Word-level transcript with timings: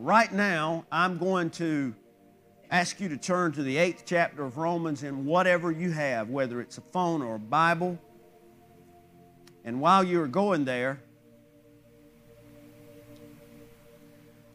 right 0.00 0.32
now, 0.32 0.86
I'm 0.90 1.18
going 1.18 1.50
to 1.50 1.94
ask 2.70 3.00
you 3.00 3.08
to 3.10 3.16
turn 3.16 3.52
to 3.52 3.62
the 3.62 3.76
eighth 3.76 4.04
chapter 4.06 4.44
of 4.44 4.56
Romans 4.56 5.02
in 5.02 5.26
whatever 5.26 5.70
you 5.70 5.90
have, 5.90 6.30
whether 6.30 6.60
it's 6.60 6.78
a 6.78 6.80
phone 6.80 7.20
or 7.20 7.34
a 7.34 7.38
Bible. 7.38 7.98
And 9.64 9.80
while 9.80 10.02
you're 10.02 10.26
going 10.26 10.64
there, 10.64 11.00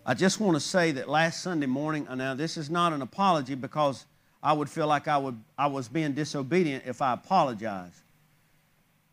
I 0.06 0.14
just 0.14 0.40
want 0.40 0.56
to 0.56 0.60
say 0.60 0.92
that 0.94 1.10
last 1.10 1.44
Sunday 1.44 1.68
morning, 1.68 2.08
and 2.10 2.18
now 2.18 2.34
this 2.34 2.58
is 2.58 2.70
not 2.70 2.94
an 2.94 3.02
apology 3.02 3.56
because 3.56 4.06
I 4.42 4.54
would 4.54 4.70
feel 4.70 4.88
like 4.88 5.08
I, 5.08 5.18
would, 5.18 5.40
I 5.58 5.68
was 5.68 5.88
being 5.88 6.14
disobedient 6.14 6.86
if 6.88 7.02
I 7.02 7.14
apologized. 7.14 8.02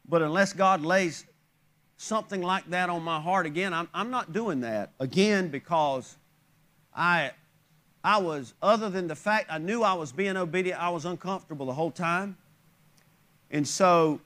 But 0.08 0.22
unless 0.22 0.52
God 0.52 0.82
lays 0.82 1.24
something 1.96 2.42
like 2.42 2.68
that 2.70 2.90
on 2.90 3.02
my 3.02 3.20
heart 3.20 3.46
again, 3.46 3.72
I'm, 3.72 3.88
I'm 3.92 4.10
not 4.10 4.32
doing 4.32 4.60
that 4.60 4.92
again 4.98 5.48
because 5.48 6.16
I, 6.94 7.32
I 8.04 8.18
was, 8.18 8.54
other 8.62 8.90
than 8.90 9.06
the 9.08 9.16
fact 9.16 9.46
I 9.50 9.58
knew 9.58 9.82
I 9.82 9.94
was 9.94 10.12
being 10.12 10.36
obedient, 10.36 10.80
I 10.80 10.90
was 10.90 11.04
uncomfortable 11.04 11.66
the 11.66 11.74
whole 11.74 11.90
time. 11.90 12.36
And 13.50 13.66
so 13.66 14.20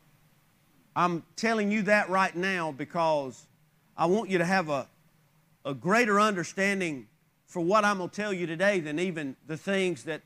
I'm 0.94 1.24
telling 1.36 1.70
you 1.70 1.82
that 1.82 2.08
right 2.08 2.34
now 2.34 2.72
because 2.72 3.46
I 3.96 4.06
want 4.06 4.30
you 4.30 4.38
to 4.38 4.44
have 4.44 4.68
a, 4.68 4.88
a 5.64 5.74
greater 5.74 6.20
understanding 6.20 7.08
for 7.46 7.60
what 7.60 7.84
I'm 7.84 7.98
going 7.98 8.10
to 8.10 8.16
tell 8.16 8.32
you 8.32 8.46
today 8.46 8.80
than 8.80 8.98
even 8.98 9.36
the 9.46 9.56
things 9.56 10.05
that, 10.05 10.22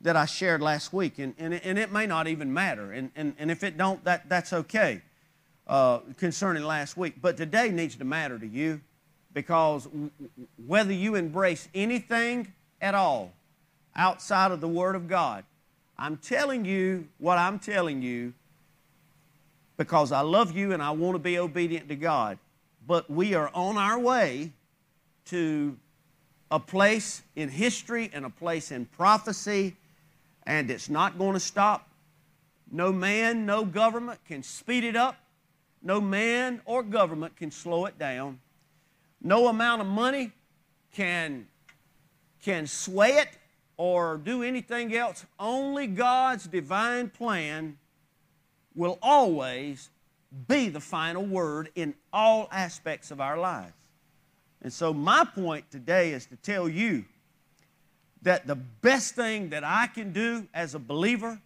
that 0.00 0.16
I 0.16 0.26
shared 0.26 0.62
last 0.62 0.92
week. 0.92 1.18
And, 1.18 1.34
and, 1.38 1.54
and 1.54 1.78
it 1.78 1.92
may 1.92 2.06
not 2.06 2.26
even 2.26 2.52
matter. 2.52 2.92
And, 2.92 3.10
and, 3.14 3.34
and 3.38 3.50
if 3.50 3.62
it 3.62 3.76
don't, 3.76 4.02
that, 4.04 4.28
that's 4.28 4.52
okay 4.52 5.02
uh, 5.66 5.98
concerning 6.16 6.64
last 6.64 6.96
week. 6.96 7.14
But 7.20 7.36
today 7.36 7.70
needs 7.70 7.96
to 7.96 8.04
matter 8.04 8.38
to 8.38 8.46
you 8.46 8.80
because 9.34 9.88
whether 10.66 10.92
you 10.92 11.16
embrace 11.16 11.68
anything 11.74 12.52
at 12.80 12.94
all 12.94 13.32
outside 13.94 14.52
of 14.52 14.60
the 14.60 14.68
Word 14.68 14.94
of 14.94 15.08
God, 15.08 15.44
I'm 15.98 16.16
telling 16.16 16.64
you 16.64 17.08
what 17.18 17.36
I'm 17.38 17.58
telling 17.58 18.00
you 18.00 18.32
because 19.76 20.12
I 20.12 20.20
love 20.20 20.56
you 20.56 20.72
and 20.72 20.82
I 20.82 20.92
want 20.92 21.16
to 21.16 21.18
be 21.18 21.38
obedient 21.38 21.88
to 21.88 21.96
God. 21.96 22.38
But 22.86 23.10
we 23.10 23.34
are 23.34 23.50
on 23.54 23.76
our 23.76 23.98
way 23.98 24.52
to 25.26 25.76
a 26.50 26.60
place 26.60 27.22
in 27.34 27.48
history 27.48 28.10
and 28.12 28.24
a 28.24 28.30
place 28.30 28.70
in 28.70 28.86
prophecy, 28.86 29.74
and 30.46 30.70
it's 30.70 30.90
not 30.90 31.18
going 31.18 31.32
to 31.32 31.40
stop. 31.40 31.88
No 32.70 32.92
man, 32.92 33.46
no 33.46 33.64
government 33.64 34.20
can 34.26 34.42
speed 34.42 34.84
it 34.84 34.96
up. 34.96 35.16
No 35.82 36.00
man 36.00 36.60
or 36.64 36.82
government 36.82 37.36
can 37.36 37.50
slow 37.50 37.86
it 37.86 37.98
down. 37.98 38.38
No 39.24 39.48
amount 39.48 39.80
of 39.80 39.88
money 39.88 40.32
can, 40.92 41.46
can 42.42 42.66
sway 42.66 43.12
it 43.12 43.28
or 43.78 44.18
do 44.18 44.42
anything 44.42 44.94
else. 44.94 45.24
Only 45.40 45.86
God's 45.86 46.46
divine 46.46 47.08
plan 47.08 47.78
will 48.74 48.98
always 49.00 49.88
be 50.46 50.68
the 50.68 50.80
final 50.80 51.24
word 51.24 51.70
in 51.74 51.94
all 52.12 52.48
aspects 52.52 53.10
of 53.10 53.18
our 53.18 53.38
lives. 53.38 53.72
And 54.60 54.72
so, 54.72 54.92
my 54.92 55.24
point 55.24 55.70
today 55.70 56.12
is 56.12 56.26
to 56.26 56.36
tell 56.36 56.68
you 56.68 57.06
that 58.22 58.46
the 58.46 58.54
best 58.54 59.14
thing 59.14 59.50
that 59.50 59.64
I 59.64 59.86
can 59.86 60.12
do 60.12 60.48
as 60.52 60.74
a 60.74 60.78
believer 60.78 61.40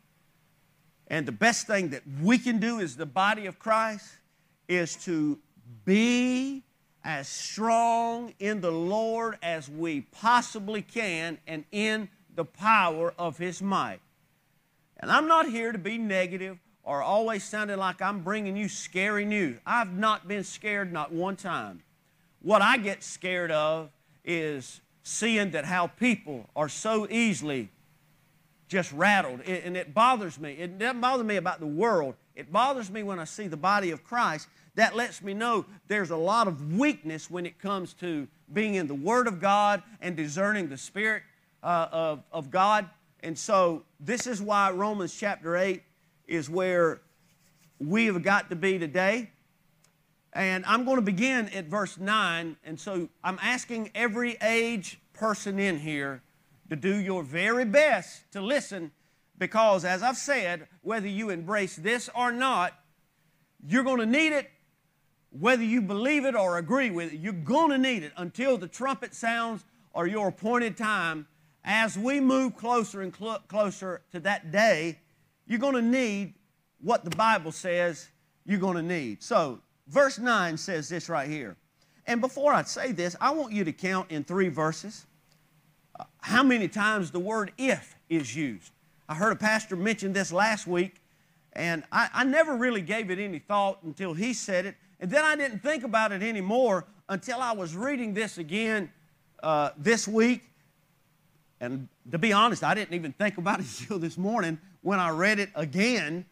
and 1.08 1.26
the 1.26 1.32
best 1.32 1.66
thing 1.66 1.90
that 1.90 2.02
we 2.22 2.38
can 2.38 2.58
do 2.58 2.80
as 2.80 2.96
the 2.96 3.06
body 3.06 3.46
of 3.46 3.58
Christ 3.58 4.06
is 4.68 4.96
to 5.04 5.38
be 5.84 6.62
as 7.04 7.28
strong 7.28 8.34
in 8.38 8.60
the 8.60 8.72
Lord 8.72 9.38
as 9.42 9.68
we 9.68 10.02
possibly 10.02 10.82
can 10.82 11.38
and 11.46 11.64
in 11.72 12.08
the 12.34 12.44
power 12.44 13.14
of 13.18 13.38
His 13.38 13.62
might. 13.62 14.00
And 14.98 15.10
I'm 15.10 15.28
not 15.28 15.48
here 15.48 15.72
to 15.72 15.78
be 15.78 15.98
negative 15.98 16.58
or 16.82 17.02
always 17.02 17.44
sounding 17.44 17.76
like 17.76 18.00
I'm 18.00 18.20
bringing 18.20 18.56
you 18.56 18.68
scary 18.68 19.24
news. 19.24 19.58
I've 19.66 19.92
not 19.92 20.26
been 20.26 20.44
scared 20.44 20.92
not 20.92 21.12
one 21.12 21.36
time. 21.36 21.82
What 22.40 22.62
I 22.62 22.78
get 22.78 23.02
scared 23.02 23.50
of 23.50 23.90
is 24.24 24.80
seeing 25.02 25.50
that 25.52 25.64
how 25.64 25.86
people 25.86 26.48
are 26.56 26.68
so 26.68 27.06
easily 27.10 27.70
just 28.68 28.92
rattled. 28.92 29.40
and 29.40 29.76
it 29.76 29.94
bothers 29.94 30.38
me. 30.38 30.52
It 30.52 30.78
doesn't 30.78 31.00
bother 31.00 31.24
me 31.24 31.36
about 31.36 31.60
the 31.60 31.66
world. 31.66 32.14
It 32.34 32.52
bothers 32.52 32.90
me 32.90 33.02
when 33.02 33.18
I 33.18 33.24
see 33.24 33.48
the 33.48 33.56
body 33.56 33.90
of 33.90 34.04
Christ 34.04 34.48
that 34.78 34.94
lets 34.94 35.20
me 35.22 35.34
know 35.34 35.66
there's 35.88 36.10
a 36.10 36.16
lot 36.16 36.46
of 36.46 36.78
weakness 36.78 37.28
when 37.28 37.44
it 37.46 37.58
comes 37.58 37.94
to 37.94 38.28
being 38.52 38.76
in 38.76 38.86
the 38.86 38.94
Word 38.94 39.26
of 39.26 39.40
God 39.40 39.82
and 40.00 40.14
discerning 40.14 40.68
the 40.68 40.76
Spirit 40.76 41.24
uh, 41.64 41.88
of, 41.90 42.22
of 42.30 42.52
God. 42.52 42.88
And 43.18 43.36
so, 43.36 43.82
this 43.98 44.28
is 44.28 44.40
why 44.40 44.70
Romans 44.70 45.12
chapter 45.12 45.56
8 45.56 45.82
is 46.28 46.48
where 46.48 47.00
we 47.80 48.06
have 48.06 48.22
got 48.22 48.50
to 48.50 48.56
be 48.56 48.78
today. 48.78 49.30
And 50.32 50.64
I'm 50.64 50.84
going 50.84 50.98
to 50.98 51.02
begin 51.02 51.48
at 51.48 51.64
verse 51.64 51.98
9. 51.98 52.56
And 52.62 52.78
so, 52.78 53.08
I'm 53.24 53.40
asking 53.42 53.90
every 53.96 54.36
age 54.40 55.00
person 55.12 55.58
in 55.58 55.80
here 55.80 56.22
to 56.70 56.76
do 56.76 56.94
your 56.94 57.24
very 57.24 57.64
best 57.64 58.30
to 58.30 58.40
listen 58.40 58.92
because, 59.38 59.84
as 59.84 60.04
I've 60.04 60.16
said, 60.16 60.68
whether 60.82 61.08
you 61.08 61.30
embrace 61.30 61.74
this 61.74 62.08
or 62.14 62.30
not, 62.30 62.74
you're 63.66 63.82
going 63.82 63.98
to 63.98 64.06
need 64.06 64.32
it 64.32 64.48
whether 65.38 65.62
you 65.62 65.80
believe 65.80 66.24
it 66.24 66.34
or 66.34 66.58
agree 66.58 66.90
with 66.90 67.12
it, 67.12 67.20
you're 67.20 67.32
going 67.32 67.70
to 67.70 67.78
need 67.78 68.02
it 68.02 68.12
until 68.16 68.56
the 68.56 68.68
trumpet 68.68 69.14
sounds 69.14 69.64
or 69.92 70.06
your 70.06 70.28
appointed 70.28 70.76
time. 70.76 71.26
As 71.64 71.98
we 71.98 72.20
move 72.20 72.56
closer 72.56 73.02
and 73.02 73.14
cl- 73.14 73.42
closer 73.48 74.02
to 74.12 74.20
that 74.20 74.50
day, 74.50 74.98
you're 75.46 75.58
going 75.58 75.74
to 75.74 75.82
need 75.82 76.34
what 76.80 77.04
the 77.04 77.10
Bible 77.10 77.52
says 77.52 78.08
you're 78.46 78.58
going 78.58 78.76
to 78.76 78.82
need. 78.82 79.22
So, 79.22 79.60
verse 79.86 80.18
9 80.18 80.56
says 80.56 80.88
this 80.88 81.08
right 81.08 81.28
here. 81.28 81.56
And 82.06 82.20
before 82.20 82.54
I 82.54 82.62
say 82.62 82.92
this, 82.92 83.14
I 83.20 83.30
want 83.32 83.52
you 83.52 83.64
to 83.64 83.72
count 83.72 84.10
in 84.10 84.24
three 84.24 84.48
verses 84.48 85.04
uh, 86.00 86.04
how 86.20 86.42
many 86.42 86.68
times 86.68 87.10
the 87.10 87.18
word 87.18 87.52
if 87.58 87.94
is 88.08 88.34
used. 88.34 88.72
I 89.08 89.14
heard 89.14 89.32
a 89.32 89.36
pastor 89.36 89.76
mention 89.76 90.14
this 90.14 90.32
last 90.32 90.66
week, 90.66 91.02
and 91.52 91.84
I, 91.92 92.08
I 92.14 92.24
never 92.24 92.56
really 92.56 92.80
gave 92.80 93.10
it 93.10 93.18
any 93.18 93.38
thought 93.38 93.82
until 93.82 94.14
he 94.14 94.32
said 94.32 94.64
it. 94.64 94.76
And 95.00 95.10
then 95.10 95.24
I 95.24 95.36
didn't 95.36 95.60
think 95.60 95.84
about 95.84 96.12
it 96.12 96.22
anymore 96.22 96.86
until 97.08 97.40
I 97.40 97.52
was 97.52 97.76
reading 97.76 98.14
this 98.14 98.38
again 98.38 98.90
uh, 99.42 99.70
this 99.76 100.08
week. 100.08 100.42
And 101.60 101.88
to 102.10 102.18
be 102.18 102.32
honest, 102.32 102.64
I 102.64 102.74
didn't 102.74 102.94
even 102.94 103.12
think 103.12 103.38
about 103.38 103.60
it 103.60 103.66
until 103.80 103.98
this 103.98 104.18
morning 104.18 104.58
when 104.82 104.98
I 104.98 105.10
read 105.10 105.38
it 105.38 105.50
again 105.54 106.24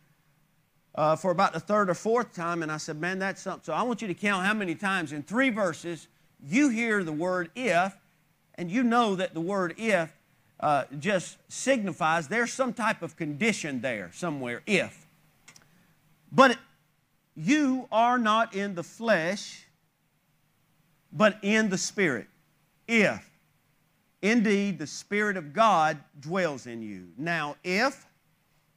uh, 0.94 1.14
for 1.16 1.30
about 1.30 1.52
the 1.52 1.60
third 1.60 1.90
or 1.90 1.94
fourth 1.94 2.34
time. 2.34 2.62
And 2.62 2.72
I 2.72 2.76
said, 2.78 3.00
man, 3.00 3.18
that's 3.18 3.42
something. 3.42 3.64
So 3.64 3.72
I 3.72 3.82
want 3.82 4.02
you 4.02 4.08
to 4.08 4.14
count 4.14 4.44
how 4.44 4.54
many 4.54 4.74
times 4.74 5.12
in 5.12 5.22
three 5.22 5.50
verses 5.50 6.08
you 6.42 6.68
hear 6.68 7.04
the 7.04 7.12
word 7.12 7.50
if, 7.54 7.96
and 8.56 8.70
you 8.70 8.82
know 8.82 9.14
that 9.16 9.34
the 9.34 9.40
word 9.40 9.74
if 9.76 10.12
uh, 10.60 10.84
just 10.98 11.36
signifies 11.48 12.28
there's 12.28 12.52
some 12.52 12.72
type 12.72 13.02
of 13.02 13.16
condition 13.16 13.80
there 13.80 14.10
somewhere, 14.12 14.62
if. 14.66 15.06
But 16.32 16.58
you 17.36 17.86
are 17.92 18.18
not 18.18 18.54
in 18.54 18.74
the 18.74 18.82
flesh, 18.82 19.66
but 21.12 21.38
in 21.42 21.68
the 21.68 21.78
Spirit, 21.78 22.26
if 22.88 23.28
indeed 24.22 24.78
the 24.78 24.86
Spirit 24.86 25.36
of 25.36 25.52
God 25.52 25.98
dwells 26.18 26.66
in 26.66 26.82
you. 26.82 27.08
Now, 27.18 27.56
if 27.62 28.06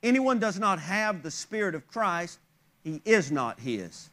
anyone 0.04 0.40
does 0.40 0.60
not 0.60 0.80
have 0.80 1.24
the 1.24 1.32
Spirit 1.32 1.74
of 1.74 1.88
Christ, 1.88 2.40
he 2.84 3.02
is 3.06 3.32
not 3.32 3.60
his. 3.60 4.10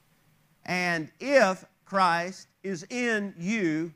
And 0.65 1.11
if 1.21 1.65
Christ 1.85 2.49
is 2.62 2.85
in 2.89 3.35
you, 3.39 3.93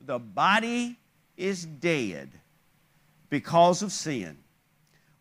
the 0.00 0.18
body 0.18 0.98
is 1.36 1.64
dead 1.64 2.30
because 3.28 3.82
of 3.82 3.90
sin, 3.90 4.36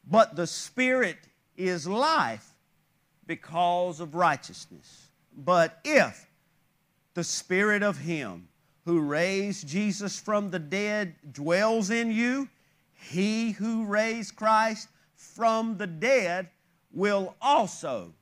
but 0.08 0.36
the 0.36 0.46
Spirit 0.46 1.18
is 1.58 1.88
life 1.88 2.53
because 3.28 4.00
of 4.00 4.16
righteousness. 4.16 5.10
But 5.36 5.80
if 5.84 6.30
the 7.14 7.24
Spirit 7.24 7.84
of 7.84 7.98
Him 7.98 8.48
who 8.86 9.00
raised 9.02 9.68
Jesus 9.68 10.20
from 10.20 10.52
the 10.52 10.60
dead 10.60 11.16
dwells 11.32 11.90
in 11.90 12.12
you, 12.12 12.50
He 12.94 13.52
who 13.52 13.86
raised 13.86 14.36
Christ 14.36 14.90
from 15.16 15.78
the 15.78 15.88
dead 15.88 16.50
will 16.92 17.36
also 17.42 18.14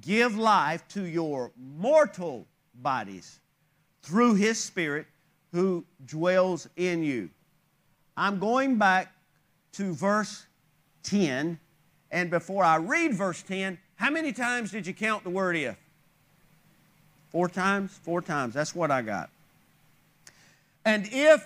give 0.00 0.36
life 0.36 0.86
to 0.88 1.04
your 1.04 1.52
mortal 1.56 2.46
bodies 2.74 3.40
through 4.02 4.34
His 4.34 4.62
Spirit 4.62 5.06
who 5.52 5.84
dwells 6.04 6.68
in 6.76 7.02
you. 7.02 7.30
I'm 8.16 8.38
going 8.38 8.76
back 8.76 9.12
to 9.72 9.94
verse 9.94 10.46
10, 11.02 11.58
and 12.10 12.30
before 12.30 12.64
I 12.64 12.76
read 12.76 13.14
verse 13.14 13.42
10, 13.42 13.78
how 13.96 14.10
many 14.10 14.32
times 14.32 14.70
did 14.70 14.86
you 14.86 14.94
count 14.94 15.24
the 15.24 15.30
word 15.30 15.56
if? 15.56 15.76
Four 17.30 17.48
times? 17.48 17.98
Four 18.02 18.22
times. 18.22 18.54
That's 18.54 18.74
what 18.74 18.90
I 18.90 19.02
got. 19.02 19.30
And 20.84 21.08
if 21.10 21.44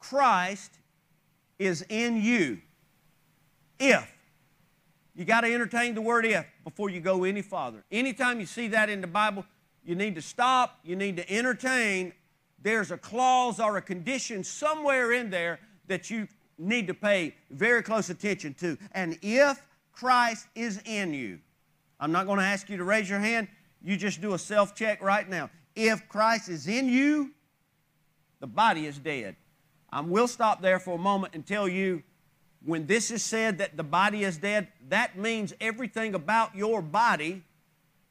Christ 0.00 0.72
is 1.58 1.84
in 1.88 2.20
you, 2.20 2.58
if, 3.78 4.10
you 5.14 5.24
got 5.24 5.42
to 5.42 5.54
entertain 5.54 5.94
the 5.94 6.00
word 6.00 6.26
if 6.26 6.44
before 6.64 6.90
you 6.90 7.00
go 7.00 7.24
any 7.24 7.42
farther. 7.42 7.84
Anytime 7.92 8.40
you 8.40 8.46
see 8.46 8.68
that 8.68 8.90
in 8.90 9.00
the 9.00 9.06
Bible, 9.06 9.44
you 9.84 9.94
need 9.94 10.14
to 10.16 10.22
stop, 10.22 10.80
you 10.82 10.96
need 10.96 11.16
to 11.18 11.30
entertain. 11.30 12.12
There's 12.62 12.90
a 12.90 12.98
clause 12.98 13.60
or 13.60 13.76
a 13.76 13.82
condition 13.82 14.42
somewhere 14.42 15.12
in 15.12 15.30
there 15.30 15.60
that 15.86 16.10
you 16.10 16.26
need 16.58 16.86
to 16.86 16.94
pay 16.94 17.34
very 17.50 17.82
close 17.82 18.10
attention 18.10 18.54
to. 18.54 18.78
And 18.92 19.18
if 19.22 19.62
Christ 19.94 20.48
is 20.54 20.80
in 20.84 21.14
you, 21.14 21.38
I'm 22.00 22.12
not 22.12 22.26
going 22.26 22.38
to 22.38 22.44
ask 22.44 22.68
you 22.68 22.76
to 22.76 22.84
raise 22.84 23.08
your 23.08 23.20
hand. 23.20 23.48
You 23.82 23.96
just 23.96 24.20
do 24.20 24.34
a 24.34 24.38
self 24.38 24.74
check 24.74 25.02
right 25.02 25.28
now. 25.28 25.50
If 25.76 26.08
Christ 26.08 26.48
is 26.48 26.66
in 26.66 26.88
you, 26.88 27.30
the 28.40 28.46
body 28.46 28.86
is 28.86 28.98
dead. 28.98 29.36
I 29.90 30.00
will 30.00 30.28
stop 30.28 30.60
there 30.60 30.78
for 30.78 30.94
a 30.94 30.98
moment 30.98 31.34
and 31.34 31.46
tell 31.46 31.68
you 31.68 32.02
when 32.64 32.86
this 32.86 33.10
is 33.10 33.22
said 33.22 33.58
that 33.58 33.76
the 33.76 33.84
body 33.84 34.24
is 34.24 34.38
dead, 34.38 34.68
that 34.88 35.16
means 35.16 35.52
everything 35.60 36.14
about 36.14 36.54
your 36.56 36.82
body 36.82 37.42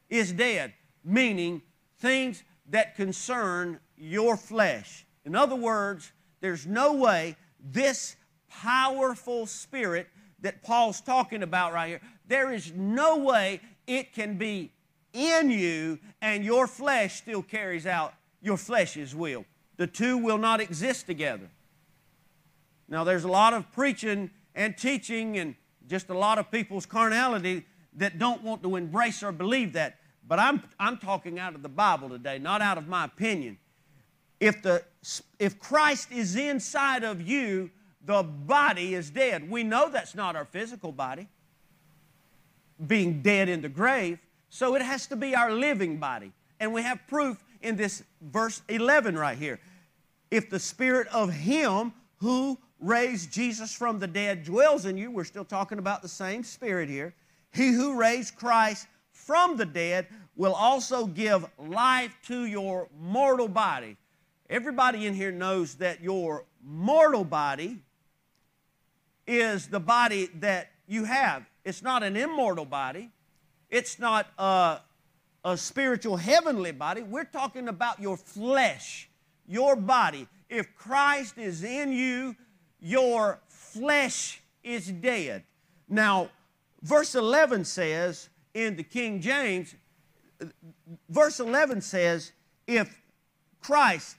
is 0.10 0.32
dead, 0.32 0.74
meaning 1.04 1.62
things 2.00 2.44
that 2.70 2.96
concern 2.96 3.80
your 3.98 4.38
flesh. 4.38 5.06
In 5.26 5.36
other 5.36 5.56
words, 5.56 6.12
there's 6.40 6.68
no 6.68 6.94
way 6.94 7.36
this 7.60 8.16
powerful 8.50 9.46
spirit 9.46 10.08
that 10.44 10.62
Paul's 10.62 11.02
talking 11.02 11.42
about 11.42 11.74
right 11.74 11.90
here, 11.90 12.02
there 12.28 12.54
is 12.54 12.72
no 12.74 13.18
way 13.18 13.60
it 13.88 14.14
can 14.14 14.38
be 14.38 14.72
in 15.14 15.50
you 15.50 16.00
and 16.22 16.44
your 16.46 16.68
flesh 16.68 17.16
still 17.16 17.42
carries 17.42 17.86
out 17.86 18.14
your 18.42 18.58
flesh's 18.58 19.16
will. 19.16 19.46
The 19.78 19.88
two 19.88 20.18
will 20.18 20.38
not 20.38 20.62
exist 20.62 21.08
together. 21.08 21.50
Now, 22.88 23.04
there's 23.04 23.24
a 23.24 23.30
lot 23.30 23.54
of 23.54 23.72
preaching 23.72 24.30
and 24.54 24.78
teaching 24.78 25.38
and 25.38 25.56
just 25.88 26.10
a 26.10 26.18
lot 26.18 26.38
of 26.38 26.52
people's 26.52 26.86
carnality 26.86 27.66
that 27.96 28.20
don't 28.20 28.44
want 28.44 28.62
to 28.64 28.76
embrace 28.76 29.24
or 29.24 29.32
believe 29.32 29.74
that. 29.74 29.98
But 30.28 30.40
I'm, 30.40 30.62
I'm 30.80 30.98
talking 30.98 31.40
out 31.40 31.56
of 31.56 31.64
the 31.64 31.70
Bible 31.70 32.10
today, 32.10 32.38
not 32.38 32.62
out 32.62 32.78
of 32.78 32.88
my 32.88 33.06
opinion. 33.06 33.58
If, 34.40 34.62
the, 34.62 34.84
if 35.40 35.60
Christ 35.60 36.12
is 36.12 36.36
inside 36.36 37.04
of 37.04 37.22
you, 37.22 37.72
the 38.06 38.24
body 38.24 38.94
is 38.96 39.10
dead. 39.10 39.50
We 39.50 39.64
know 39.64 39.90
that's 39.90 40.16
not 40.16 40.36
our 40.36 40.46
physical 40.46 40.92
body 40.92 41.28
being 42.86 43.22
dead 43.22 43.50
in 43.50 43.62
the 43.62 43.70
grave, 43.70 44.20
so 44.50 44.76
it 44.76 44.82
has 44.82 45.08
to 45.08 45.16
be 45.16 45.36
our 45.36 45.52
living 45.52 45.98
body. 45.98 46.32
And 46.60 46.74
we 46.74 46.82
have 46.82 47.00
proof 47.08 47.44
in 47.62 47.76
this 47.76 48.04
verse 48.22 48.62
11 48.68 49.18
right 49.18 49.38
here. 49.38 49.60
If 50.32 50.50
the 50.50 50.60
spirit 50.60 51.08
of 51.08 51.32
Him 51.32 51.94
who 52.18 52.58
raised 52.80 53.32
Jesus 53.32 53.74
from 53.74 54.00
the 54.00 54.08
dead 54.08 54.44
dwells 54.44 54.86
in 54.86 54.98
you, 54.98 55.12
we're 55.12 55.24
still 55.24 55.46
talking 55.46 55.80
about 55.80 56.02
the 56.02 56.10
same 56.10 56.44
spirit 56.44 56.90
here. 56.90 57.14
He 57.54 57.72
who 57.72 57.98
raised 57.98 58.36
Christ 58.36 58.88
from 59.12 59.56
the 59.56 59.66
dead 59.66 60.08
will 60.36 60.54
also 60.54 61.06
give 61.06 61.46
life 61.58 62.16
to 62.28 62.46
your 62.46 62.90
mortal 63.00 63.48
body. 63.48 63.96
Everybody 64.50 65.06
in 65.06 65.14
here 65.14 65.32
knows 65.32 65.76
that 65.76 66.02
your 66.02 66.46
mortal 66.64 67.24
body 67.24 67.80
is 69.28 69.68
the 69.68 69.80
body 69.80 70.30
that 70.40 70.72
you 70.88 71.06
have. 71.06 71.46
It's 71.64 71.82
not 71.82 72.04
an 72.04 72.18
immortal 72.18 72.66
body, 72.66 73.12
it's 73.70 74.00
not 74.00 74.28
a, 74.38 74.80
a 75.46 75.58
spiritual 75.58 76.18
heavenly 76.18 76.72
body. 76.72 77.02
We're 77.02 77.24
talking 77.24 77.68
about 77.68 78.02
your 78.02 78.18
flesh, 78.18 79.10
your 79.48 79.76
body. 79.76 80.28
If 80.50 80.76
Christ 80.76 81.38
is 81.38 81.64
in 81.64 81.92
you, 81.92 82.36
your 82.80 83.40
flesh 83.48 84.42
is 84.64 84.88
dead. 84.88 85.44
Now, 85.90 86.30
verse 86.82 87.16
11 87.16 87.66
says 87.66 88.30
in 88.54 88.76
the 88.76 88.84
King 88.84 89.22
James, 89.22 89.74
verse 91.10 91.40
11 91.40 91.82
says, 91.82 92.32
if 92.68 93.02
Christ 93.62 94.18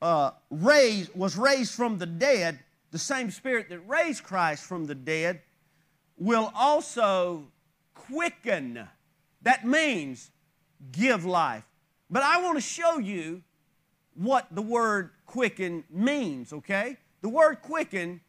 uh, 0.00 0.30
raised, 0.50 1.14
was 1.14 1.36
raised 1.36 1.74
from 1.74 1.98
the 1.98 2.06
dead, 2.06 2.58
the 2.92 2.98
same 2.98 3.30
spirit 3.30 3.68
that 3.70 3.80
raised 3.88 4.22
Christ 4.22 4.64
from 4.64 4.84
the 4.84 4.94
dead 4.94 5.40
will 6.16 6.52
also 6.54 7.48
quicken. 7.94 8.86
That 9.42 9.66
means 9.66 10.30
give 10.92 11.24
life. 11.24 11.64
But 12.10 12.22
I 12.22 12.40
want 12.42 12.58
to 12.58 12.62
show 12.62 12.98
you 12.98 13.42
what 14.14 14.46
the 14.50 14.62
word 14.62 15.10
quicken 15.26 15.84
means, 15.90 16.52
okay? 16.52 16.98
The 17.22 17.30
word 17.30 17.62
quicken 17.62 18.20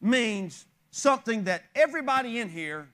means 0.00 0.66
something 0.90 1.44
that 1.44 1.64
everybody 1.74 2.38
in 2.38 2.50
here 2.50 2.88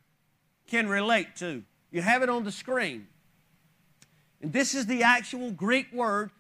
can 0.69 0.89
relate 0.89 1.35
to. 1.37 1.65
You 1.91 2.01
have 2.03 2.23
it 2.23 2.29
on 2.29 2.45
the 2.45 2.53
screen. 2.53 3.09
And 4.41 4.53
this 4.53 4.75
is 4.75 4.87
the 4.87 5.03
actual 5.03 5.51
Greek 5.51 5.93
word. 5.93 6.31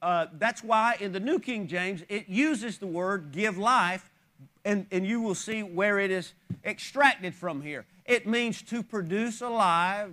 Uh, 0.00 0.26
that's 0.34 0.62
why 0.62 0.96
in 1.00 1.12
the 1.12 1.20
New 1.20 1.38
King 1.38 1.66
James 1.66 2.02
it 2.08 2.28
uses 2.28 2.78
the 2.78 2.86
word 2.86 3.32
give 3.32 3.58
life, 3.58 4.10
and, 4.64 4.86
and 4.90 5.06
you 5.06 5.20
will 5.20 5.34
see 5.34 5.62
where 5.62 5.98
it 5.98 6.10
is 6.10 6.34
extracted 6.64 7.34
from 7.34 7.62
here. 7.62 7.86
It 8.04 8.26
means 8.26 8.62
to 8.62 8.82
produce 8.82 9.40
alive, 9.40 10.12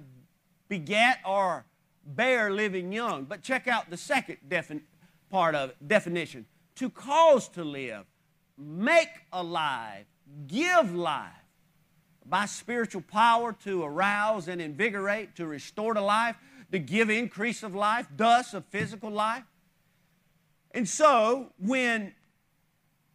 beget, 0.68 1.19
or 1.25 1.66
bear 2.06 2.51
living 2.51 2.92
young. 2.92 3.25
But 3.25 3.42
check 3.42 3.68
out 3.68 3.90
the 3.90 3.98
second 3.98 4.38
part 5.30 5.56
of 5.56 5.72
it, 5.72 5.88
definition 5.88 6.46
to 6.80 6.90
cause 6.90 7.50
to 7.50 7.63
live, 7.63 8.06
make 8.57 9.10
alive, 9.34 10.06
give 10.48 10.96
life 10.96 11.28
by 12.25 12.46
spiritual 12.46 13.01
power 13.01 13.51
to 13.51 13.84
arouse 13.84 14.48
and 14.48 14.62
invigorate, 14.62 15.36
to 15.36 15.46
restore 15.46 15.94
to 15.94 16.01
life, 16.01 16.38
to 16.72 16.80
give 16.80 17.10
increase 17.10 17.63
of 17.63 17.75
life, 17.75 18.07
thus 18.16 18.54
of 18.54 18.63
physical 18.68 19.12
life. 19.12 19.44
And 20.72 20.88
so, 20.88 21.51
when 21.57 22.13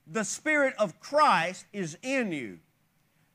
the 0.07 0.25
Spirit 0.25 0.75
of 0.79 1.01
Christ 1.01 1.67
is 1.73 1.97
in 2.03 2.33
you, 2.33 2.59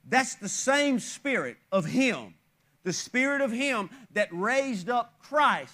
that's 0.07 0.36
the 0.36 0.50
same 0.50 1.00
Spirit 1.00 1.57
of 1.71 1.86
Him, 1.86 2.36
the 2.83 2.94
Spirit 2.94 3.42
of 3.42 3.51
Him 3.51 3.89
that 4.13 4.30
raised 4.31 4.89
up 4.89 5.19
Christ 5.19 5.74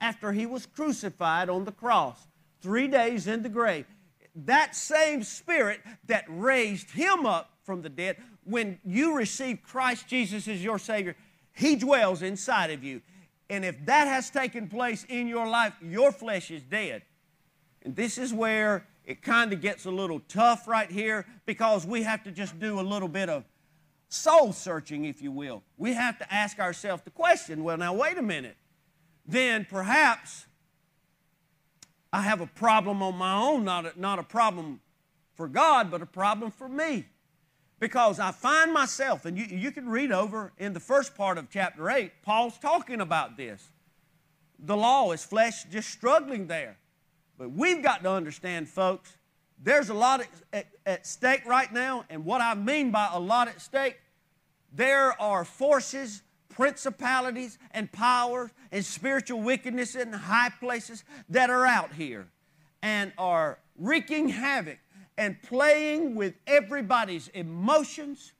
after 0.00 0.32
He 0.32 0.46
was 0.46 0.66
crucified 0.66 1.48
on 1.48 1.64
the 1.64 1.72
cross, 1.72 2.18
three 2.60 2.88
days 2.88 3.26
in 3.26 3.42
the 3.42 3.48
grave 3.48 3.86
that 4.44 4.76
same 4.76 5.22
spirit 5.22 5.80
that 6.06 6.24
raised 6.28 6.90
him 6.90 7.24
up 7.24 7.50
from 7.64 7.82
the 7.82 7.88
dead, 7.88 8.18
when 8.44 8.78
you 8.84 9.16
receive 9.16 9.62
Christ 9.62 10.06
Jesus 10.06 10.46
as 10.46 10.62
your 10.62 10.78
Savior, 10.78 11.16
he 11.52 11.74
dwells 11.74 12.22
inside 12.22 12.70
of 12.70 12.84
you. 12.84 13.00
And 13.48 13.64
if 13.64 13.84
that 13.86 14.06
has 14.06 14.28
taken 14.28 14.68
place 14.68 15.04
in 15.08 15.26
your 15.26 15.48
life, 15.48 15.72
your 15.82 16.12
flesh 16.12 16.50
is 16.50 16.62
dead. 16.62 17.02
And 17.82 17.96
this 17.96 18.18
is 18.18 18.32
where 18.32 18.86
it 19.06 19.22
kind 19.22 19.52
of 19.52 19.60
gets 19.60 19.86
a 19.86 19.90
little 19.90 20.20
tough 20.28 20.66
right 20.66 20.90
here 20.90 21.24
because 21.46 21.86
we 21.86 22.02
have 22.02 22.24
to 22.24 22.32
just 22.32 22.58
do 22.58 22.80
a 22.80 22.82
little 22.82 23.08
bit 23.08 23.28
of 23.28 23.44
soul 24.08 24.52
searching, 24.52 25.04
if 25.04 25.22
you 25.22 25.30
will. 25.30 25.62
We 25.76 25.94
have 25.94 26.18
to 26.18 26.34
ask 26.34 26.58
ourselves 26.58 27.02
the 27.04 27.10
question 27.10 27.62
well, 27.62 27.76
now, 27.76 27.94
wait 27.94 28.18
a 28.18 28.22
minute. 28.22 28.56
Then 29.24 29.64
perhaps 29.68 30.46
I 32.12 32.22
have 32.22 32.40
a 32.40 32.46
problem 32.46 33.02
on 33.02 33.16
my 33.16 33.36
own, 33.36 33.64
not 33.64 33.86
a, 33.86 33.92
not 34.00 34.18
a 34.18 34.22
problem 34.24 34.80
for 35.34 35.48
God, 35.48 35.90
but 35.90 36.02
a 36.02 36.06
problem 36.06 36.50
for 36.50 36.68
me. 36.68 37.06
Because 37.78 38.18
I 38.18 38.32
find 38.32 38.72
myself, 38.72 39.24
and 39.24 39.36
you, 39.36 39.44
you 39.44 39.70
can 39.70 39.88
read 39.88 40.10
over 40.10 40.52
in 40.58 40.72
the 40.72 40.80
first 40.80 41.14
part 41.14 41.36
of 41.38 41.50
chapter 41.50 41.90
8, 41.90 42.10
Paul's 42.22 42.58
talking 42.58 43.00
about 43.00 43.36
this. 43.36 43.70
The 44.58 44.76
law 44.76 45.12
is 45.12 45.22
flesh 45.22 45.64
just 45.64 45.90
struggling 45.90 46.46
there. 46.46 46.78
But 47.38 47.52
we've 47.52 47.82
got 47.82 48.02
to 48.02 48.10
understand, 48.10 48.68
folks, 48.68 49.16
there's 49.62 49.88
a 49.88 49.94
lot 49.94 50.20
at, 50.20 50.28
at, 50.52 50.66
at 50.84 51.06
stake 51.06 51.44
right 51.46 51.72
now, 51.72 52.04
and 52.10 52.24
what 52.24 52.40
I 52.40 52.54
mean 52.54 52.90
by 52.90 53.08
a 53.12 53.18
lot 53.18 53.48
at 53.48 53.60
stake, 53.60 53.98
there 54.72 55.20
are 55.20 55.44
forces 55.44 56.22
principalities 56.56 57.58
and 57.72 57.92
powers 57.92 58.50
and 58.72 58.82
spiritual 58.84 59.40
wickedness 59.42 59.94
in 59.94 60.10
high 60.10 60.50
places 60.58 61.04
that 61.28 61.50
are 61.50 61.66
out 61.66 61.92
here 61.92 62.26
and 62.82 63.12
are 63.18 63.58
wreaking 63.78 64.30
havoc 64.30 64.78
and 65.18 65.40
playing 65.42 66.14
with 66.14 66.34
everybody's 66.46 67.28
emotions. 67.28 68.32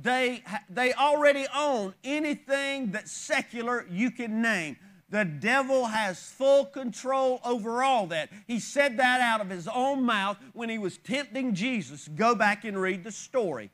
They, 0.00 0.44
they 0.70 0.92
already 0.92 1.46
own 1.54 1.94
anything 2.04 2.92
that's 2.92 3.10
secular 3.10 3.86
you 3.90 4.12
can 4.12 4.40
name. 4.40 4.76
The 5.10 5.24
devil 5.24 5.86
has 5.86 6.20
full 6.30 6.64
control 6.64 7.40
over 7.44 7.82
all 7.82 8.06
that. 8.08 8.30
He 8.46 8.58
said 8.58 8.96
that 8.96 9.20
out 9.20 9.40
of 9.40 9.50
his 9.50 9.68
own 9.68 10.02
mouth 10.02 10.38
when 10.52 10.68
he 10.68 10.78
was 10.78 10.98
tempting 10.98 11.54
Jesus. 11.54 12.08
Go 12.08 12.34
back 12.34 12.64
and 12.64 12.80
read 12.80 13.04
the 13.04 13.12
story. 13.12 13.70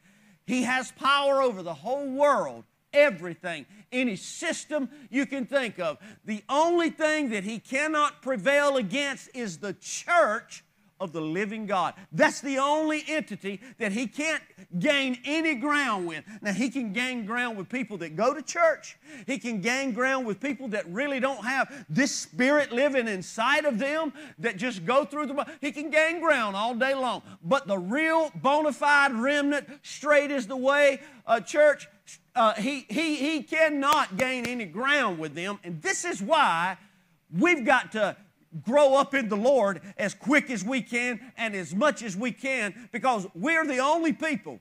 He 0.47 0.65
has 0.65 0.93
power 0.93 1.41
over 1.41 1.63
the 1.63 1.75
whole 1.75 2.11
world 2.11 2.65
everything, 2.93 3.67
any 3.93 4.17
system 4.17 4.89
you 5.11 5.27
can 5.27 5.47
think 5.47 5.79
of. 5.79 5.99
The 6.25 6.43
only 6.49 6.91
thing 6.91 7.31
that 7.31 7.45
he 7.45 7.59
cannot 7.59 8.23
prevail 8.23 8.77
against 8.77 9.31
is 9.35 9.59
the 9.59 9.75
church 9.75 10.65
of 11.01 11.13
the 11.13 11.21
living 11.21 11.67
God. 11.67 11.95
That's 12.13 12.41
the 12.41 12.59
only 12.59 13.03
entity 13.09 13.61
that 13.79 13.93
he 13.93 14.07
can't 14.07 14.43
gain 14.79 15.19
any 15.25 15.55
ground 15.55 16.07
with. 16.07 16.25
Now, 16.43 16.53
he 16.53 16.69
can 16.69 16.93
gain 16.93 17.25
ground 17.25 17.57
with 17.57 17.69
people 17.69 17.97
that 17.99 18.17
go 18.17 18.35
to 18.35 18.43
church, 18.43 18.99
he 19.27 19.39
can 19.39 19.61
gain 19.61 19.93
ground 19.93 20.27
with 20.27 20.41
people 20.41 20.69
that 20.69 20.87
really 20.89 21.21
don't 21.21 21.45
have 21.45 21.87
this 21.89 22.15
spirit 22.15 22.71
living 22.71 23.09
inside 23.09 23.65
of 23.65 23.79
them 23.79 24.13
that 24.39 24.57
just 24.57 24.85
go 24.85 25.05
through 25.05 25.27
the. 25.27 25.47
He 25.61 25.73
can 25.73 25.91
gain 25.91 26.21
ground 26.21 26.55
all 26.57 26.75
day 26.75 26.95
long. 26.95 27.23
But 27.43 27.67
the 27.67 27.79
real 27.79 28.31
bona 28.35 28.73
fide 28.73 29.13
remnant, 29.15 29.67
straight 29.83 30.31
is 30.31 30.47
the 30.47 30.57
way, 30.57 31.01
uh, 31.27 31.41
church, 31.41 31.89
uh, 32.35 32.55
he, 32.55 32.87
he, 32.89 33.17
he 33.17 33.43
cannot 33.43 34.17
gain 34.17 34.47
any 34.47 34.65
ground 34.65 35.19
with 35.19 35.35
them. 35.35 35.59
And 35.65 35.81
this 35.83 36.05
is 36.05 36.23
why 36.23 36.77
we've 37.37 37.65
got 37.65 37.93
to 37.93 38.17
grow 38.63 38.97
up 38.97 39.15
in 39.15 39.29
the 39.29 39.37
Lord 39.37 39.81
as 39.97 40.15
quick 40.15 40.51
as 40.51 40.65
we 40.65 40.83
can 40.83 41.21
and 41.37 41.55
as 41.55 41.75
much 41.75 42.03
as 42.03 42.17
we 42.17 42.33
can 42.33 42.89
because 42.93 43.27
we're 43.35 43.67
the 43.67 43.79
only 43.79 44.13
people. 44.13 44.61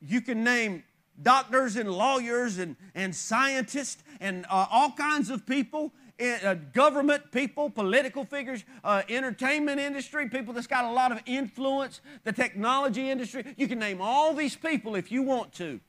You 0.00 0.20
can 0.20 0.44
name 0.44 0.84
doctors 1.22 1.76
and 1.76 1.90
lawyers 1.90 2.58
and, 2.58 2.76
and 2.94 3.14
scientists 3.14 4.02
and 4.20 4.46
uh, 4.50 4.66
all 4.70 4.92
kinds 4.92 5.30
of 5.30 5.46
people, 5.46 5.92
uh, 6.20 6.54
government 6.72 7.30
people, 7.32 7.70
political 7.70 8.24
figures, 8.24 8.64
uh, 8.84 9.02
entertainment 9.08 9.80
industry, 9.80 10.28
people 10.28 10.52
that's 10.54 10.66
got 10.66 10.84
a 10.84 10.90
lot 10.90 11.12
of 11.12 11.20
influence, 11.26 12.00
the 12.24 12.32
technology 12.32 13.10
industry. 13.10 13.44
You 13.56 13.68
can 13.68 13.78
name 13.78 14.00
all 14.00 14.34
these 14.34 14.56
people 14.56 14.94
if 14.94 15.10
you 15.10 15.22
want 15.22 15.52
to. 15.54 15.80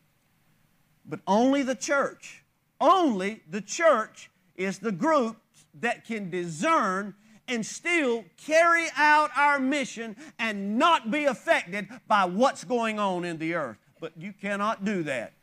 But 1.05 1.19
only 1.27 1.63
the 1.63 1.75
church, 1.75 2.43
only 2.79 3.41
the 3.50 3.62
church 3.62 4.29
is 4.55 4.79
the 4.79 4.91
group 4.91 5.38
that 5.75 6.06
can 6.06 6.30
discern 6.30 7.16
and 7.48 7.66
still 7.66 8.24
carry 8.38 8.88
out 8.96 9.30
our 9.36 9.60
mission 9.60 10.16
and 10.40 10.78
not 10.78 11.12
be 11.12 11.25
affected 11.25 11.88
by 12.08 12.25
what's 12.25 12.63
going 12.63 13.00
on 13.00 13.25
in 13.25 13.38
the 13.38 13.54
earth. 13.56 13.78
But 14.00 14.13
you 14.18 14.34
cannot 14.34 14.86
do 14.86 15.04
that. 15.04 15.34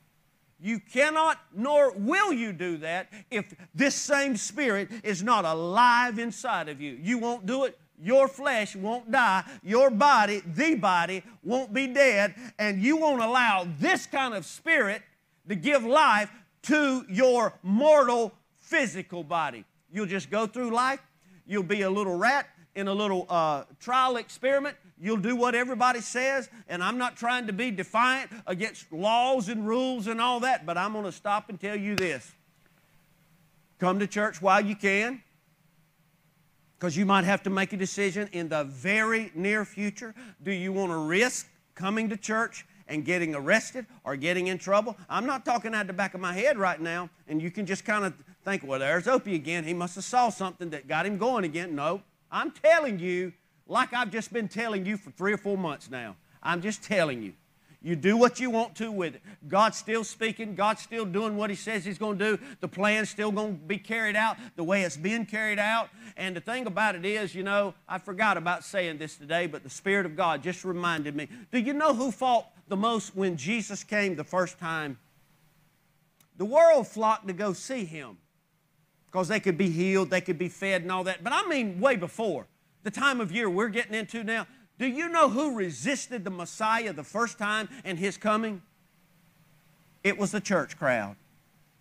You 0.61 0.81
cannot, 0.81 1.39
nor 1.55 1.93
will 1.93 2.33
you 2.33 2.53
do 2.53 2.79
that 2.79 3.13
if 3.31 3.55
this 3.75 3.95
same 3.95 4.37
spirit 4.37 4.89
is 5.05 5.23
not 5.23 5.45
alive 5.45 6.19
inside 6.19 6.69
of 6.69 6.81
you. 6.81 6.99
You 7.01 7.19
won't 7.19 7.47
do 7.47 7.65
it. 7.65 7.79
Your 8.01 8.27
flesh 8.27 8.75
won't 8.75 9.11
die. 9.11 9.45
Your 9.63 9.91
body, 9.91 10.43
the 10.45 10.75
body, 10.75 11.23
won't 11.45 11.73
be 11.73 11.87
dead. 11.87 12.35
And 12.59 12.83
you 12.83 12.97
won't 12.97 13.23
allow 13.23 13.69
this 13.79 14.07
kind 14.07 14.35
of 14.35 14.45
spirit 14.45 15.03
to 15.49 15.55
give 15.55 15.85
life 15.85 16.31
to 16.63 17.05
your 17.09 17.55
mortal 17.63 18.33
physical 18.57 19.23
body. 19.23 19.65
You'll 19.91 20.07
just 20.07 20.31
go 20.31 20.47
through 20.47 20.71
life. 20.71 21.01
You'll 21.47 21.63
be 21.63 21.83
a 21.83 21.91
little 21.91 22.17
rat 22.17 22.47
in 22.75 22.89
a 22.89 22.95
little 22.95 23.27
uh, 23.29 23.65
trial 23.81 24.17
experiment. 24.17 24.77
You'll 25.01 25.17
do 25.17 25.35
what 25.37 25.55
everybody 25.55 26.01
says, 26.01 26.49
and 26.69 26.83
I'm 26.83 26.99
not 26.99 27.17
trying 27.17 27.47
to 27.47 27.53
be 27.53 27.71
defiant 27.71 28.31
against 28.47 28.93
laws 28.93 29.49
and 29.49 29.67
rules 29.67 30.07
and 30.07 30.21
all 30.21 30.41
that, 30.41 30.67
but 30.67 30.77
I'm 30.77 30.93
going 30.93 31.05
to 31.05 31.13
stop 31.13 31.49
and 31.49 31.61
tell 31.61 31.77
you 31.77 31.97
this. 31.97 32.33
Come 33.79 33.99
to 34.01 34.07
church 34.07 34.43
while 34.43 34.61
you 34.61 34.75
can, 34.75 35.23
because 36.77 36.97
you 36.97 37.07
might 37.07 37.25
have 37.25 37.43
to 37.45 37.51
make 37.51 37.73
a 37.73 37.77
decision 37.77 38.29
in 38.33 38.49
the 38.49 38.65
very 38.65 39.33
near 39.35 39.65
future. 39.65 40.15
Do 40.43 40.51
you 40.51 40.73
want 40.73 40.91
to 40.91 40.99
risk 40.99 41.49
coming 41.75 42.09
to 42.09 42.17
church 42.17 42.67
and 42.89 43.05
getting 43.05 43.35
arrested 43.35 43.87
or 44.05 44.17
getting 44.17 44.49
in 44.49 44.59
trouble? 44.59 44.97
I'm 45.09 45.27
not 45.27 45.45
talking 45.45 45.75
out 45.75 45.87
the 45.87 45.93
back 45.93 46.15
of 46.15 46.21
my 46.21 46.33
head 46.33 46.59
right 46.59 46.81
now, 46.81 47.11
and 47.29 47.41
you 47.41 47.51
can 47.51 47.67
just 47.67 47.85
kind 47.85 48.05
of 48.05 48.15
think, 48.45 48.65
well, 48.65 48.81
there's 48.81 49.07
Opie 49.07 49.35
again. 49.35 49.65
He 49.65 49.75
must 49.75 49.95
have 49.95 50.05
saw 50.05 50.31
something 50.31 50.71
that 50.71 50.89
got 50.89 51.07
him 51.07 51.19
going 51.19 51.45
again. 51.45 51.75
No, 51.75 52.03
I'm 52.31 52.51
telling 52.51 52.99
you, 52.99 53.33
like 53.67 53.93
I've 53.93 54.11
just 54.11 54.33
been 54.33 54.49
telling 54.49 54.87
you 54.87 54.97
for 54.97 55.11
three 55.11 55.33
or 55.33 55.39
four 55.39 55.57
months 55.57 55.91
now. 55.91 56.17
I'm 56.43 56.63
just 56.63 56.83
telling 56.83 57.23
you. 57.23 57.35
You 57.81 57.95
do 57.95 58.17
what 58.17 58.41
you 58.41 58.51
want 58.51 58.75
to 58.77 58.91
with 58.91 59.15
it. 59.15 59.23
God's 59.47 59.77
still 59.77 60.03
speaking. 60.03 60.57
God's 60.57 60.83
still 60.83 61.05
doing 61.05 61.37
what 61.37 61.49
He 61.49 61.55
says 61.55 61.85
He's 61.85 61.99
going 61.99 62.19
to 62.19 62.37
do. 62.37 62.43
The 62.61 62.67
plan's 62.67 63.09
still 63.09 63.31
going 63.31 63.57
to 63.57 63.65
be 63.65 63.79
carried 63.79 64.17
out 64.17 64.37
the 64.57 64.65
way 64.65 64.83
it's 64.83 64.97
been 64.97 65.25
carried 65.25 65.61
out. 65.61 65.89
And 66.17 66.35
the 66.35 66.41
thing 66.41 66.67
about 66.67 66.97
it 66.97 67.05
is, 67.05 67.35
you 67.35 67.45
know, 67.45 67.75
I 67.89 67.99
forgot 67.99 68.37
about 68.37 68.65
saying 68.65 68.99
this 68.99 69.17
today, 69.17 69.47
but 69.47 69.63
the 69.63 69.71
Spirit 69.71 70.07
of 70.07 70.17
God 70.17 70.43
just 70.43 70.65
reminded 70.65 71.15
me. 71.15 71.29
Do 71.53 71.59
you 71.61 71.73
know 71.73 71.95
who 71.95 72.11
fought 72.11 72.51
the 72.67 72.77
most 72.77 73.15
when 73.15 73.37
Jesus 73.37 73.85
came 73.85 74.17
the 74.17 74.25
first 74.25 74.59
time? 74.59 74.99
The 76.37 76.45
world 76.45 76.89
flocked 76.89 77.29
to 77.29 77.33
go 77.33 77.53
see 77.53 77.85
Him 77.85 78.19
because 79.07 79.29
they 79.29 79.41
could 79.41 79.57
be 79.57 79.71
healed, 79.71 80.11
they 80.11 80.21
could 80.21 80.39
be 80.39 80.49
fed, 80.49 80.83
and 80.83 80.91
all 80.91 81.05
that. 81.05 81.23
But 81.23 81.33
I 81.33 81.47
mean, 81.47 81.79
way 81.79 81.95
before 81.95 82.47
the 82.83 82.91
time 82.91 83.21
of 83.21 83.31
year 83.33 83.51
we're 83.51 83.69
getting 83.69 83.95
into 83.95 84.25
now. 84.25 84.47
Do 84.79 84.87
you 84.87 85.09
know 85.09 85.29
who 85.29 85.55
resisted 85.55 86.25
the 86.25 86.31
Messiah 86.31 86.93
the 86.93 87.05
first 87.05 87.39
time 87.39 87.69
and 87.85 87.99
his 87.99 88.17
coming? 88.17 88.63
It 90.05 90.17
was 90.17 90.31
the 90.31 90.41
church 90.41 90.79
crowd, 90.79 91.17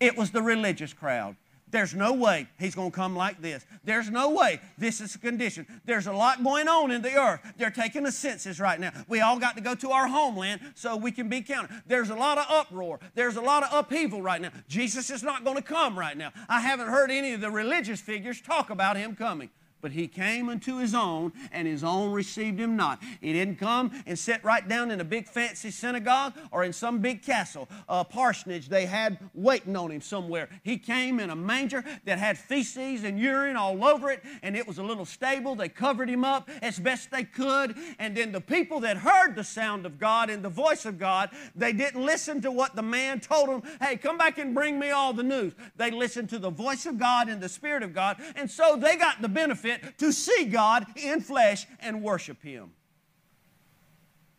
it 0.00 0.16
was 0.16 0.30
the 0.30 0.42
religious 0.42 0.92
crowd. 0.92 1.36
There's 1.70 1.94
no 1.94 2.14
way 2.14 2.48
he's 2.58 2.74
going 2.74 2.90
to 2.90 2.96
come 2.96 3.14
like 3.14 3.42
this. 3.42 3.66
There's 3.84 4.10
no 4.10 4.30
way 4.30 4.60
this 4.78 5.00
is 5.00 5.14
a 5.14 5.18
condition. 5.18 5.66
There's 5.84 6.06
a 6.06 6.12
lot 6.12 6.42
going 6.42 6.66
on 6.68 6.90
in 6.90 7.02
the 7.02 7.14
earth. 7.14 7.40
They're 7.56 7.70
taking 7.70 8.04
the 8.04 8.12
census 8.12 8.58
right 8.58 8.80
now. 8.80 8.92
We 9.06 9.20
all 9.20 9.38
got 9.38 9.56
to 9.56 9.62
go 9.62 9.74
to 9.74 9.90
our 9.90 10.08
homeland 10.08 10.60
so 10.74 10.96
we 10.96 11.12
can 11.12 11.28
be 11.28 11.42
counted. 11.42 11.82
There's 11.86 12.10
a 12.10 12.14
lot 12.14 12.38
of 12.38 12.46
uproar. 12.48 13.00
There's 13.14 13.36
a 13.36 13.42
lot 13.42 13.64
of 13.64 13.72
upheaval 13.72 14.22
right 14.22 14.40
now. 14.40 14.50
Jesus 14.66 15.10
is 15.10 15.22
not 15.22 15.44
going 15.44 15.56
to 15.56 15.62
come 15.62 15.98
right 15.98 16.16
now. 16.16 16.32
I 16.48 16.60
haven't 16.60 16.88
heard 16.88 17.10
any 17.10 17.34
of 17.34 17.40
the 17.40 17.50
religious 17.50 18.00
figures 18.00 18.40
talk 18.40 18.70
about 18.70 18.96
him 18.96 19.14
coming. 19.14 19.50
But 19.80 19.92
he 19.92 20.08
came 20.08 20.48
unto 20.48 20.78
his 20.78 20.94
own, 20.94 21.32
and 21.52 21.68
his 21.68 21.84
own 21.84 22.12
received 22.12 22.58
him 22.58 22.76
not. 22.76 23.02
He 23.20 23.32
didn't 23.32 23.56
come 23.56 23.92
and 24.06 24.18
sit 24.18 24.42
right 24.42 24.66
down 24.66 24.90
in 24.90 25.00
a 25.00 25.04
big 25.04 25.28
fancy 25.28 25.70
synagogue 25.70 26.34
or 26.50 26.64
in 26.64 26.72
some 26.72 26.98
big 26.98 27.22
castle, 27.22 27.68
a 27.88 28.04
parsonage 28.04 28.68
they 28.68 28.86
had 28.86 29.18
waiting 29.34 29.76
on 29.76 29.90
him 29.90 30.00
somewhere. 30.00 30.48
He 30.62 30.78
came 30.78 31.20
in 31.20 31.30
a 31.30 31.36
manger 31.36 31.84
that 32.04 32.18
had 32.18 32.38
feces 32.38 33.04
and 33.04 33.18
urine 33.18 33.56
all 33.56 33.84
over 33.84 34.10
it, 34.10 34.22
and 34.42 34.56
it 34.56 34.66
was 34.66 34.78
a 34.78 34.82
little 34.82 35.04
stable. 35.04 35.54
They 35.54 35.68
covered 35.68 36.08
him 36.08 36.24
up 36.24 36.48
as 36.62 36.78
best 36.78 37.10
they 37.10 37.24
could. 37.24 37.76
And 37.98 38.16
then 38.16 38.32
the 38.32 38.40
people 38.40 38.80
that 38.80 38.96
heard 38.96 39.36
the 39.36 39.44
sound 39.44 39.86
of 39.86 39.98
God 39.98 40.30
and 40.30 40.42
the 40.42 40.48
voice 40.48 40.84
of 40.86 40.98
God, 40.98 41.30
they 41.54 41.72
didn't 41.72 42.04
listen 42.04 42.40
to 42.42 42.50
what 42.50 42.74
the 42.74 42.82
man 42.82 43.20
told 43.20 43.48
them, 43.48 43.62
hey, 43.80 43.96
come 43.96 44.18
back 44.18 44.38
and 44.38 44.54
bring 44.54 44.78
me 44.78 44.90
all 44.90 45.12
the 45.12 45.22
news. 45.22 45.52
They 45.76 45.90
listened 45.90 46.30
to 46.30 46.38
the 46.38 46.50
voice 46.50 46.86
of 46.86 46.98
God 46.98 47.28
and 47.28 47.40
the 47.40 47.48
Spirit 47.48 47.82
of 47.82 47.94
God, 47.94 48.16
and 48.34 48.50
so 48.50 48.76
they 48.76 48.96
got 48.96 49.22
the 49.22 49.28
benefit 49.28 49.67
benefit 49.68 49.98
to 49.98 50.12
see 50.12 50.44
God 50.44 50.86
in 50.96 51.20
flesh 51.20 51.66
and 51.80 52.02
worship 52.02 52.42
Him. 52.42 52.72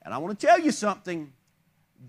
And 0.01 0.13
I 0.13 0.17
want 0.17 0.39
to 0.39 0.45
tell 0.45 0.59
you 0.59 0.71
something 0.71 1.31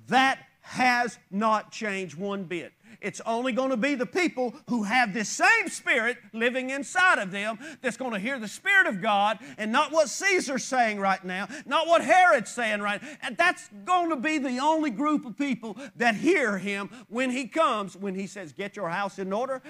that 0.09 0.39
has 0.63 1.19
not 1.31 1.73
changed 1.73 2.17
one 2.17 2.45
bit. 2.45 2.73
It's 3.01 3.21
only 3.25 3.53
going 3.53 3.71
to 3.71 3.77
be 3.77 3.95
the 3.95 4.07
people 4.07 4.55
who 4.69 4.83
have 4.83 5.15
this 5.15 5.29
same 5.29 5.69
Spirit 5.69 6.19
living 6.33 6.71
inside 6.71 7.19
of 7.19 7.31
them 7.31 7.59
that's 7.81 7.97
going 7.97 8.13
to 8.13 8.19
hear 8.19 8.39
the 8.39 8.49
Spirit 8.49 8.87
of 8.87 9.01
God 9.01 9.39
and 9.57 9.73
not 9.73 9.91
what 9.91 10.09
Caesar's 10.09 10.65
saying 10.65 11.01
right 11.01 11.25
now, 11.25 11.49
not 11.65 11.87
what 11.87 12.05
Herod's 12.05 12.51
saying 12.51 12.81
right 12.81 13.03
now. 13.03 13.09
And 13.23 13.37
that's 13.37 13.69
going 13.85 14.11
to 14.11 14.17
be 14.17 14.39
the 14.39 14.59
only 14.59 14.91
group 14.91 15.25
of 15.25 15.37
people 15.37 15.77
that 15.97 16.15
hear 16.15 16.59
him 16.59 16.91
when 17.09 17.31
he 17.31 17.47
comes, 17.47 17.97
when 17.97 18.15
he 18.15 18.27
says, 18.27 18.53
Get 18.53 18.77
your 18.77 18.91
house 18.91 19.19
in 19.19 19.33
order, 19.33 19.63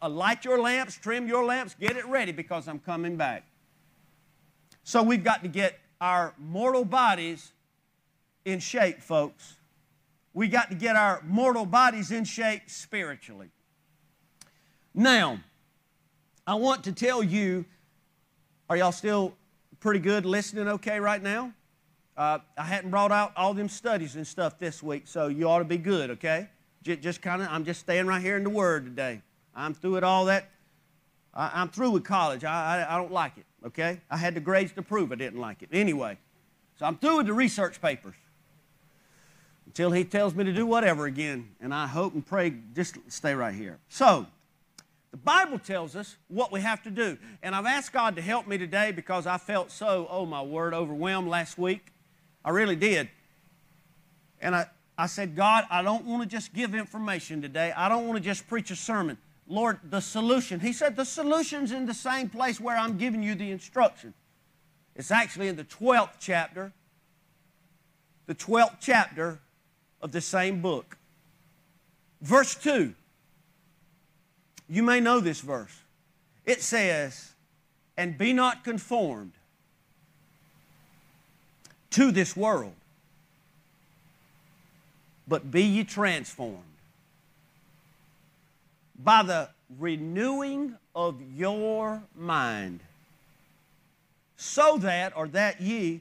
uh, 0.00 0.08
light 0.08 0.44
your 0.44 0.60
lamps, 0.60 0.96
trim 0.96 1.28
your 1.28 1.44
lamps, 1.44 1.74
get 1.78 1.96
it 1.96 2.06
ready 2.06 2.32
because 2.32 2.68
I'm 2.68 2.78
coming 2.78 3.16
back. 3.16 3.44
So 4.82 5.02
we've 5.02 5.24
got 5.24 5.42
to 5.42 5.48
get 5.48 5.78
our 6.00 6.34
mortal 6.38 6.84
bodies 6.84 7.52
in 8.46 8.60
shape, 8.60 9.02
folks 9.02 9.57
we 10.38 10.46
got 10.46 10.70
to 10.70 10.76
get 10.76 10.94
our 10.94 11.20
mortal 11.26 11.66
bodies 11.66 12.12
in 12.12 12.22
shape 12.22 12.62
spiritually. 12.70 13.48
Now, 14.94 15.40
I 16.46 16.54
want 16.54 16.84
to 16.84 16.92
tell 16.92 17.24
you 17.24 17.64
are 18.70 18.76
y'all 18.76 18.92
still 18.92 19.34
pretty 19.80 19.98
good 19.98 20.24
listening 20.24 20.68
okay 20.68 21.00
right 21.00 21.20
now? 21.20 21.52
Uh, 22.16 22.38
I 22.56 22.62
hadn't 22.62 22.90
brought 22.90 23.10
out 23.10 23.32
all 23.34 23.52
them 23.52 23.68
studies 23.68 24.14
and 24.14 24.24
stuff 24.24 24.60
this 24.60 24.80
week, 24.80 25.08
so 25.08 25.26
you 25.26 25.48
ought 25.48 25.58
to 25.58 25.64
be 25.64 25.76
good, 25.76 26.10
okay? 26.10 26.48
Just, 26.84 27.00
just 27.00 27.20
kind 27.20 27.42
of, 27.42 27.48
I'm 27.50 27.64
just 27.64 27.80
staying 27.80 28.06
right 28.06 28.22
here 28.22 28.36
in 28.36 28.44
the 28.44 28.50
Word 28.50 28.84
today. 28.84 29.22
I'm 29.56 29.74
through 29.74 29.94
with 29.94 30.04
all 30.04 30.26
that. 30.26 30.50
I, 31.34 31.62
am 31.62 31.68
through 31.68 31.90
with 31.90 32.04
college. 32.04 32.44
I, 32.44 32.84
I, 32.84 32.94
I 32.94 32.96
don't 32.96 33.12
like 33.12 33.38
it, 33.38 33.46
okay? 33.66 34.02
I 34.08 34.16
had 34.16 34.36
the 34.36 34.40
grades 34.40 34.70
to 34.74 34.82
prove 34.82 35.10
I 35.10 35.16
didn't 35.16 35.40
like 35.40 35.64
it. 35.64 35.70
Anyway, 35.72 36.16
so 36.78 36.86
I'm 36.86 36.96
through 36.96 37.16
with 37.16 37.26
the 37.26 37.32
research 37.32 37.82
papers 37.82 38.14
until 39.68 39.90
he 39.90 40.02
tells 40.02 40.34
me 40.34 40.44
to 40.44 40.52
do 40.52 40.64
whatever 40.64 41.04
again. 41.04 41.50
And 41.60 41.74
I 41.74 41.86
hope 41.86 42.14
and 42.14 42.26
pray, 42.26 42.54
just 42.74 42.96
stay 43.08 43.34
right 43.34 43.54
here. 43.54 43.78
So, 43.90 44.26
the 45.10 45.18
Bible 45.18 45.58
tells 45.58 45.94
us 45.94 46.16
what 46.28 46.50
we 46.50 46.62
have 46.62 46.82
to 46.84 46.90
do. 46.90 47.18
And 47.42 47.54
I've 47.54 47.66
asked 47.66 47.92
God 47.92 48.16
to 48.16 48.22
help 48.22 48.46
me 48.46 48.56
today 48.56 48.92
because 48.92 49.26
I 49.26 49.36
felt 49.36 49.70
so, 49.70 50.08
oh 50.10 50.24
my 50.24 50.40
word, 50.40 50.72
overwhelmed 50.72 51.28
last 51.28 51.58
week. 51.58 51.92
I 52.42 52.50
really 52.50 52.76
did. 52.76 53.10
And 54.40 54.56
I, 54.56 54.66
I 54.96 55.06
said, 55.06 55.36
God, 55.36 55.66
I 55.70 55.82
don't 55.82 56.06
want 56.06 56.22
to 56.22 56.28
just 56.28 56.54
give 56.54 56.74
information 56.74 57.42
today. 57.42 57.70
I 57.76 57.90
don't 57.90 58.06
want 58.06 58.16
to 58.16 58.24
just 58.24 58.48
preach 58.48 58.70
a 58.70 58.76
sermon. 58.76 59.18
Lord, 59.46 59.80
the 59.84 60.00
solution. 60.00 60.60
He 60.60 60.72
said, 60.72 60.96
the 60.96 61.04
solution's 61.04 61.72
in 61.72 61.84
the 61.84 61.94
same 61.94 62.30
place 62.30 62.58
where 62.58 62.76
I'm 62.76 62.96
giving 62.96 63.22
you 63.22 63.34
the 63.34 63.50
instruction. 63.50 64.14
It's 64.96 65.10
actually 65.10 65.48
in 65.48 65.56
the 65.56 65.64
12th 65.64 66.14
chapter, 66.20 66.72
the 68.26 68.34
12th 68.34 68.76
chapter 68.80 69.40
of 70.00 70.12
the 70.12 70.20
same 70.20 70.60
book. 70.60 70.96
Verse 72.20 72.54
2. 72.54 72.94
You 74.68 74.82
may 74.82 75.00
know 75.00 75.20
this 75.20 75.40
verse. 75.40 75.76
It 76.44 76.62
says, 76.62 77.32
And 77.96 78.18
be 78.18 78.32
not 78.32 78.64
conformed 78.64 79.32
to 81.90 82.10
this 82.10 82.36
world, 82.36 82.74
but 85.26 85.50
be 85.50 85.62
ye 85.62 85.84
transformed 85.84 86.62
by 88.98 89.22
the 89.22 89.48
renewing 89.78 90.74
of 90.94 91.16
your 91.36 92.02
mind, 92.16 92.80
so 94.36 94.76
that, 94.78 95.16
or 95.16 95.28
that 95.28 95.60
ye, 95.60 96.00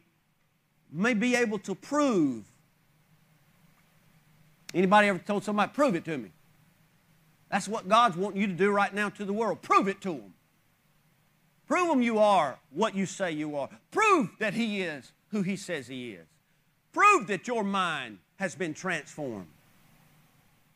may 0.92 1.14
be 1.14 1.36
able 1.36 1.60
to 1.60 1.76
prove. 1.76 2.44
Anybody 4.78 5.08
ever 5.08 5.18
told 5.18 5.44
somebody, 5.44 5.72
prove 5.74 5.96
it 5.96 6.06
to 6.06 6.20
me? 6.20 6.30
That's 7.50 7.68
what 7.68 7.90
God's 7.90 8.16
wanting 8.16 8.40
you 8.40 8.46
to 8.46 8.54
do 8.54 8.70
right 8.70 8.94
now 8.94 9.10
to 9.10 9.26
the 9.26 9.34
world. 9.34 9.64
Prove 9.64 9.88
it 9.88 10.02
to 10.02 10.10
them. 10.10 10.34
Prove 11.68 11.88
them 11.88 12.04
you 12.04 12.20
are 12.20 12.60
what 12.70 12.94
you 12.94 13.08
say 13.08 13.32
you 13.32 13.58
are. 13.58 13.70
Prove 13.90 14.30
that 14.38 14.54
He 14.54 14.82
is 14.82 15.14
who 15.30 15.42
He 15.42 15.56
says 15.56 15.88
He 15.88 16.12
is. 16.12 16.28
Prove 16.94 17.26
that 17.26 17.48
your 17.48 17.64
mind 17.64 18.20
has 18.36 18.54
been 18.54 18.76
transformed. 18.76 19.48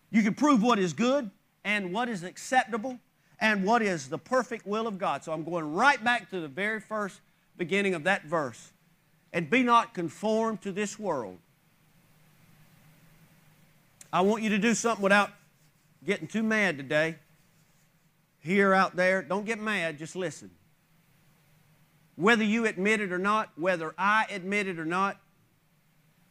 You 0.10 0.24
can 0.24 0.34
prove 0.34 0.64
what 0.64 0.80
is 0.80 0.94
good 0.94 1.30
and 1.64 1.94
what 1.94 2.10
is 2.10 2.24
acceptable 2.24 2.98
and 3.40 3.64
what 3.64 3.84
is 3.84 4.10
the 4.10 4.18
perfect 4.18 4.66
will 4.66 4.88
of 4.88 4.98
God. 4.98 5.24
So 5.24 5.32
I'm 5.32 5.44
going 5.44 5.76
right 5.76 6.04
back 6.04 6.32
to 6.32 6.40
the 6.40 6.48
very 6.48 6.80
first 6.80 7.22
beginning 7.56 7.94
of 7.94 8.06
that 8.06 8.26
verse. 8.26 8.72
And 9.32 9.48
be 9.48 9.62
not 9.62 9.94
conformed 9.94 10.64
to 10.64 10.72
this 10.72 10.98
world. 10.98 11.38
I 14.14 14.22
want 14.22 14.44
you 14.44 14.50
to 14.50 14.58
do 14.58 14.74
something 14.74 15.04
without 15.04 15.30
getting 16.06 16.28
too 16.28 16.44
mad 16.44 16.78
today. 16.78 17.16
Here, 18.40 18.74
out 18.74 18.96
there, 18.96 19.22
don't 19.22 19.46
get 19.46 19.60
mad, 19.60 19.98
just 19.98 20.16
listen. 20.16 20.50
Whether 22.16 22.44
you 22.44 22.66
admit 22.66 23.00
it 23.00 23.12
or 23.12 23.18
not, 23.18 23.50
whether 23.56 23.94
I 23.98 24.26
admit 24.30 24.68
it 24.68 24.80
or 24.80 24.86
not, 24.86 25.18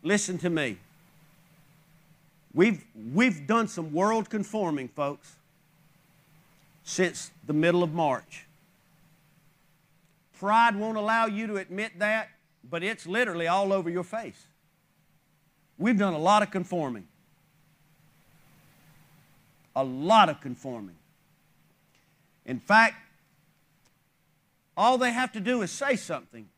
listen 0.02 0.38
to 0.38 0.50
me. 0.50 0.76
We've, 2.52 2.84
we've 3.14 3.46
done 3.46 3.68
some 3.68 3.92
world 3.92 4.28
conforming, 4.28 4.88
folks, 4.88 5.36
since 6.82 7.30
the 7.46 7.52
middle 7.52 7.82
of 7.82 7.94
March. 7.94 8.46
Pride 10.38 10.74
won't 10.74 10.96
allow 10.96 11.26
you 11.26 11.46
to 11.46 11.56
admit 11.56 11.98
that, 12.00 12.28
but 12.68 12.82
it's 12.82 13.06
literally 13.06 13.46
all 13.46 13.72
over 13.72 13.88
your 13.88 14.04
face. 14.04 14.46
We've 15.78 15.98
done 15.98 16.12
a 16.12 16.18
lot 16.18 16.42
of 16.42 16.50
conforming. 16.50 17.06
A 19.76 19.84
lot 19.84 20.28
of 20.28 20.40
conforming. 20.40 20.96
In 22.46 22.58
fact, 22.58 22.96
all 24.76 24.98
they 24.98 25.12
have 25.12 25.32
to 25.32 25.40
do 25.40 25.62
is 25.62 25.70
say 25.70 25.96
something. 25.96 26.48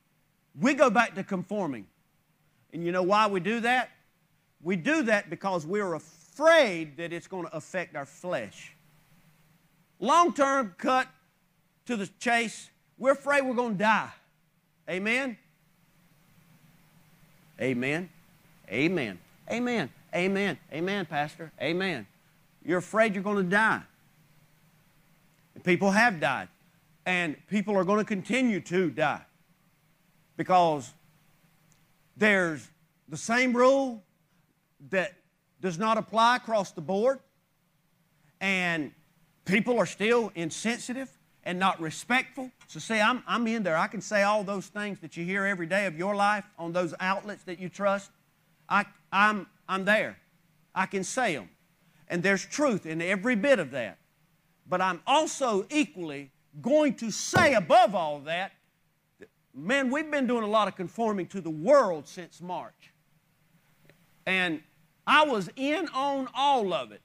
We 0.58 0.74
go 0.74 0.90
back 0.90 1.14
to 1.16 1.24
conforming. 1.24 1.86
And 2.72 2.84
you 2.84 2.92
know 2.92 3.02
why 3.02 3.26
we 3.26 3.40
do 3.40 3.60
that? 3.60 3.90
We 4.62 4.76
do 4.76 5.02
that 5.02 5.28
because 5.28 5.66
we're 5.66 5.94
afraid 5.94 6.96
that 6.96 7.12
it's 7.12 7.26
going 7.26 7.44
to 7.46 7.56
affect 7.56 7.96
our 7.96 8.06
flesh. 8.06 8.72
Long 9.98 10.32
term, 10.32 10.74
cut 10.78 11.08
to 11.86 11.96
the 11.96 12.08
chase, 12.18 12.70
we're 12.98 13.12
afraid 13.12 13.42
we're 13.42 13.54
going 13.54 13.72
to 13.72 13.78
die. 13.78 14.10
Amen? 14.88 15.36
Amen. 17.60 18.08
Amen. 18.70 19.18
Amen. 19.50 19.90
Amen. 20.14 20.58
Amen, 20.72 21.06
Pastor. 21.06 21.52
Amen. 21.60 22.06
You're 22.64 22.78
afraid 22.78 23.14
you're 23.14 23.24
going 23.24 23.44
to 23.44 23.50
die. 23.50 23.82
And 25.54 25.64
people 25.64 25.90
have 25.90 26.20
died. 26.20 26.48
And 27.04 27.36
people 27.48 27.76
are 27.76 27.84
going 27.84 27.98
to 27.98 28.04
continue 28.04 28.60
to 28.60 28.90
die. 28.90 29.22
Because 30.36 30.92
there's 32.16 32.68
the 33.08 33.16
same 33.16 33.52
rule 33.52 34.02
that 34.90 35.14
does 35.60 35.78
not 35.78 35.96
apply 35.96 36.36
across 36.36 36.72
the 36.72 36.80
board, 36.80 37.20
and 38.40 38.92
people 39.44 39.78
are 39.78 39.86
still 39.86 40.32
insensitive 40.34 41.08
and 41.44 41.58
not 41.58 41.80
respectful. 41.80 42.50
So, 42.66 42.80
see, 42.80 43.00
I'm, 43.00 43.22
I'm 43.26 43.46
in 43.46 43.62
there. 43.62 43.76
I 43.76 43.86
can 43.86 44.00
say 44.00 44.22
all 44.22 44.44
those 44.44 44.66
things 44.66 45.00
that 45.00 45.16
you 45.16 45.24
hear 45.24 45.44
every 45.44 45.66
day 45.66 45.86
of 45.86 45.96
your 45.96 46.14
life 46.14 46.44
on 46.58 46.72
those 46.72 46.94
outlets 47.00 47.44
that 47.44 47.60
you 47.60 47.68
trust. 47.68 48.10
I, 48.68 48.84
I'm, 49.12 49.46
I'm 49.68 49.84
there. 49.84 50.18
I 50.74 50.86
can 50.86 51.04
say 51.04 51.34
them. 51.36 51.48
And 52.12 52.22
there's 52.22 52.44
truth 52.44 52.84
in 52.84 53.00
every 53.00 53.34
bit 53.36 53.58
of 53.58 53.70
that. 53.70 53.96
But 54.68 54.82
I'm 54.82 55.00
also 55.06 55.66
equally 55.70 56.30
going 56.60 56.92
to 56.96 57.10
say 57.10 57.54
above 57.54 57.94
all 57.94 58.20
that, 58.20 58.52
man, 59.54 59.90
we've 59.90 60.10
been 60.10 60.26
doing 60.26 60.44
a 60.44 60.46
lot 60.46 60.68
of 60.68 60.76
conforming 60.76 61.26
to 61.28 61.40
the 61.40 61.48
world 61.48 62.06
since 62.06 62.42
March. 62.42 62.92
And 64.26 64.60
I 65.06 65.24
was 65.24 65.48
in 65.56 65.88
on 65.94 66.28
all 66.34 66.74
of 66.74 66.92
it. 66.92 67.00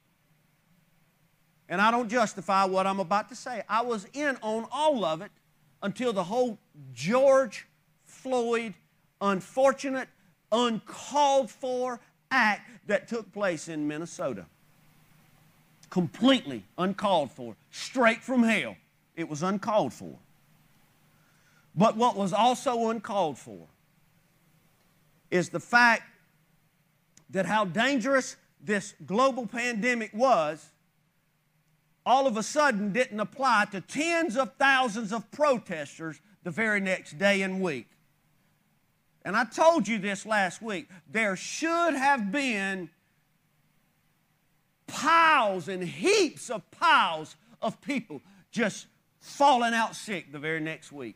And 1.70 1.80
I 1.80 1.90
don't 1.90 2.10
justify 2.10 2.66
what 2.66 2.86
I'm 2.86 3.00
about 3.00 3.30
to 3.30 3.36
say. 3.36 3.64
I 3.70 3.84
was 3.84 4.08
in 4.12 4.38
on 4.42 4.68
all 4.74 5.06
of 5.06 5.22
it 5.22 5.32
until 5.82 6.12
the 6.12 6.26
whole 6.26 6.58
George 6.94 7.66
Floyd 8.04 8.74
unfortunate, 9.22 10.10
uncalled 10.52 11.50
for 11.50 12.02
act 12.30 12.70
that 12.88 13.08
took 13.08 13.32
place 13.32 13.70
in 13.70 13.88
Minnesota. 13.88 14.48
Completely 15.90 16.64
uncalled 16.78 17.32
for, 17.32 17.56
straight 17.72 18.22
from 18.22 18.44
hell. 18.44 18.76
It 19.16 19.28
was 19.30 19.42
uncalled 19.42 19.94
for. 19.94 20.18
But 21.76 21.96
what 21.96 22.16
was 22.16 22.34
also 22.34 22.90
uncalled 22.90 23.38
for 23.38 23.68
is 25.30 25.50
the 25.50 25.60
fact 25.60 26.04
that 27.30 27.46
how 27.46 27.66
dangerous 27.66 28.36
this 28.64 28.96
global 29.06 29.46
pandemic 29.46 30.12
was, 30.14 30.72
all 32.06 32.26
of 32.26 32.38
a 32.38 32.44
sudden 32.44 32.94
didn't 32.94 33.20
apply 33.20 33.66
to 33.72 33.82
tens 33.82 34.38
of 34.38 34.54
thousands 34.58 35.12
of 35.12 35.30
protesters 35.32 36.20
the 36.44 36.52
very 36.52 36.80
next 36.80 37.18
day 37.18 37.42
and 37.42 37.62
week. 37.62 37.88
And 39.26 39.36
I 39.36 39.44
told 39.44 39.88
you 39.88 39.98
this 40.00 40.26
last 40.26 40.62
week. 40.62 40.88
There 41.12 41.36
should 41.36 41.94
have 41.94 42.32
been 42.32 42.90
piles 44.88 45.68
and 45.68 45.84
heaps 45.84 46.50
of 46.50 46.70
piles 46.72 47.36
of 47.62 47.80
people 47.82 48.22
just 48.52 48.88
falling 49.20 49.74
out 49.74 49.96
sick 49.96 50.32
the 50.32 50.40
very 50.40 50.60
next 50.60 50.92
week. 50.92 51.16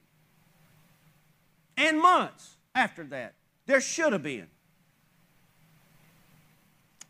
And 1.77 1.99
months 1.99 2.57
after 2.75 3.03
that. 3.05 3.33
There 3.65 3.81
should 3.81 4.13
have 4.13 4.23
been. 4.23 4.47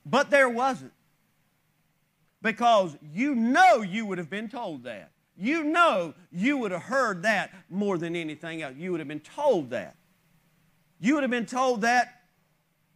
But 0.05 0.29
there 0.29 0.49
wasn't. 0.49 0.93
Because 2.41 2.97
you 3.13 3.35
know 3.35 3.81
you 3.81 4.05
would 4.05 4.17
have 4.17 4.29
been 4.29 4.49
told 4.49 4.83
that. 4.83 5.11
You 5.37 5.63
know 5.63 6.13
you 6.31 6.57
would 6.57 6.71
have 6.71 6.83
heard 6.83 7.23
that 7.23 7.51
more 7.69 7.97
than 7.97 8.15
anything 8.15 8.61
else. 8.61 8.75
You 8.77 8.91
would 8.91 8.99
have 8.99 9.07
been 9.07 9.19
told 9.19 9.71
that. 9.71 9.95
You 10.99 11.15
would 11.15 11.23
have 11.23 11.31
been 11.31 11.45
told 11.45 11.81
that 11.81 12.20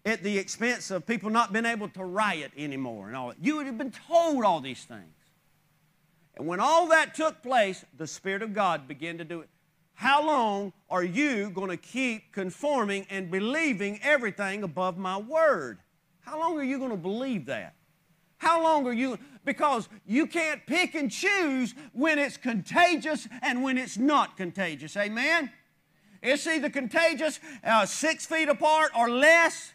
at 0.06 0.22
the 0.22 0.38
expense 0.38 0.92
of 0.92 1.06
people 1.06 1.30
not 1.30 1.52
being 1.52 1.66
able 1.66 1.90
to 1.90 2.04
riot 2.04 2.52
anymore 2.58 3.08
and 3.08 3.16
all 3.16 3.30
that. 3.30 3.38
You 3.42 3.58
would 3.58 3.66
have 3.66 3.78
been 3.78 3.94
told 4.08 4.44
all 4.46 4.62
these 4.62 4.84
things. 4.84 5.16
And 6.36 6.48
when 6.48 6.60
all 6.60 6.88
that 6.88 7.16
took 7.16 7.42
place, 7.42 7.84
the 7.98 8.06
Spirit 8.06 8.42
of 8.42 8.54
God 8.54 8.88
began 8.88 9.18
to 9.18 9.24
do 9.24 9.42
it. 9.42 9.50
How 9.96 10.26
long 10.26 10.74
are 10.90 11.04
you 11.04 11.50
going 11.50 11.70
to 11.70 11.78
keep 11.78 12.34
conforming 12.34 13.08
and 13.10 13.32
believing 13.32 14.00
everything 14.04 14.64
above 14.64 14.98
my 14.98 15.18
word? 15.18 15.80
How 16.20 16.40
long 16.40 16.60
are 16.60 16.64
you 16.64 16.78
going 16.78 16.92
to 16.92 16.98
believe 16.98 17.46
that? 17.46 17.74
How 18.38 18.62
long 18.62 18.86
are 18.86 18.94
you? 18.94 19.18
Because 19.46 19.88
you 20.06 20.28
can't 20.28 20.66
pick 20.68 20.96
and 20.96 21.10
choose 21.10 21.74
when 21.94 22.20
it's 22.20 22.36
contagious 22.36 23.28
and 23.42 23.64
when 23.64 23.78
it's 23.78 23.98
not 23.98 24.36
contagious. 24.36 24.98
Amen? 24.98 25.52
It's 26.22 26.46
either 26.46 26.70
contagious 26.70 27.40
uh, 27.64 27.86
six 27.86 28.26
feet 28.26 28.50
apart 28.50 28.92
or 28.98 29.10
less, 29.10 29.72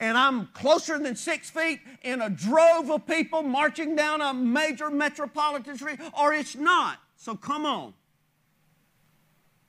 and 0.00 0.16
I'm 0.18 0.46
closer 0.48 0.98
than 0.98 1.14
six 1.14 1.50
feet 1.50 1.80
in 2.02 2.22
a 2.22 2.30
drove 2.30 2.90
of 2.90 3.06
people 3.06 3.42
marching 3.42 3.94
down 3.94 4.20
a 4.20 4.34
major 4.34 4.90
metropolitan 4.90 5.76
street, 5.76 6.00
or 6.18 6.32
it's 6.32 6.56
not. 6.56 6.98
So 7.16 7.36
come 7.36 7.66
on. 7.66 7.94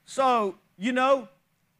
So, 0.06 0.56
you 0.78 0.92
know, 0.92 1.28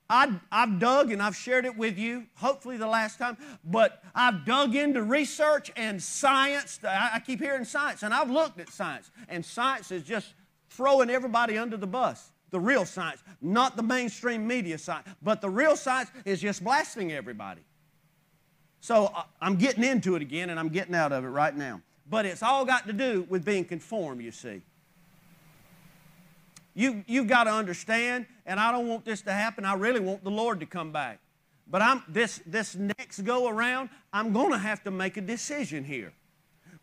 I, 0.09 0.39
have 0.51 0.79
dug 0.79 1.11
and 1.11 1.23
I've 1.23 1.35
shared 1.35 1.65
it 1.65 1.77
with 1.77 1.97
you, 1.99 2.27
hopefully 2.35 2.77
the 2.77 2.87
last 2.87 3.19
time, 3.19 3.39
but 3.65 4.03
I've 4.15 4.45
dug 4.45 4.77
into 4.77 5.03
research 5.03 5.73
and 5.75 6.03
science. 6.03 6.79
I, 6.85 7.13
I 7.15 7.21
keep 7.21 7.41
hearing 7.41 7.65
science, 7.65 8.03
and 8.03 8.13
I've 8.13 8.31
looked 8.31 8.61
at 8.61 8.69
science, 8.69 9.11
and 9.29 9.43
science 9.45 9.91
is 9.91 10.03
just 10.03 10.35
throwing 10.69 11.09
everybody 11.09 11.57
under 11.57 11.79
the 11.79 11.87
bus. 11.87 12.31
the 12.51 12.61
real 12.61 12.85
science, 12.85 13.23
not 13.41 13.77
the 13.77 13.83
mainstream 13.83 14.47
media 14.47 14.79
science. 14.79 15.09
But 15.23 15.41
the 15.41 15.51
real 15.51 15.75
science 15.75 16.11
is 16.25 16.41
just 16.41 16.63
blasting 16.63 17.11
everybody. 17.11 17.63
So 18.83 19.13
uh, 19.15 19.23
I'm 19.41 19.57
getting 19.57 19.85
into 19.85 20.17
it 20.17 20.23
again 20.23 20.51
and 20.51 20.59
I'm 20.59 20.69
getting 20.69 20.95
out 20.95 21.13
of 21.13 21.25
it 21.25 21.29
right 21.29 21.57
now. 21.57 21.81
But 22.11 22.27
it's 22.27 22.43
all 22.43 22.65
got 22.65 22.89
to 22.89 22.93
do 22.93 23.25
with 23.31 23.45
being 23.45 23.65
conformed, 23.65 24.21
you 24.23 24.33
see. 24.33 24.61
You, 26.75 27.05
you've 27.07 27.29
got 27.29 27.45
to 27.45 27.53
understand, 27.53 28.27
and 28.45 28.59
I 28.59 28.73
don't 28.73 28.89
want 28.89 29.05
this 29.05 29.23
to 29.23 29.33
happen. 29.33 29.65
I 29.65 29.75
really 29.75 30.01
want 30.01 30.25
the 30.25 30.31
Lord 30.31 30.59
to 30.61 30.67
come 30.67 30.91
back. 30.91 31.21
But 31.71 31.81
I'm, 31.81 32.03
this, 32.09 32.41
this 32.45 32.75
next 32.75 33.21
go 33.21 33.49
around, 33.49 33.89
I'm 34.13 34.33
going 34.33 34.51
to 34.51 34.59
have 34.59 34.83
to 34.83 34.91
make 34.91 35.17
a 35.17 35.21
decision 35.21 35.85
here 35.85 36.13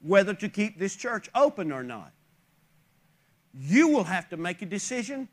whether 0.01 0.33
to 0.33 0.47
keep 0.47 0.79
this 0.79 0.95
church 0.95 1.29
open 1.35 1.69
or 1.69 1.83
not. 1.83 2.13
You 3.53 3.89
will 3.89 4.05
have 4.05 4.29
to 4.29 4.38
make 4.38 4.62
a 4.62 4.65
decision 4.65 5.27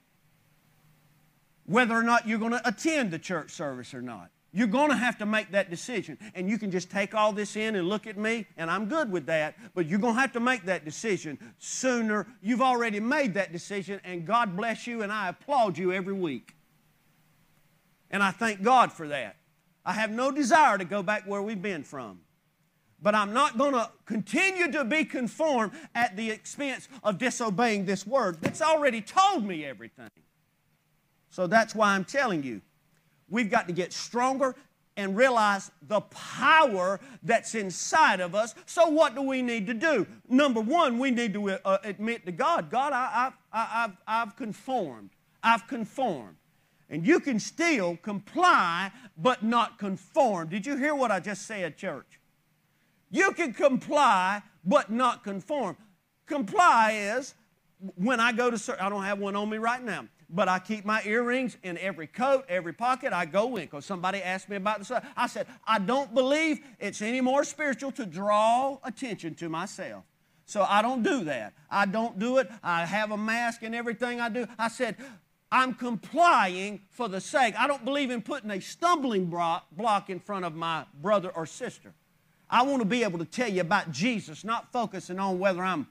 whether 1.65 1.95
or 1.95 2.03
not 2.03 2.27
you're 2.27 2.41
going 2.41 2.53
to 2.53 2.69
attend 2.69 3.13
the 3.13 3.21
church 3.21 3.53
service 3.53 3.95
or 3.95 4.03
not. 4.03 4.31
You're 4.53 4.67
going 4.69 4.91
to 4.91 4.97
have 4.97 5.19
to 5.19 5.27
make 5.27 5.51
that 5.51 5.69
decision. 5.69 6.19
And 6.35 6.49
you 6.49 6.59
can 6.59 6.71
just 6.71 6.91
take 6.91 7.15
all 7.15 7.33
this 7.33 7.57
in 7.57 7.77
and 7.77 7.89
look 7.89 8.07
at 8.07 8.17
me, 8.17 8.47
and 8.57 8.71
I'm 8.71 8.89
good 8.89 9.11
with 9.11 9.27
that. 9.27 9.57
But 9.75 9.87
you're 9.87 9.99
going 9.99 10.15
to 10.15 10.21
have 10.21 10.33
to 10.33 10.41
make 10.41 10.65
that 10.65 10.85
decision 10.85 11.39
sooner. 11.59 12.27
You've 12.41 12.63
already 12.63 13.01
made 13.01 13.35
that 13.35 13.53
decision, 13.53 14.01
and 14.05 14.27
God 14.27 14.57
bless 14.57 14.87
you, 14.87 15.03
and 15.03 15.13
I 15.13 15.29
applaud 15.29 15.77
you 15.77 15.93
every 15.93 16.15
week. 16.15 16.55
And 18.11 18.23
I 18.23 18.31
thank 18.31 18.63
God 18.63 18.93
for 18.93 19.09
that. 19.09 19.37
I 19.85 19.93
have 19.93 20.11
no 20.11 20.31
desire 20.31 20.79
to 20.79 20.85
go 20.85 21.03
back 21.03 21.27
where 21.27 21.43
we've 21.43 21.61
been 21.61 21.85
from. 21.85 22.21
But 23.03 23.15
I'm 23.15 23.35
not 23.35 23.59
going 23.59 23.75
to 23.75 23.91
continue 24.07 24.73
to 24.73 24.85
be 24.85 25.05
conformed 25.05 25.73
at 25.95 26.17
the 26.17 26.31
expense 26.31 26.89
of 27.03 27.19
disobeying 27.19 27.85
this 27.85 28.07
word 28.07 28.41
that's 28.41 28.63
already 28.63 29.03
told 29.03 29.45
me 29.45 29.65
everything. 29.65 30.11
So 31.29 31.47
that's 31.47 31.75
why 31.75 31.95
I'm 31.95 32.05
telling 32.05 32.43
you 32.43 32.63
We've 33.29 33.51
got 33.51 33.67
to 33.67 33.73
get 33.73 33.93
stronger 33.93 34.55
and 34.97 35.17
realize 35.17 35.71
the 35.89 36.01
power 36.01 37.01
that's 37.23 37.55
inside 37.55 38.21
of 38.21 38.35
us. 38.35 38.55
So, 38.65 38.89
what 38.89 39.15
do 39.15 39.23
we 39.23 39.43
need 39.43 39.67
to 39.67 39.75
do? 39.75 40.07
Number 40.29 40.61
one, 40.61 40.99
we 40.99 41.11
need 41.11 41.35
to 41.35 41.51
uh, 41.51 41.79
admit 41.85 42.25
to 42.27 42.33
God 42.33 42.71
God, 42.71 42.93
I, 42.93 43.33
I've, 43.53 43.97
I've 44.07 44.37
conformed. 44.37 45.11
I've 45.43 45.67
conformed. 45.67 46.37
And 46.89 47.07
you 47.07 47.21
can 47.21 47.41
still 47.41 47.97
comply, 47.97 48.93
but 49.19 49.43
not 49.43 49.79
conform. 49.79 50.49
Did 50.49 50.65
you 50.65 50.77
hear 50.77 50.95
what 50.95 51.11
I 51.11 51.21
just 51.21 51.47
said, 51.47 51.77
church? 51.77 52.21
You 53.11 53.33
can 53.33 53.53
comply, 53.53 54.43
but 54.65 54.91
not 54.91 55.25
conform. 55.25 55.77
Comply 56.27 56.93
is 56.93 57.35
when 57.97 58.21
I 58.21 58.33
go 58.33 58.51
to, 58.51 58.85
I 58.85 58.89
don't 58.89 59.05
have 59.05 59.19
one 59.19 59.37
on 59.37 59.51
me 59.51 59.59
right 59.59 59.83
now 59.83 60.07
but 60.29 60.49
I 60.49 60.59
keep 60.59 60.85
my 60.85 61.03
earrings 61.05 61.57
in 61.63 61.79
every 61.79 62.07
coat, 62.07 62.45
every 62.49 62.73
pocket 62.73 63.13
I 63.13 63.27
go 63.27 63.57
in. 63.57 63.65
Because 63.65 63.85
somebody 63.85 64.23
asked 64.23 64.49
me 64.49 64.57
about 64.57 64.81
this. 64.81 64.91
I 65.17 65.27
said, 65.27 65.47
I 65.67 65.79
don't 65.79 66.13
believe 66.15 66.61
it's 66.81 67.01
any 67.01 67.21
more 67.21 67.45
spiritual 67.45 67.93
to 67.93 68.07
draw 68.07 68.79
attention 68.85 69.35
to 69.37 69.49
myself. 69.49 70.05
So 70.45 70.65
I 70.69 70.83
don't 70.83 71.03
do 71.03 71.25
that. 71.25 71.55
I 71.71 71.87
don't 71.87 72.19
do 72.19 72.39
it. 72.39 72.49
I 72.63 72.85
have 72.87 73.11
a 73.11 73.17
mask 73.17 73.63
and 73.63 73.75
everything 73.75 74.21
I 74.21 74.29
do. 74.29 74.47
I 74.59 74.69
said, 74.69 74.97
I'm 75.51 75.75
complying 75.75 76.81
for 76.91 77.09
the 77.09 77.21
sake. 77.21 77.55
I 77.57 77.67
don't 77.67 77.85
believe 77.85 78.11
in 78.11 78.23
putting 78.23 78.51
a 78.51 78.61
stumbling 78.61 79.27
block 79.27 80.11
in 80.11 80.19
front 80.21 80.45
of 80.45 80.55
my 80.55 80.85
brother 81.01 81.31
or 81.31 81.47
sister. 81.47 81.95
I 82.51 82.63
want 82.63 82.81
to 82.81 82.85
be 82.85 83.03
able 83.03 83.19
to 83.19 83.25
tell 83.25 83.49
you 83.49 83.61
about 83.61 83.91
Jesus, 83.91 84.45
not 84.45 84.73
focusing 84.73 85.19
on 85.19 85.39
whether 85.39 85.63
I'm 85.63 85.89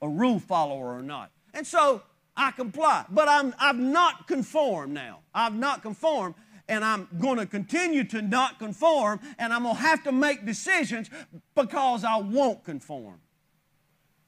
a 0.00 0.08
rule 0.08 0.38
follower 0.38 0.96
or 0.96 1.02
not. 1.02 1.30
And 1.52 1.66
so 1.66 2.02
I 2.38 2.52
comply. 2.52 3.04
But 3.10 3.28
I'm, 3.28 3.52
I've 3.58 3.78
not 3.78 4.28
conformed 4.28 4.94
now. 4.94 5.18
I've 5.34 5.54
not 5.54 5.82
conformed, 5.82 6.36
and 6.68 6.84
I'm 6.84 7.08
going 7.18 7.36
to 7.36 7.46
continue 7.46 8.04
to 8.04 8.22
not 8.22 8.60
conform, 8.60 9.20
and 9.38 9.52
I'm 9.52 9.64
going 9.64 9.74
to 9.74 9.82
have 9.82 10.04
to 10.04 10.12
make 10.12 10.46
decisions 10.46 11.10
because 11.56 12.04
I 12.04 12.16
won't 12.16 12.64
conform. 12.64 13.20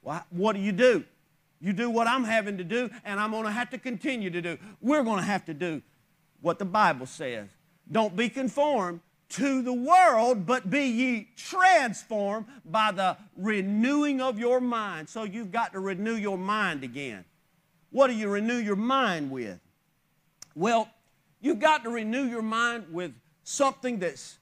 Well, 0.03 0.25
what 0.29 0.53
do 0.53 0.61
you 0.61 0.73
do? 0.73 1.05
You 1.61 1.73
do 1.73 1.89
what 1.89 2.07
I'm 2.07 2.25
having 2.25 2.57
to 2.57 2.63
do, 2.63 2.89
and 3.05 3.19
I'm 3.19 3.31
going 3.31 3.45
to 3.45 3.51
have 3.51 3.69
to 3.69 3.77
continue 3.77 4.29
to 4.29 4.41
do. 4.41 4.57
We're 4.81 5.03
going 5.03 5.19
to 5.19 5.25
have 5.25 5.45
to 5.45 5.53
do 5.53 5.81
what 6.41 6.59
the 6.59 6.65
Bible 6.65 7.05
says. 7.05 7.47
Don't 7.89 8.15
be 8.15 8.27
conformed 8.27 8.99
to 9.29 9.61
the 9.61 9.73
world, 9.73 10.45
but 10.45 10.69
be 10.69 10.83
ye 10.83 11.29
transformed 11.37 12.47
by 12.65 12.91
the 12.91 13.15
renewing 13.37 14.19
of 14.19 14.37
your 14.37 14.59
mind. 14.59 15.07
So 15.07 15.23
you've 15.23 15.51
got 15.51 15.71
to 15.73 15.79
renew 15.79 16.15
your 16.15 16.37
mind 16.37 16.83
again. 16.83 17.23
What 17.91 18.07
do 18.07 18.13
you 18.13 18.29
renew 18.29 18.57
your 18.57 18.75
mind 18.75 19.31
with? 19.31 19.59
Well, 20.55 20.89
you've 21.39 21.59
got 21.59 21.83
to 21.83 21.89
renew 21.89 22.23
your 22.23 22.41
mind 22.41 22.85
with 22.91 23.13
something 23.43 23.99
that's 23.99 24.37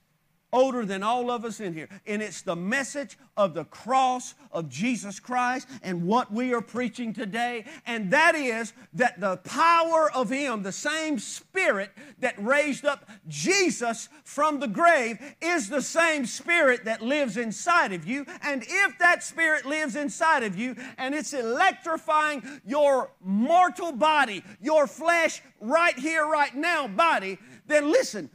older 0.52 0.86
than 0.86 1.04
all 1.04 1.30
of 1.30 1.46
us 1.46 1.60
in 1.60 1.74
here. 1.74 1.90
And 2.06 2.22
it's 2.22 2.42
the 2.42 2.56
message 2.56 3.18
of 3.38 3.54
the 3.54 3.66
cross 3.66 4.34
of 4.52 4.70
Jesus 4.70 5.20
Christ 5.20 5.68
and 5.84 6.06
what 6.06 6.32
we 6.32 6.54
are 6.54 6.62
preaching 6.62 7.14
today. 7.14 7.66
And 7.86 8.12
that 8.12 8.36
is 8.36 8.74
that 8.94 9.20
the 9.20 9.38
power 9.38 10.12
of 10.14 10.30
Him, 10.30 10.64
the 10.64 10.72
same 10.72 11.20
Spirit 11.20 11.92
that 12.20 12.36
raised 12.44 12.86
up 12.86 13.10
Jesus 13.28 14.10
from 14.24 14.60
the 14.60 14.68
grave, 14.68 15.20
is 15.42 15.70
the 15.70 15.82
same 15.82 16.26
Spirit 16.26 16.86
that 16.86 17.02
lives 17.02 17.38
inside 17.38 17.94
of 17.94 18.06
you. 18.06 18.26
And 18.42 18.64
if 18.68 18.98
that 19.00 19.24
Spirit 19.24 19.66
lives 19.66 19.96
inside 19.96 20.44
of 20.44 20.58
you 20.58 20.76
and 20.98 21.14
it's 21.14 21.34
electrifying 21.34 22.62
your 22.66 23.12
mortal 23.22 23.92
body, 23.92 24.44
your 24.62 24.88
flesh, 24.88 25.42
right 25.62 25.98
here, 25.98 26.26
right 26.26 26.56
now 26.56 26.88
body, 26.88 27.38
then 27.68 27.92
listen, 27.92 28.30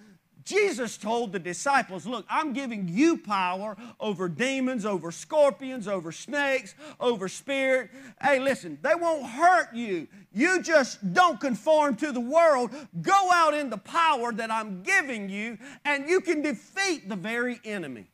Jesus 0.44 0.98
told 0.98 1.32
the 1.32 1.38
disciples, 1.38 2.06
Look, 2.06 2.26
I'm 2.28 2.52
giving 2.52 2.88
you 2.88 3.16
power 3.16 3.76
over 3.98 4.28
demons, 4.28 4.84
over 4.84 5.10
scorpions, 5.10 5.88
over 5.88 6.12
snakes, 6.12 6.74
over 7.00 7.28
spirit. 7.28 7.90
Hey, 8.20 8.38
listen, 8.38 8.78
they 8.82 8.94
won't 8.94 9.26
hurt 9.26 9.74
you. 9.74 10.06
You 10.32 10.62
just 10.62 11.14
don't 11.14 11.40
conform 11.40 11.96
to 11.96 12.12
the 12.12 12.20
world. 12.20 12.70
Go 13.00 13.30
out 13.32 13.54
in 13.54 13.70
the 13.70 13.78
power 13.78 14.32
that 14.32 14.50
I'm 14.50 14.82
giving 14.82 15.28
you, 15.28 15.58
and 15.84 16.08
you 16.08 16.20
can 16.20 16.42
defeat 16.42 17.08
the 17.08 17.16
very 17.16 17.58
enemy. 17.64 18.06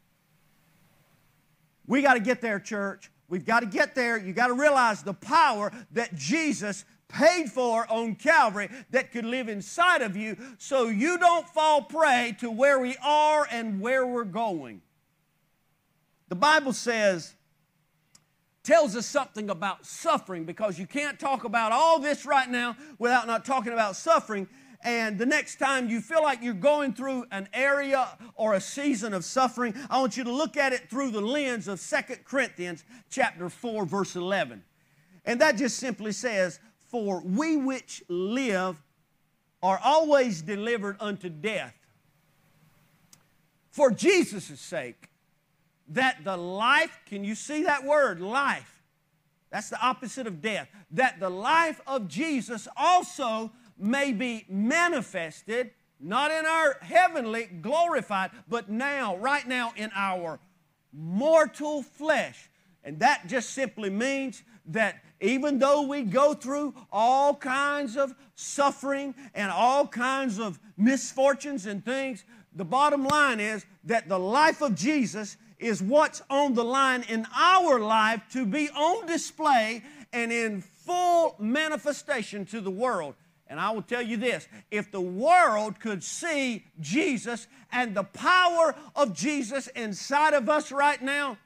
We 1.87 2.03
got 2.03 2.15
to 2.15 2.21
get 2.21 2.41
there, 2.41 2.61
church. 2.61 3.11
We've 3.29 3.45
got 3.45 3.61
to 3.61 3.67
get 3.67 3.95
there. 3.97 4.17
You 4.17 4.33
got 4.33 4.49
to 4.49 4.55
realize 4.55 5.03
the 5.03 5.15
power 5.15 5.73
that 5.93 6.15
Jesus 6.15 6.85
paid 7.13 7.51
for 7.51 7.91
on 7.91 8.15
Calvary 8.15 8.69
that 8.91 9.13
could 9.13 9.25
live 9.25 9.49
inside 9.49 10.03
of 10.03 10.17
you 10.17 10.37
so 10.59 10.89
you 10.89 11.19
don't 11.19 11.49
fall 11.49 11.83
prey 11.83 12.37
to 12.41 12.51
where 12.51 12.79
we 12.79 12.97
are 13.03 13.47
and 13.51 13.81
where 13.81 14.07
we're 14.07 14.25
going. 14.25 14.81
The 16.29 16.37
Bible 16.37 16.73
says, 16.73 17.35
tells 18.63 18.95
us 18.95 19.07
something 19.07 19.51
about 19.51 19.87
suffering 19.87 20.45
because 20.45 20.79
you 20.79 20.87
can't 20.87 21.19
talk 21.19 21.45
about 21.45 21.73
all 21.73 21.99
this 21.99 22.27
right 22.27 22.49
now 22.49 22.77
without 22.99 23.27
not 23.27 23.45
talking 23.45 23.73
about 23.73 23.97
suffering. 23.97 24.49
And 24.83 25.19
the 25.19 25.27
next 25.27 25.57
time 25.57 25.91
you 25.91 26.01
feel 26.01 26.23
like 26.23 26.43
you're 26.43 26.55
going 26.55 26.95
through 26.95 27.27
an 27.31 27.49
area 27.53 28.09
or 28.35 28.55
a 28.55 28.61
season 28.61 29.13
of 29.13 29.25
suffering, 29.25 29.75
I 29.91 30.01
want 30.01 30.17
you 30.17 30.25
to 30.25 30.33
look 30.33 30.57
at 30.57 30.73
it 30.73 30.89
through 30.89 31.11
the 31.11 31.21
lens 31.21 31.69
of 31.69 31.81
Second 31.81 32.25
Corinthians 32.25 32.85
chapter 33.11 33.49
4 33.49 33.85
verse 33.85 34.17
11. 34.17 34.63
And 35.25 35.41
that 35.41 35.57
just 35.57 35.77
simply 35.77 36.13
says, 36.13 36.61
for 36.91 37.23
we 37.25 37.57
which 37.57 38.03
live 38.09 38.83
are 39.63 39.81
always 39.83 40.43
delivered 40.43 40.97
unto 41.01 41.29
death 41.29 41.75
for 43.71 43.91
Jesus' 43.91 44.61
sake, 44.61 45.11
that 45.89 46.25
the 46.25 46.37
life, 46.37 47.01
can 47.07 47.25
you 47.25 47.35
see 47.35 47.63
that 47.65 47.85
word, 47.85 48.21
life? 48.21 48.83
That's 49.51 49.71
the 49.71 49.81
opposite 49.81 50.27
of 50.27 50.41
death. 50.41 50.69
That 50.91 51.21
the 51.21 51.31
life 51.31 51.81
of 51.87 52.09
Jesus 52.09 52.69
also 52.77 53.53
may 53.79 54.13
be 54.13 54.45
manifested, 54.49 55.71
not 55.99 56.31
in 56.31 56.47
our 56.47 56.79
heavenly 56.83 57.47
glorified, 57.47 58.31
but 58.49 58.69
now, 58.69 59.17
right 59.17 59.47
now, 59.47 59.73
in 59.77 59.91
our 59.95 60.41
mortal 60.93 61.83
flesh. 61.83 62.51
And 62.85 62.99
that 63.01 63.27
just 63.27 63.51
simply 63.51 63.91
means 63.91 64.43
that 64.67 65.03
even 65.21 65.59
though 65.59 65.83
we 65.83 66.03
go 66.03 66.35
through 66.35 66.75
all 66.91 67.35
kinds 67.35 67.97
of 67.97 68.15
suffering 68.35 69.15
and 69.35 69.51
all 69.51 69.87
kinds 69.87 70.39
of 70.39 70.59
misfortunes 70.77 71.67
and 71.67 71.85
things, 71.85 72.25
the 72.55 72.65
bottom 72.65 73.05
line 73.05 73.39
is 73.39 73.65
that 73.85 74.09
the 74.09 74.19
life 74.19 74.63
of 74.63 74.75
Jesus 74.75 75.37
is 75.59 75.83
what's 75.83 76.23
on 76.31 76.55
the 76.55 76.65
line 76.65 77.05
in 77.09 77.27
our 77.35 77.79
life 77.79 78.23
to 78.33 78.47
be 78.47 78.69
on 78.71 79.07
display 79.07 79.83
and 80.13 80.33
in 80.33 80.63
full 80.63 81.37
manifestation 81.39 82.45
to 82.47 82.61
the 82.61 82.71
world. 82.71 83.15
And 83.47 83.61
I 83.61 83.71
will 83.73 83.83
tell 83.83 84.03
you 84.03 84.17
this 84.17 84.49
if 84.71 84.91
the 84.91 85.01
world 85.01 85.81
could 85.81 86.03
see 86.03 86.65
Jesus 86.81 87.47
and 87.71 87.95
the 87.95 88.05
power 88.05 88.75
of 88.97 89.13
Jesus 89.13 89.67
inside 89.69 90.35
of 90.35 90.49
us 90.49 90.73
right 90.73 91.03
now, 91.03 91.37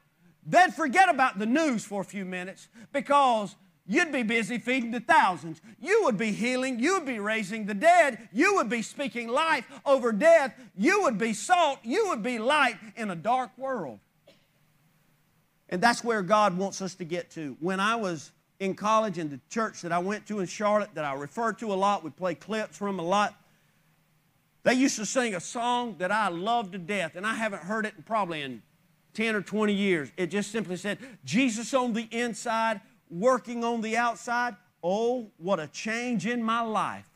they'd 0.45 0.73
forget 0.73 1.09
about 1.09 1.39
the 1.39 1.45
news 1.45 1.83
for 1.83 2.01
a 2.01 2.05
few 2.05 2.23
minutes 2.23 2.67
because 2.93 3.55
You'd 3.87 4.11
be 4.11 4.23
busy 4.23 4.57
feeding 4.57 4.91
the 4.91 4.99
thousands. 4.99 5.61
You 5.79 6.01
would 6.05 6.17
be 6.17 6.31
healing. 6.31 6.79
You 6.79 6.95
would 6.95 7.05
be 7.05 7.19
raising 7.19 7.65
the 7.65 7.73
dead. 7.75 8.29
You 8.33 8.55
would 8.55 8.69
be 8.69 8.81
speaking 8.81 9.27
life 9.27 9.65
over 9.85 10.11
death. 10.11 10.55
You 10.75 11.03
would 11.03 11.17
be 11.17 11.33
salt. 11.33 11.79
You 11.83 12.07
would 12.09 12.23
be 12.23 12.39
light 12.39 12.77
in 12.95 13.11
a 13.11 13.15
dark 13.15 13.55
world. 13.57 13.99
And 15.69 15.81
that's 15.81 16.03
where 16.03 16.21
God 16.21 16.57
wants 16.57 16.81
us 16.81 16.95
to 16.95 17.05
get 17.05 17.29
to. 17.31 17.57
When 17.59 17.79
I 17.79 17.95
was 17.95 18.31
in 18.59 18.73
college 18.73 19.17
in 19.17 19.29
the 19.29 19.39
church 19.49 19.81
that 19.81 19.91
I 19.91 19.99
went 19.99 20.25
to 20.27 20.39
in 20.39 20.47
Charlotte, 20.47 20.89
that 20.95 21.05
I 21.05 21.13
refer 21.13 21.53
to 21.53 21.73
a 21.73 21.75
lot, 21.75 22.03
we 22.03 22.09
play 22.09 22.35
clips 22.35 22.77
from 22.77 22.99
a 22.99 23.03
lot, 23.03 23.35
they 24.63 24.73
used 24.73 24.95
to 24.95 25.05
sing 25.05 25.35
a 25.35 25.39
song 25.39 25.95
that 25.99 26.11
I 26.11 26.29
loved 26.29 26.71
to 26.71 26.79
death, 26.79 27.15
and 27.15 27.25
I 27.25 27.35
haven't 27.35 27.61
heard 27.61 27.85
it 27.85 27.93
probably 28.05 28.41
in 28.41 28.63
10 29.13 29.35
or 29.35 29.41
20 29.41 29.73
years. 29.73 30.11
It 30.17 30.27
just 30.27 30.51
simply 30.51 30.75
said, 30.77 30.97
Jesus 31.23 31.73
on 31.73 31.93
the 31.93 32.07
inside, 32.11 32.81
working 33.09 33.63
on 33.63 33.81
the 33.81 33.97
outside. 33.97 34.55
Oh, 34.83 35.31
what 35.37 35.59
a 35.59 35.67
change 35.67 36.25
in 36.25 36.43
my 36.43 36.61
life. 36.61 37.09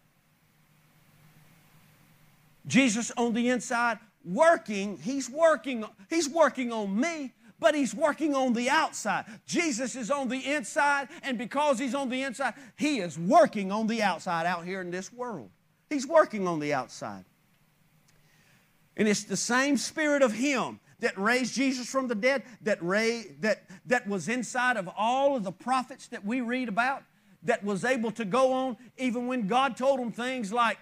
Jesus 2.68 3.12
on 3.18 3.34
the 3.34 3.50
inside, 3.50 3.98
working, 4.24 4.98
he's 4.98 5.30
working, 5.30 5.86
he's 6.10 6.30
working 6.30 6.72
on 6.72 7.00
me, 7.00 7.34
but 7.60 7.76
he's 7.76 7.94
working 7.94 8.36
on 8.36 8.54
the 8.54 8.70
outside. 8.70 9.26
Jesus 9.46 9.96
is 9.96 10.12
on 10.12 10.30
the 10.30 10.40
inside, 10.40 11.10
and 11.24 11.38
because 11.38 11.80
he's 11.80 11.96
on 11.96 12.10
the 12.10 12.24
inside, 12.24 12.54
he 12.78 13.00
is 13.00 13.18
working 13.18 13.72
on 13.72 13.88
the 13.88 14.02
outside 14.02 14.46
out 14.46 14.66
here 14.66 14.82
in 14.82 14.92
this 14.92 15.12
world. 15.12 15.50
He's 15.90 16.06
working 16.06 16.48
on 16.48 16.60
the 16.60 16.74
outside. 16.74 17.26
And 18.96 19.08
it's 19.08 19.24
the 19.24 19.38
same 19.38 19.78
spirit 19.78 20.22
of 20.22 20.34
Him 20.34 20.80
that 21.00 21.18
raised 21.18 21.56
Jesus 21.56 21.90
from 21.90 22.08
the 22.08 22.16
dead, 22.16 22.44
that, 22.62 22.80
that, 23.42 23.64
that 23.86 24.08
was 24.08 24.28
inside 24.28 24.78
of 24.78 24.90
all 24.98 25.36
of 25.36 25.44
the 25.44 25.52
prophets 25.52 26.08
that 26.08 26.26
we 26.26 26.42
read 26.42 26.70
about, 26.70 27.04
that 27.44 27.64
was 27.64 27.86
able 27.86 28.12
to 28.12 28.26
go 28.26 28.52
on 28.52 28.78
even 28.98 29.28
when 29.28 29.48
God 29.48 29.78
told 29.78 30.00
them 30.00 30.12
things 30.12 30.52
like, 30.52 30.78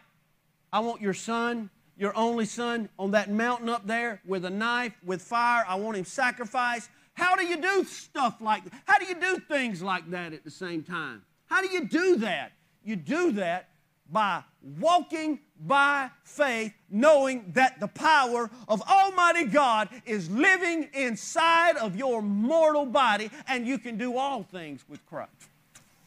I 0.74 0.80
want 0.80 1.02
your 1.02 1.14
son, 1.14 1.70
your 1.98 2.16
only 2.16 2.46
son, 2.46 2.90
on 2.98 3.12
that 3.12 3.30
mountain 3.30 3.70
up 3.70 3.86
there 3.88 4.22
with 4.26 4.46
a 4.46 4.50
knife, 4.50 4.94
with 5.04 5.22
fire. 5.22 5.66
I 5.68 5.76
want 5.76 5.98
him 5.98 6.06
sacrificed. 6.06 6.90
How 7.14 7.36
do 7.36 7.46
you 7.46 7.58
do 7.58 7.84
stuff 7.84 8.42
like 8.42 8.64
that? 8.64 8.74
How 8.86 9.00
do 9.00 9.06
you 9.06 9.16
do 9.16 9.40
things 9.40 9.82
like 9.82 10.10
that 10.12 10.34
at 10.34 10.44
the 10.44 10.52
same 10.52 10.84
time? 10.84 11.24
How 11.48 11.62
do 11.62 11.70
you 11.70 11.86
do 11.86 12.18
that? 12.18 12.52
You 12.84 12.96
do 12.96 13.32
that 13.34 13.70
by 14.12 14.44
walking 14.80 15.40
by 15.66 16.10
faith, 16.24 16.74
knowing 16.90 17.52
that 17.54 17.80
the 17.80 17.88
power 17.88 18.50
of 18.68 18.82
Almighty 18.82 19.46
God 19.46 19.90
is 20.06 20.30
living 20.30 20.90
inside 20.94 21.78
of 21.78 21.96
your 21.96 22.22
mortal 22.22 22.86
body, 22.86 23.30
and 23.48 23.66
you 23.68 23.78
can 23.78 23.98
do 23.98 24.18
all 24.18 24.44
things 24.44 24.84
with 24.88 25.06
Christ, 25.08 25.32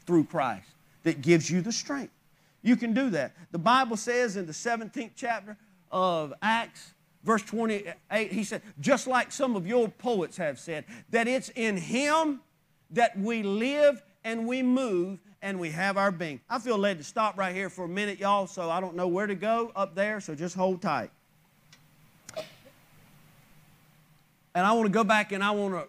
through 0.07 0.25
Christ 0.25 0.69
that 1.03 1.21
gives 1.21 1.51
you 1.51 1.61
the 1.61 1.73
strength. 1.73 2.13
You 2.63 2.77
can 2.77 2.93
do 2.93 3.11
that. 3.11 3.33
The 3.53 3.59
Bible 3.59 3.97
says 3.97 4.37
in 4.37 4.47
the 4.47 4.53
17th 4.53 5.13
chapter 5.17 5.57
of 5.91 6.35
Acts, 6.43 6.93
verse 7.25 7.43
28, 7.43 8.33
he 8.33 8.45
said, 8.45 8.63
just 8.81 9.07
like 9.07 9.33
some 9.33 9.57
of 9.57 9.67
your 9.67 9.89
poets 9.89 10.37
have 10.37 10.59
said, 10.59 10.85
that 11.11 11.27
it's 11.27 11.49
in 11.51 11.77
Him 11.77 12.41
that 12.91 13.19
we 13.19 13.43
live 13.43 14.03
and 14.25 14.47
we 14.47 14.63
move 14.63 15.19
and 15.43 15.59
we 15.59 15.71
have 15.71 15.97
our 15.97 16.11
being. 16.11 16.41
I 16.49 16.59
feel 16.59 16.77
led 16.77 16.99
to 16.99 17.05
stop 17.05 17.39
right 17.39 17.55
here 17.55 17.71
for 17.71 17.85
a 17.85 17.89
minute, 17.89 18.19
y'all, 18.19 18.47
so 18.47 18.71
I 18.71 18.81
don't 18.81 18.95
know 18.95 19.09
where 19.09 19.27
to 19.27 19.35
go 19.35 19.73
up 19.75 19.95
there, 19.95 20.21
so 20.21 20.35
just 20.35 20.55
hold 20.55 20.83
tight. 20.83 21.11
And 24.55 24.67
I 24.67 24.73
want 24.73 24.87
to 24.87 24.93
go 24.93 25.05
back 25.05 25.33
and 25.33 25.45
I 25.45 25.53
want 25.53 25.75
to 25.75 25.87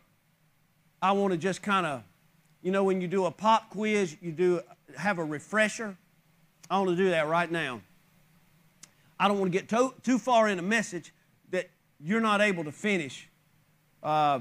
I 1.01 1.13
want 1.13 1.31
to 1.31 1.37
just 1.37 1.63
kind 1.63 1.85
of 1.85 2.03
you 2.61 2.71
know 2.71 2.83
when 2.83 3.01
you 3.01 3.07
do 3.07 3.25
a 3.25 3.31
pop 3.31 3.71
quiz, 3.71 4.15
you 4.21 4.31
do 4.31 4.61
have 4.95 5.17
a 5.17 5.23
refresher. 5.23 5.97
I 6.69 6.77
want 6.77 6.91
to 6.91 6.95
do 6.95 7.09
that 7.09 7.27
right 7.27 7.51
now. 7.51 7.81
I 9.19 9.27
don't 9.27 9.39
want 9.39 9.51
to 9.51 9.57
get 9.57 9.69
too, 9.69 9.93
too 10.01 10.17
far 10.17 10.47
in 10.47 10.57
a 10.57 10.63
message 10.63 11.13
that 11.51 11.69
you're 11.99 12.21
not 12.21 12.41
able 12.41 12.63
to 12.63 12.71
finish 12.71 13.27
uh, 14.01 14.39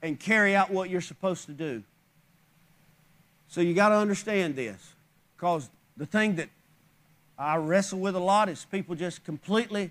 and 0.00 0.18
carry 0.18 0.54
out 0.56 0.70
what 0.70 0.88
you're 0.88 1.02
supposed 1.02 1.46
to 1.46 1.52
do. 1.52 1.82
So 3.48 3.60
you 3.62 3.74
got 3.74 3.88
to 3.88 3.96
understand 3.96 4.56
this 4.56 4.94
because 5.36 5.70
the 5.96 6.06
thing 6.06 6.36
that 6.36 6.48
I 7.38 7.56
wrestle 7.56 7.98
with 7.98 8.14
a 8.14 8.20
lot 8.20 8.48
is 8.48 8.66
people 8.70 8.94
just 8.94 9.24
completely 9.24 9.90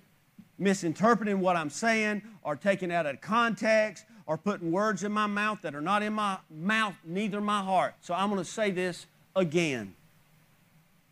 misinterpreting 0.60 1.40
what 1.40 1.56
I'm 1.56 1.70
saying 1.70 2.22
or 2.44 2.56
taking 2.56 2.92
out 2.92 3.06
of 3.06 3.20
context 3.22 4.06
or 4.26 4.38
putting 4.38 4.72
words 4.72 5.04
in 5.04 5.12
my 5.12 5.28
mouth 5.28 5.62
that 5.62 5.74
are 5.74 5.82
not 5.82 6.04
in 6.04 6.14
my 6.14 6.38
mouth, 6.52 6.94
neither 7.04 7.42
my 7.42 7.62
heart. 7.62 7.96
So 8.02 8.14
I'm 8.14 8.30
going 8.30 8.44
to 8.44 8.50
say 8.50 8.72
this 8.72 9.06
again. 9.36 9.96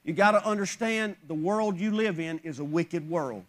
You 0.03 0.13
got 0.13 0.31
to 0.31 0.45
understand 0.45 1.15
the 1.27 1.33
world 1.33 1.79
you 1.79 1.91
live 1.91 2.19
in 2.19 2.39
is 2.43 2.59
a 2.59 2.63
wicked 2.63 3.09
world. 3.09 3.43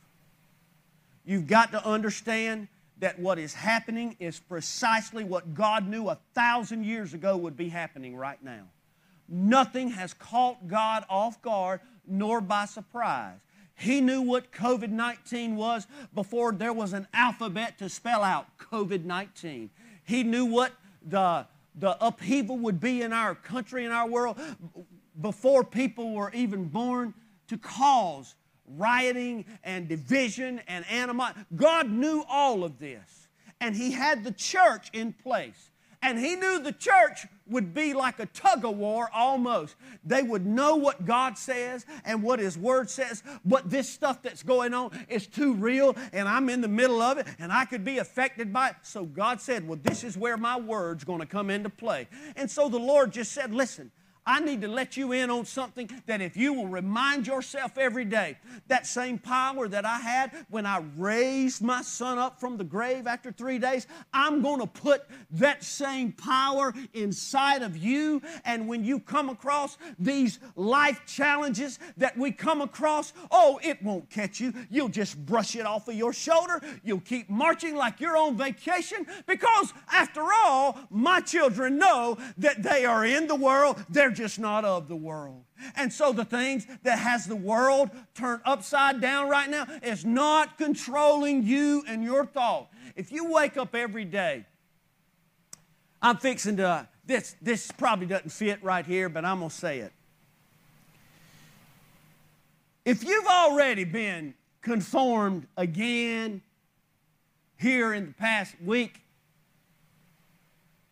You've 1.27 1.47
got 1.47 1.73
to 1.73 1.85
understand 1.85 2.69
that 2.99 3.19
what 3.19 3.39
is 3.39 3.53
happening 3.53 4.17
is 4.21 4.41
precisely 4.41 5.23
what 5.23 5.55
God 5.55 5.87
knew 5.87 6.09
a 6.09 6.19
thousand 6.35 6.85
years 6.85 7.13
ago 7.13 7.37
would 7.37 7.57
be 7.57 7.69
happening 7.69 8.17
right 8.17 8.43
now. 8.43 8.63
Nothing 9.29 9.91
has 9.91 10.15
caught 10.15 10.69
God 10.69 11.05
off 11.09 11.41
guard 11.43 11.81
nor 12.07 12.41
by 12.41 12.67
surprise. 12.67 13.39
He 13.75 14.01
knew 14.01 14.23
what 14.23 14.53
COVID 14.53 14.91
19 14.91 15.57
was 15.57 15.87
before 16.15 16.53
there 16.53 16.73
was 16.73 16.93
an 16.93 17.07
alphabet 17.13 17.79
to 17.79 17.89
spell 17.89 18.23
out 18.23 18.47
COVID 18.59 19.05
19. 19.05 19.71
He 20.05 20.23
knew 20.23 20.47
what 20.47 20.73
the, 21.07 21.47
the 21.75 21.97
upheaval 22.05 22.59
would 22.59 22.81
be 22.81 23.03
in 23.03 23.13
our 23.13 23.35
country 23.35 23.85
in 23.85 23.93
our 23.93 24.09
world 24.09 24.39
before 25.21 25.63
people 25.65 26.13
were 26.13 26.31
even 26.33 26.65
born 26.67 27.13
to 27.49 27.59
cause 27.59 28.35
rioting 28.67 29.45
and 29.63 29.89
division 29.89 30.61
and 30.69 30.85
animosity. 30.91 31.41
God 31.55 31.91
knew 31.91 32.25
all 32.29 32.65
of 32.65 32.79
this, 32.79 33.29
and 33.61 33.77
He 33.77 33.93
had 33.93 34.25
the 34.25 34.33
church 34.33 34.89
in 34.93 35.13
place. 35.13 35.71
And 36.03 36.19
he 36.19 36.37
knew 36.37 36.61
the 36.61 36.73
church 36.73 37.27
would 37.49 37.75
be 37.75 37.95
like 37.95 38.19
a 38.19 38.27
tug 38.27 38.65
of 38.65 38.77
war 38.77 39.09
almost. 39.13 39.77
They 40.05 40.23
would 40.23 40.47
know 40.47 40.77
what 40.77 41.05
God 41.05 41.39
says 41.39 41.87
and 42.05 42.23
what 42.23 42.39
His 42.39 42.59
Word 42.59 42.91
says, 42.91 43.23
but 43.45 43.71
this 43.71 43.89
stuff 43.89 44.23
that's 44.23 44.43
going 44.43 44.75
on 44.75 44.91
is 45.09 45.27
too 45.27 45.55
real, 45.55 45.97
and 46.13 46.29
I'm 46.29 46.49
in 46.49 46.61
the 46.61 46.69
middle 46.69 47.01
of 47.01 47.19
it, 47.19 47.27
and 47.39 47.53
I 47.53 47.65
could 47.65 47.85
be 47.85 47.99
affected 47.99 48.53
by 48.53 48.71
it. 48.71 48.77
So 48.83 49.05
God 49.05 49.41
said, 49.41 49.67
Well, 49.67 49.79
this 49.83 50.05
is 50.05 50.17
where 50.17 50.37
my 50.37 50.57
Word's 50.59 51.05
going 51.05 51.21
to 51.21 51.27
come 51.27 51.51
into 51.51 51.71
play. 51.71 52.09
And 52.37 52.51
so 52.51 52.69
the 52.69 52.79
Lord 52.79 53.13
just 53.13 53.33
said, 53.33 53.53
Listen, 53.53 53.91
I 54.27 54.41
need 54.41 54.61
to 54.63 54.69
let 54.69 54.97
you 54.97 55.13
in 55.13 55.31
on 55.31 55.45
something 55.45 55.89
that 56.07 56.21
if 56.21 56.37
you 56.37 56.53
will 56.53 56.67
remind 56.67 57.27
yourself 57.29 57.79
every 57.79 58.05
day, 58.05 58.39
that 58.67 58.87
same 58.87 59.19
power 59.19 59.69
that 59.69 59.85
I 59.85 59.99
had 59.99 60.33
when 60.51 60.67
I 60.67 60.83
raised 60.97 61.63
my 61.63 61.83
son 61.83 62.19
up 62.19 62.41
from 62.41 62.57
the 62.57 62.65
grave 62.65 63.07
after 63.07 63.31
three 63.31 63.59
days, 63.59 63.87
I'm 64.13 64.43
going 64.43 64.61
to 64.61 64.67
put 64.67 65.05
that 65.33 65.63
same 65.63 66.11
power 66.11 66.75
inside 66.93 67.63
of 67.63 67.77
you. 67.77 68.21
And 68.45 68.67
when 68.67 68.85
you 68.85 68.99
come 68.99 69.29
across 69.29 69.79
these 69.99 70.41
life 70.57 71.03
challenges 71.07 71.79
that 71.97 72.19
we 72.19 72.33
come 72.33 72.61
across, 72.61 73.13
oh, 73.31 73.61
it 73.63 73.81
won't 73.83 74.11
catch 74.11 74.41
you. 74.41 74.53
You'll 74.71 74.89
just 74.89 75.25
brush 75.25 75.55
it 75.55 75.67
off 75.67 75.87
of 75.87 75.95
your 75.95 76.13
shoulder. 76.13 76.61
You'll 76.83 77.01
keep 77.01 77.31
marching 77.31 77.77
like 77.77 78.01
you're 78.01 78.17
on 78.17 78.37
vacation 78.37 79.07
because, 79.27 79.73
after 79.93 80.23
all, 80.23 80.79
my 80.91 81.21
children 81.21 81.79
know 81.79 82.19
that 82.39 82.63
they 82.65 82.85
are 82.85 83.05
in 83.05 83.29
the 83.29 83.37
world. 83.37 83.85
They're 83.89 84.16
just 84.17 84.39
not 84.39 84.65
of 84.65 84.89
the 84.89 84.97
world. 84.97 85.45
And 85.77 85.93
so 85.93 86.13
the 86.13 86.25
things 86.25 86.67
that 86.83 86.99
has 86.99 87.27
the 87.27 87.37
world 87.37 87.91
turned 88.15 88.41
upside 88.45 89.01
down 89.01 89.29
right 89.29 89.49
now 89.49 89.67
is 89.83 90.05
not 90.05 90.59
controlling 90.59 91.45
you 91.45 91.85
and 91.87 92.03
your 92.03 92.27
thought. 92.27 92.69
If 92.97 93.13
you 93.13 93.31
wake 93.31 93.57
up 93.57 93.75
every 93.75 94.05
day, 94.05 94.47
I'm 96.03 96.17
fixing 96.17 96.57
to 96.59 96.89
this 97.05 97.37
this 97.41 97.71
probably 97.71 98.07
doesn't 98.07 98.31
fit 98.31 98.63
right 98.63 98.85
here, 98.85 99.09
but 99.09 99.25
I'm 99.25 99.39
going 99.39 99.51
to 99.51 99.57
say 99.57 99.79
it. 99.81 99.93
If 102.85 103.05
you've 103.05 103.27
already 103.27 103.85
been 103.85 104.35
conformed 104.63 105.47
again 105.57 106.43
here 107.59 107.93
in 107.93 108.07
the 108.07 108.13
past 108.13 108.55
week, 108.65 109.01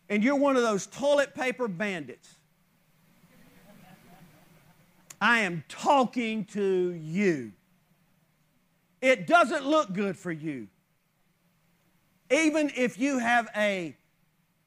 and 0.09 0.23
you're 0.23 0.35
one 0.35 0.55
of 0.55 0.61
those 0.61 0.87
toilet 0.87 1.33
paper 1.33 1.67
bandits 1.67 2.34
I 5.21 5.39
am 5.39 5.63
talking 5.67 6.45
to 6.45 6.91
you. 6.91 7.51
It 9.01 9.27
doesn't 9.27 9.65
look 9.65 9.93
good 9.93 10.17
for 10.17 10.31
you. 10.31 10.67
Even 12.31 12.71
if 12.75 12.97
you 12.97 13.19
have 13.19 13.47
a 13.55 13.95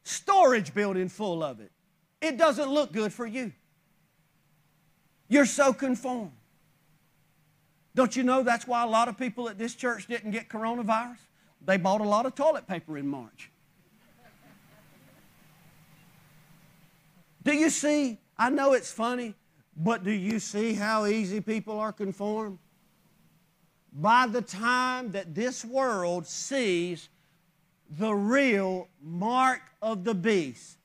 storage 0.05 0.73
building 0.75 1.09
full 1.09 1.43
of 1.43 1.61
it, 1.61 1.73
it 2.21 2.37
doesn't 2.37 2.69
look 2.69 2.93
good 2.93 3.13
for 3.13 3.27
you. 3.27 3.53
You're 5.29 5.47
so 5.47 5.73
conformed. 5.73 6.33
Don't 7.95 8.15
you 8.15 8.23
know 8.23 8.43
that's 8.43 8.67
why 8.67 8.85
a 8.85 8.87
lot 8.87 9.09
of 9.09 9.19
people 9.19 9.49
at 9.49 9.59
this 9.59 9.75
church 9.75 10.07
didn't 10.07 10.31
get 10.31 10.49
coronavirus? 10.49 11.19
They 11.65 11.77
bought 11.77 12.01
a 12.01 12.05
lot 12.05 12.27
of 12.27 12.35
toilet 12.35 12.67
paper 12.67 12.97
in 12.97 13.09
March. 13.09 13.51
Do 17.43 17.53
you 17.53 17.71
see? 17.71 18.19
I 18.37 18.51
know 18.51 18.73
it's 18.73 18.93
funny, 18.93 19.35
but 19.79 20.03
do 20.03 20.11
you 20.11 20.41
see 20.41 20.75
how 20.75 21.07
easy 21.07 21.41
people 21.41 21.79
are 21.79 21.93
conformed? 21.93 22.59
By 23.93 24.27
the 24.27 24.43
time 24.43 25.13
that 25.13 25.37
this 25.37 25.65
world 25.65 26.27
sees 26.27 27.09
the 27.89 28.13
real 28.13 28.89
mark 29.01 29.61
of 29.81 30.03
the 30.03 30.15
beast, 30.15 30.79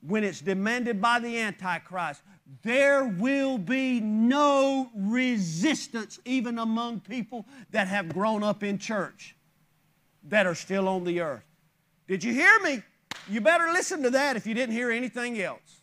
when 0.00 0.22
it's 0.22 0.40
demanded 0.40 1.02
by 1.02 1.18
the 1.18 1.38
Antichrist, 1.38 2.22
there 2.62 3.04
will 3.04 3.58
be 3.58 4.00
no 4.00 4.90
resistance 4.94 6.20
even 6.24 6.58
among 6.60 7.00
people 7.00 7.46
that 7.72 7.88
have 7.88 8.08
grown 8.10 8.44
up 8.44 8.62
in 8.62 8.78
church 8.78 9.34
that 10.28 10.46
are 10.46 10.54
still 10.54 10.88
on 10.88 11.02
the 11.02 11.20
earth. 11.20 11.44
Did 12.06 12.22
you 12.22 12.32
hear 12.32 12.60
me? 12.60 12.82
You 13.28 13.40
better 13.40 13.72
listen 13.72 14.04
to 14.04 14.10
that 14.10 14.36
if 14.36 14.46
you 14.46 14.54
didn't 14.54 14.74
hear 14.74 14.90
anything 14.90 15.40
else. 15.40 15.82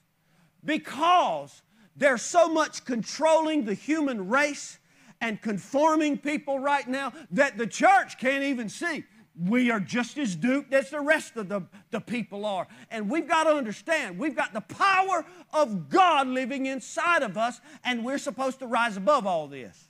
Because 0.63 1.62
there's 1.96 2.22
so 2.22 2.50
much 2.50 2.86
controlling 2.86 3.66
the 3.66 3.74
human 3.74 4.28
race 4.30 4.80
and 5.22 5.42
conforming 5.42 6.18
people 6.18 6.60
right 6.60 6.88
now 6.88 7.14
that 7.32 7.58
the 7.58 7.68
church 7.68 8.20
can't 8.20 8.44
even 8.44 8.70
see. 8.70 9.04
We 9.38 9.70
are 9.70 9.80
just 9.80 10.18
as 10.18 10.36
duped 10.36 10.74
as 10.74 10.90
the 10.90 11.02
rest 11.02 11.36
of 11.36 11.50
the, 11.50 11.64
the 11.92 12.00
people 12.00 12.46
are. 12.46 12.68
And 12.90 13.10
we've 13.10 13.28
got 13.28 13.46
to 13.46 13.52
understand, 13.52 14.18
we've 14.18 14.36
got 14.36 14.54
the 14.54 14.62
power 14.62 15.26
of 15.54 15.90
God 15.90 16.28
living 16.28 16.68
inside 16.68 17.22
of 17.22 17.38
us, 17.38 17.60
and 17.84 18.06
we're 18.06 18.18
supposed 18.18 18.60
to 18.60 18.68
rise 18.68 18.96
above 18.98 19.26
all 19.26 19.48
this. 19.48 19.90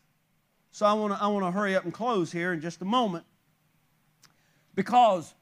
So 0.72 0.86
I 0.86 0.94
want 0.94 1.14
to 1.14 1.24
I 1.24 1.28
want 1.28 1.46
to 1.46 1.52
hurry 1.52 1.76
up 1.76 1.86
and 1.86 1.94
close 1.94 2.32
here 2.32 2.54
in 2.54 2.60
just 2.60 2.82
a 2.82 2.86
moment. 2.86 3.24
Because 4.74 5.34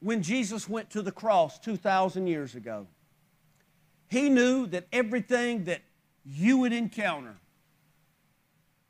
when 0.00 0.22
Jesus 0.22 0.68
went 0.68 0.90
to 0.90 1.02
the 1.02 1.10
cross 1.10 1.58
2,000 1.58 2.26
years 2.28 2.54
ago, 2.54 2.86
he 4.08 4.28
knew 4.30 4.66
that 4.68 4.86
everything 4.92 5.64
that 5.64 5.80
you 6.30 6.58
would 6.58 6.72
encounter, 6.72 7.36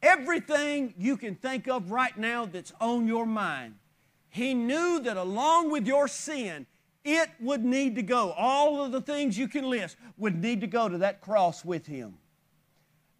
everything 0.03 0.95
you 0.99 1.17
can 1.17 1.35
think 1.35 1.69
of 1.69 1.91
right 1.91 2.17
now 2.17 2.47
that's 2.47 2.73
on 2.81 3.07
your 3.07 3.27
mind, 3.27 3.75
he 4.31 4.55
knew 4.55 5.01
that 5.01 5.17
along 5.17 5.71
with 5.71 5.87
your 5.87 6.09
sin, 6.09 6.67
it 7.05 7.31
would 7.41 7.65
need 7.65 7.95
to 7.95 8.03
go. 8.03 8.33
All 8.33 8.85
of 8.85 8.93
the 8.93 9.01
things 9.01 9.39
you 9.39 9.49
can 9.49 9.71
list 9.71 9.97
would 10.17 10.41
need 10.41 10.61
to 10.61 10.67
go 10.67 10.89
to 10.89 10.99
that 10.99 11.21
cross 11.21 11.65
with 11.65 11.87
him. 11.87 12.19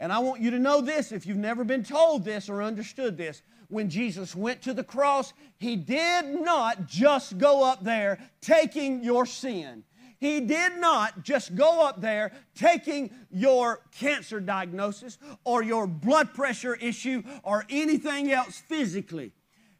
And 0.01 0.13
I 0.13 0.19
want 0.19 0.41
you 0.41 0.51
to 0.51 0.59
know 0.59 0.81
this 0.81 1.11
if 1.11 1.27
you've 1.27 1.37
never 1.37 1.65
been 1.65 1.83
told 1.83 2.25
this 2.25 2.49
or 2.49 2.63
understood 2.63 3.17
this. 3.17 3.43
When 3.69 3.91
Jesus 3.91 4.35
went 4.35 4.63
to 4.63 4.73
the 4.73 4.85
cross, 4.85 5.33
he 5.59 5.77
did 5.77 6.25
not 6.27 6.87
just 6.87 7.39
go 7.39 7.65
up 7.65 7.85
there 7.85 8.19
taking 8.41 9.03
your 9.03 9.27
sin. 9.27 9.85
He 10.19 10.41
did 10.41 10.79
not 10.79 11.23
just 11.23 11.55
go 11.55 11.87
up 11.87 12.01
there 12.01 12.33
taking 12.55 13.11
your 13.31 13.81
cancer 13.93 14.41
diagnosis 14.41 15.19
or 15.45 15.63
your 15.63 15.87
blood 15.87 16.35
pressure 16.35 16.75
issue 16.75 17.23
or 17.45 17.65
anything 17.71 18.33
else 18.33 18.59
physically. 18.59 19.33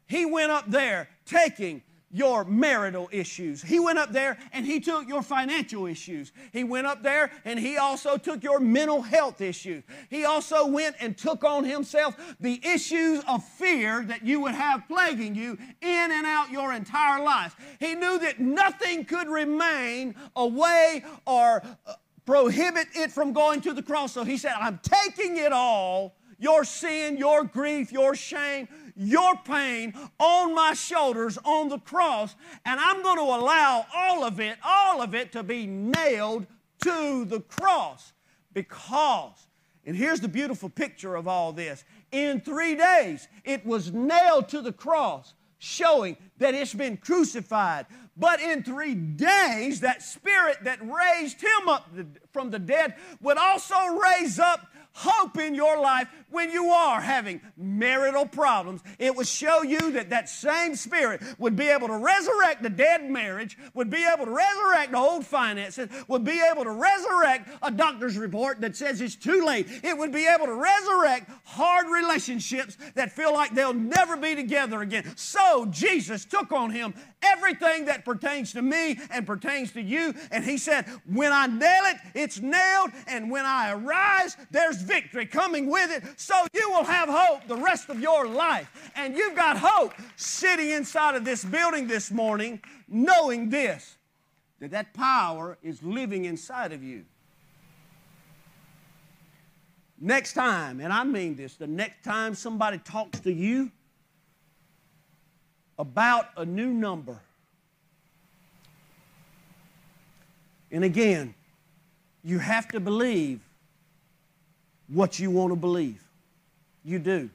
He 0.05 0.25
went 0.25 0.51
up 0.51 0.69
there 0.69 1.09
taking 1.25 1.83
your 2.11 2.43
marital 2.43 3.09
issues. 3.11 3.61
He 3.61 3.79
went 3.79 3.99
up 3.99 4.11
there 4.11 4.37
and 4.51 4.65
he 4.65 4.79
took 4.79 5.07
your 5.07 5.21
financial 5.21 5.85
issues. 5.85 6.31
He 6.51 6.63
went 6.63 6.87
up 6.87 7.03
there 7.03 7.31
and 7.45 7.59
he 7.59 7.77
also 7.77 8.17
took 8.17 8.43
your 8.43 8.59
mental 8.59 9.01
health 9.01 9.41
issues. 9.41 9.83
He 10.09 10.25
also 10.25 10.67
went 10.67 10.95
and 10.99 11.17
took 11.17 11.43
on 11.43 11.63
himself 11.63 12.15
the 12.39 12.59
issues 12.65 13.23
of 13.27 13.43
fear 13.43 14.03
that 14.05 14.25
you 14.25 14.39
would 14.41 14.55
have 14.55 14.87
plaguing 14.87 15.35
you 15.35 15.57
in 15.81 16.11
and 16.11 16.25
out 16.25 16.49
your 16.49 16.73
entire 16.73 17.23
life. 17.23 17.55
He 17.79 17.95
knew 17.95 18.17
that 18.19 18.39
nothing 18.39 19.05
could 19.05 19.27
remain 19.27 20.15
away 20.35 21.03
or 21.25 21.61
uh, 21.85 21.93
prohibit 22.25 22.87
it 22.95 23.11
from 23.11 23.33
going 23.33 23.61
to 23.61 23.73
the 23.73 23.83
cross. 23.83 24.13
So 24.13 24.23
he 24.23 24.37
said, 24.37 24.53
I'm 24.59 24.79
taking 24.83 25.37
it 25.37 25.51
all 25.51 26.15
your 26.39 26.63
sin, 26.63 27.17
your 27.17 27.43
grief, 27.43 27.91
your 27.91 28.15
shame, 28.15 28.67
your 28.99 29.35
pain 29.45 29.93
on 30.19 30.53
my 30.53 30.73
shoulders 30.73 31.37
on 31.43 31.69
the 31.69 31.79
cross, 31.79 32.35
and 32.65 32.79
I'm 32.79 33.01
going 33.01 33.17
to 33.17 33.23
allow 33.23 33.85
all 33.95 34.23
of 34.25 34.39
it, 34.39 34.57
all 34.63 35.01
of 35.01 35.15
it 35.15 35.31
to 35.31 35.41
be 35.41 35.65
nailed 35.65 36.45
to 36.83 37.25
the 37.25 37.39
cross 37.39 38.13
because, 38.53 39.47
and 39.85 39.95
here's 39.95 40.19
the 40.19 40.27
beautiful 40.27 40.69
picture 40.69 41.15
of 41.15 41.27
all 41.27 41.53
this 41.53 41.85
in 42.11 42.41
three 42.41 42.75
days, 42.75 43.27
it 43.43 43.65
was 43.65 43.91
nailed 43.91 44.49
to 44.49 44.61
the 44.61 44.73
cross, 44.73 45.33
showing 45.59 46.17
that 46.37 46.55
it's 46.55 46.73
been 46.73 46.97
crucified. 46.97 47.85
But 48.17 48.41
in 48.41 48.63
three 48.63 48.95
days, 48.95 49.81
that 49.81 50.01
spirit 50.01 50.57
that 50.63 50.79
raised 50.81 51.41
him 51.41 51.69
up 51.69 51.89
from 52.33 52.49
the 52.49 52.59
dead 52.59 52.95
would 53.21 53.37
also 53.37 53.75
raise 53.97 54.39
up 54.39 54.67
hope 54.93 55.37
in 55.37 55.55
your 55.55 55.79
life 55.79 56.07
when 56.29 56.51
you 56.51 56.69
are 56.69 57.01
having 57.01 57.41
marital 57.57 58.25
problems. 58.25 58.81
It 58.97 59.15
would 59.15 59.27
show 59.27 59.63
you 59.63 59.91
that 59.91 60.09
that 60.09 60.29
same 60.29 60.75
spirit 60.75 61.21
would 61.37 61.55
be 61.55 61.67
able 61.69 61.87
to 61.87 61.97
resurrect 61.97 62.63
the 62.63 62.69
dead 62.69 63.09
marriage, 63.09 63.57
would 63.73 63.89
be 63.89 64.05
able 64.05 64.25
to 64.25 64.31
resurrect 64.31 64.91
the 64.91 64.97
old 64.97 65.25
finances, 65.25 65.89
would 66.07 66.23
be 66.23 66.41
able 66.51 66.63
to 66.63 66.71
resurrect 66.71 67.49
a 67.61 67.71
doctor's 67.71 68.17
report 68.17 68.61
that 68.61 68.75
says 68.75 69.01
it's 69.01 69.15
too 69.15 69.45
late. 69.45 69.67
It 69.83 69.97
would 69.97 70.11
be 70.11 70.27
able 70.27 70.45
to 70.45 70.53
resurrect 70.53 71.29
hard 71.45 71.87
relationships 71.87 72.77
that 72.95 73.11
feel 73.11 73.33
like 73.33 73.53
they'll 73.53 73.73
never 73.73 74.17
be 74.17 74.35
together 74.35 74.81
again. 74.81 75.13
So 75.15 75.65
Jesus 75.67 76.25
took 76.25 76.51
on 76.51 76.71
him 76.71 76.93
everything 77.21 77.85
that 77.85 78.05
pertains 78.05 78.53
to 78.53 78.61
me 78.61 78.99
and 79.11 79.25
pertains 79.25 79.71
to 79.73 79.81
you. 79.81 80.13
And 80.31 80.43
he 80.43 80.57
said, 80.57 80.85
When 81.05 81.31
I 81.31 81.47
nail 81.47 81.83
it, 81.85 81.97
it's 82.13 82.39
nailed. 82.39 82.91
And 83.07 83.31
when 83.31 83.45
I 83.45 83.71
arise, 83.71 84.37
there's 84.51 84.78
victory 84.81 85.25
coming 85.25 85.69
with 85.69 85.91
it. 85.91 86.03
So 86.19 86.33
you 86.53 86.69
will 86.69 86.83
have 86.83 87.09
hope 87.09 87.47
the 87.47 87.55
rest 87.55 87.89
of 87.89 87.99
your 87.99 88.27
life. 88.27 88.91
And 88.95 89.15
you've 89.15 89.35
got 89.35 89.57
hope 89.57 89.93
sitting 90.15 90.69
inside 90.69 91.15
of 91.15 91.25
this 91.25 91.43
building 91.43 91.87
this 91.87 92.11
morning, 92.11 92.61
knowing 92.87 93.49
this 93.49 93.97
that 94.59 94.71
that 94.71 94.93
power 94.93 95.57
is 95.63 95.81
living 95.81 96.25
inside 96.25 96.73
of 96.73 96.83
you. 96.83 97.05
Next 100.01 100.33
time, 100.33 100.79
and 100.79 100.93
I 100.93 101.03
mean 101.03 101.35
this, 101.35 101.55
the 101.55 101.67
next 101.67 102.03
time 102.03 102.33
somebody 102.35 102.77
talks 102.77 103.19
to 103.21 103.33
you 103.33 103.71
about 105.77 106.27
a 106.37 106.45
new 106.45 106.71
number, 106.71 107.19
and 110.71 110.83
again, 110.83 111.33
you 112.23 112.39
have 112.39 112.67
to 112.69 112.79
believe 112.79 113.41
what 114.89 115.19
you 115.19 115.31
want 115.31 115.51
to 115.51 115.55
believe. 115.55 116.03
You 116.83 116.99
do. 116.99 117.29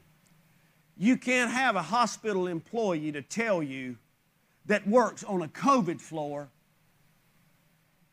You 0.97 1.17
can't 1.17 1.51
have 1.51 1.75
a 1.75 1.81
hospital 1.81 2.47
employee 2.47 3.11
to 3.11 3.21
tell 3.21 3.61
you 3.61 3.97
that 4.65 4.87
works 4.87 5.23
on 5.23 5.41
a 5.41 5.47
COVID 5.47 5.99
floor 5.99 6.49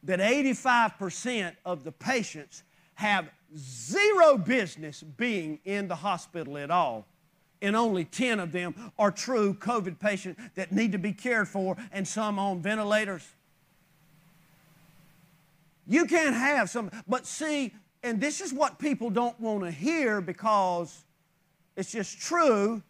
that 0.04 0.18
85% 0.18 1.54
of 1.64 1.84
the 1.84 1.92
patients 1.92 2.62
have 2.94 3.30
zero 3.56 4.36
business 4.36 5.02
being 5.02 5.60
in 5.64 5.88
the 5.88 5.94
hospital 5.94 6.58
at 6.58 6.70
all. 6.70 7.06
And 7.60 7.76
only 7.76 8.04
10 8.04 8.40
of 8.40 8.50
them 8.50 8.74
are 8.98 9.12
true 9.12 9.54
COVID 9.54 10.00
patients 10.00 10.40
that 10.56 10.72
need 10.72 10.92
to 10.92 10.98
be 10.98 11.12
cared 11.12 11.46
for, 11.46 11.76
and 11.92 12.06
some 12.06 12.38
on 12.38 12.60
ventilators. 12.60 13.24
You 15.86 16.06
can't 16.06 16.34
have 16.34 16.70
some, 16.70 16.90
but 17.06 17.24
see, 17.24 17.72
and 18.02 18.20
this 18.20 18.40
is 18.40 18.52
what 18.52 18.78
people 18.78 19.10
don't 19.10 19.38
want 19.40 19.64
to 19.64 19.70
hear 19.70 20.20
because 20.20 21.04
it's 21.76 21.92
just 21.92 22.20
true. 22.20 22.82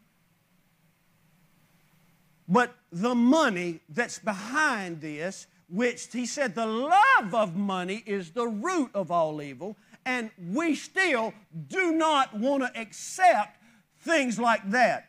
But 2.49 2.75
the 2.91 3.15
money 3.15 3.81
that's 3.89 4.19
behind 4.19 5.01
this, 5.01 5.47
which 5.69 6.09
he 6.13 6.27
said 6.27 6.55
the 6.55 6.67
love 6.67 7.35
of 7.35 7.57
money 7.57 8.03
is 8.07 8.31
the 8.31 8.47
root 8.47 8.91
of 8.95 9.11
all 9.11 9.41
evil, 9.41 9.77
and 10.05 10.31
we 10.51 10.75
still 10.75 11.33
do 11.69 11.93
not 11.93 12.35
want 12.35 12.63
to 12.63 12.81
accept 12.81 13.59
things 14.01 14.39
like 14.39 14.69
that. 14.71 15.09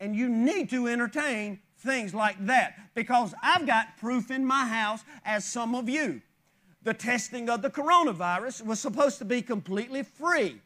And 0.00 0.14
you 0.14 0.28
need 0.28 0.70
to 0.70 0.86
entertain 0.86 1.60
things 1.78 2.14
like 2.14 2.46
that 2.46 2.94
because 2.94 3.34
I've 3.42 3.66
got 3.66 3.96
proof 3.98 4.30
in 4.30 4.44
my 4.44 4.66
house, 4.66 5.02
as 5.24 5.44
some 5.44 5.74
of 5.74 5.88
you 5.88 6.22
the 6.88 6.94
testing 6.94 7.50
of 7.50 7.60
the 7.60 7.68
coronavirus 7.68 8.64
was 8.64 8.80
supposed 8.80 9.18
to 9.18 9.24
be 9.26 9.42
completely 9.42 10.02
free. 10.02 10.58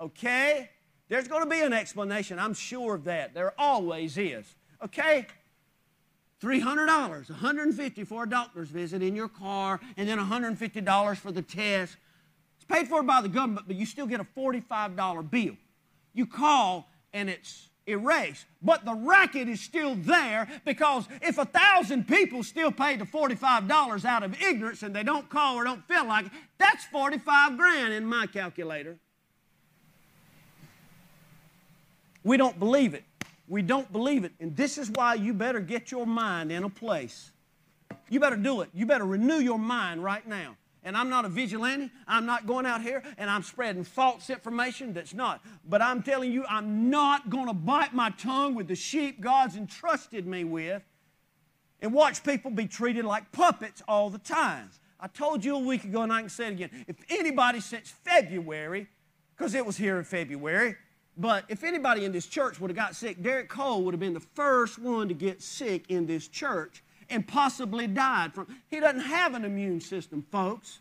Okay? 0.00 0.68
There's 1.08 1.28
going 1.28 1.44
to 1.44 1.48
be 1.48 1.60
an 1.60 1.72
explanation. 1.72 2.40
I'm 2.40 2.54
sure 2.54 2.96
of 2.96 3.04
that. 3.04 3.34
There 3.34 3.54
always 3.56 4.18
is. 4.18 4.52
Okay? 4.84 5.28
$300, 6.42 7.30
$150 7.30 8.04
for 8.04 8.24
a 8.24 8.28
doctor's 8.28 8.68
visit 8.68 9.00
in 9.00 9.14
your 9.14 9.28
car, 9.28 9.78
and 9.96 10.08
then 10.08 10.18
$150 10.18 11.16
for 11.18 11.30
the 11.30 11.42
test. 11.42 11.96
It's 12.56 12.64
paid 12.64 12.88
for 12.88 13.04
by 13.04 13.20
the 13.20 13.28
government, 13.28 13.68
but 13.68 13.76
you 13.76 13.86
still 13.86 14.08
get 14.08 14.18
a 14.18 14.24
$45 14.24 15.30
bill. 15.30 15.56
You 16.14 16.26
call, 16.26 16.90
and 17.12 17.30
it's 17.30 17.69
erased. 17.86 18.46
But 18.62 18.84
the 18.84 18.94
racket 18.94 19.48
is 19.48 19.60
still 19.60 19.94
there 19.94 20.48
because 20.64 21.06
if 21.22 21.38
a 21.38 21.44
thousand 21.44 22.06
people 22.06 22.42
still 22.42 22.72
pay 22.72 22.96
the 22.96 23.04
$45 23.04 24.04
out 24.04 24.22
of 24.22 24.40
ignorance 24.40 24.82
and 24.82 24.94
they 24.94 25.02
don't 25.02 25.28
call 25.28 25.56
or 25.56 25.64
don't 25.64 25.86
feel 25.86 26.06
like 26.06 26.26
it, 26.26 26.32
that's 26.58 26.84
45 26.86 27.56
grand 27.56 27.92
in 27.92 28.06
my 28.06 28.26
calculator. 28.26 28.98
We 32.22 32.36
don't 32.36 32.58
believe 32.58 32.94
it. 32.94 33.04
We 33.48 33.62
don't 33.62 33.90
believe 33.90 34.24
it. 34.24 34.32
And 34.38 34.56
this 34.56 34.78
is 34.78 34.90
why 34.90 35.14
you 35.14 35.34
better 35.34 35.60
get 35.60 35.90
your 35.90 36.06
mind 36.06 36.52
in 36.52 36.64
a 36.64 36.68
place. 36.68 37.32
You 38.08 38.20
better 38.20 38.36
do 38.36 38.60
it. 38.60 38.70
You 38.74 38.86
better 38.86 39.06
renew 39.06 39.38
your 39.38 39.58
mind 39.58 40.04
right 40.04 40.26
now. 40.26 40.56
And 40.82 40.96
I'm 40.96 41.10
not 41.10 41.24
a 41.24 41.28
vigilante. 41.28 41.90
I'm 42.08 42.24
not 42.26 42.46
going 42.46 42.66
out 42.66 42.82
here 42.82 43.02
and 43.18 43.28
I'm 43.28 43.42
spreading 43.42 43.84
false 43.84 44.30
information 44.30 44.92
that's 44.92 45.12
not. 45.12 45.42
But 45.68 45.82
I'm 45.82 46.02
telling 46.02 46.32
you, 46.32 46.44
I'm 46.48 46.90
not 46.90 47.28
going 47.28 47.46
to 47.46 47.52
bite 47.52 47.94
my 47.94 48.10
tongue 48.10 48.54
with 48.54 48.68
the 48.68 48.74
sheep 48.74 49.20
God's 49.20 49.56
entrusted 49.56 50.26
me 50.26 50.44
with 50.44 50.82
and 51.82 51.92
watch 51.92 52.22
people 52.24 52.50
be 52.50 52.66
treated 52.66 53.04
like 53.04 53.30
puppets 53.32 53.82
all 53.86 54.10
the 54.10 54.18
time. 54.18 54.70
I 54.98 55.06
told 55.08 55.44
you 55.44 55.56
a 55.56 55.58
week 55.58 55.84
ago, 55.84 56.02
and 56.02 56.12
I 56.12 56.20
can 56.20 56.28
say 56.28 56.48
it 56.48 56.52
again. 56.52 56.84
If 56.86 56.96
anybody 57.08 57.60
since 57.60 57.88
February, 57.88 58.86
because 59.36 59.54
it 59.54 59.64
was 59.64 59.76
here 59.76 59.98
in 59.98 60.04
February, 60.04 60.76
but 61.16 61.44
if 61.48 61.64
anybody 61.64 62.04
in 62.04 62.12
this 62.12 62.26
church 62.26 62.60
would 62.60 62.70
have 62.70 62.76
got 62.76 62.94
sick, 62.94 63.22
Derek 63.22 63.48
Cole 63.48 63.82
would 63.84 63.94
have 63.94 64.00
been 64.00 64.14
the 64.14 64.20
first 64.20 64.78
one 64.78 65.08
to 65.08 65.14
get 65.14 65.42
sick 65.42 65.86
in 65.88 66.06
this 66.06 66.28
church 66.28 66.84
and 67.10 67.26
possibly 67.26 67.86
died 67.86 68.32
from. 68.34 68.46
He 68.68 68.80
doesn't 68.80 69.00
have 69.00 69.34
an 69.34 69.44
immune 69.44 69.80
system, 69.80 70.24
folks. 70.30 70.78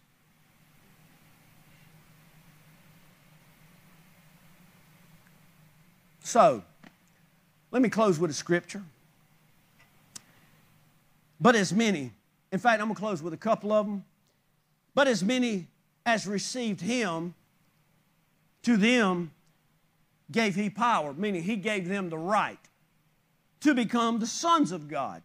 So, 6.24 6.64
let 7.72 7.82
me 7.82 7.90
close 7.90 8.20
with 8.20 8.30
a 8.30 8.36
scripture. 8.36 8.84
But 11.42 11.56
as 11.56 11.74
many, 11.74 12.12
in 12.52 12.60
fact, 12.60 12.82
I'm 12.82 12.88
going 12.88 12.96
to 12.96 13.00
close 13.00 13.24
with 13.24 13.34
a 13.34 13.38
couple 13.38 13.72
of 13.72 13.86
them. 13.86 14.06
But 14.94 15.08
as 15.08 15.24
many 15.24 15.68
as 16.06 16.28
received 16.28 16.82
him, 16.82 17.34
to 18.64 18.78
them 18.78 19.32
gave 20.32 20.56
he 20.56 20.70
power, 20.70 21.14
meaning 21.14 21.42
he 21.42 21.56
gave 21.56 21.88
them 21.88 22.10
the 22.10 22.18
right 22.18 22.60
to 23.62 23.74
become 23.74 24.20
the 24.20 24.28
sons 24.28 24.72
of 24.72 24.88
God 24.88 25.24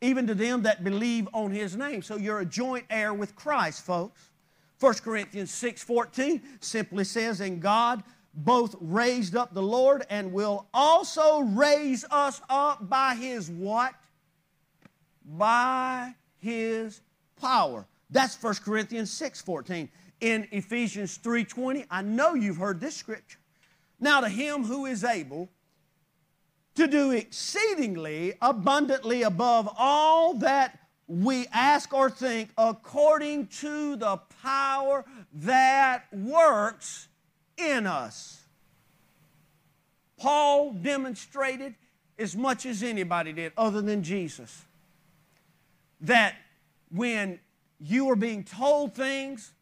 even 0.00 0.26
to 0.26 0.34
them 0.34 0.62
that 0.62 0.84
believe 0.84 1.28
on 1.32 1.50
his 1.50 1.76
name. 1.76 2.02
So 2.02 2.16
you're 2.16 2.40
a 2.40 2.46
joint 2.46 2.84
heir 2.90 3.14
with 3.14 3.34
Christ, 3.34 3.84
folks. 3.84 4.30
1 4.78 5.02
Corinthians 5.02 5.50
6:14 5.50 6.42
simply 6.60 7.04
says, 7.04 7.40
"And 7.40 7.62
God 7.62 8.04
both 8.34 8.76
raised 8.80 9.34
up 9.34 9.54
the 9.54 9.62
Lord 9.62 10.04
and 10.10 10.32
will 10.32 10.68
also 10.74 11.40
raise 11.40 12.04
us 12.10 12.42
up 12.50 12.88
by 12.88 13.14
his 13.14 13.50
what? 13.50 13.94
By 15.24 16.14
his 16.36 17.00
power." 17.36 17.86
That's 18.10 18.36
1 18.36 18.62
Corinthians 18.62 19.10
6:14. 19.10 19.88
In 20.20 20.46
Ephesians 20.50 21.16
3:20, 21.16 21.86
I 21.90 22.02
know 22.02 22.34
you've 22.34 22.58
heard 22.58 22.80
this 22.80 22.96
scripture. 22.96 23.38
Now 23.98 24.20
to 24.20 24.28
him 24.28 24.64
who 24.64 24.84
is 24.84 25.04
able 25.04 25.50
to 26.76 26.86
do 26.86 27.10
exceedingly 27.10 28.34
abundantly 28.40 29.22
above 29.22 29.68
all 29.76 30.34
that 30.34 30.78
we 31.08 31.46
ask 31.52 31.92
or 31.92 32.10
think 32.10 32.50
according 32.58 33.46
to 33.46 33.96
the 33.96 34.18
power 34.42 35.04
that 35.32 36.04
works 36.12 37.08
in 37.56 37.86
us. 37.86 38.40
Paul 40.18 40.72
demonstrated 40.72 41.74
as 42.18 42.34
much 42.34 42.64
as 42.66 42.82
anybody 42.82 43.32
did, 43.32 43.52
other 43.56 43.82
than 43.82 44.02
Jesus, 44.02 44.64
that 46.00 46.34
when 46.90 47.38
you 47.78 48.10
are 48.10 48.16
being 48.16 48.42
told 48.42 48.94
things 48.94 49.52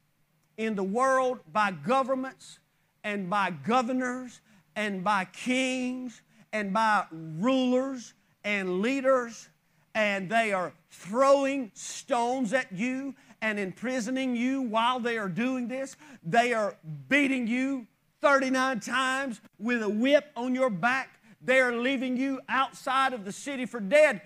in 0.57 0.77
the 0.77 0.85
world 0.85 1.41
by 1.53 1.73
governments 1.73 2.59
and 3.03 3.29
by 3.29 3.51
governors 3.51 4.41
and 4.77 5.03
by 5.03 5.25
kings 5.25 6.23
and 6.55 6.73
by 6.73 7.05
rulers 7.11 8.15
and 8.45 8.81
leaders, 8.81 9.49
and 9.95 10.31
they 10.31 10.53
are 10.53 10.73
throwing 10.89 11.71
stones 11.75 12.53
at 12.53 12.73
you 12.73 13.13
and 13.43 13.59
imprisoning 13.59 14.37
you 14.37 14.63
while 14.63 15.01
they 15.01 15.19
are 15.19 15.29
doing 15.29 15.67
this. 15.67 15.97
They 16.23 16.55
are 16.55 16.77
beating 17.09 17.49
you 17.49 17.89
39 18.23 18.81
times 18.81 19.41
with 19.59 19.83
a 19.83 19.89
whip 19.89 20.31
on 20.37 20.55
your 20.55 20.71
back. 20.71 21.21
They 21.43 21.59
are 21.61 21.77
leaving 21.77 22.17
you 22.17 22.41
outside 22.49 23.13
of 23.13 23.25
the 23.25 23.33
city 23.33 23.67
for 23.67 23.81
dead. 23.81 24.23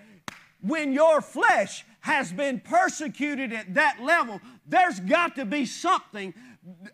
When 0.61 0.93
your 0.93 1.21
flesh 1.21 1.83
has 2.01 2.31
been 2.31 2.59
persecuted 2.59 3.51
at 3.53 3.73
that 3.73 4.01
level, 4.03 4.39
there's 4.67 4.99
got 4.99 5.35
to 5.35 5.45
be 5.45 5.65
something 5.65 6.33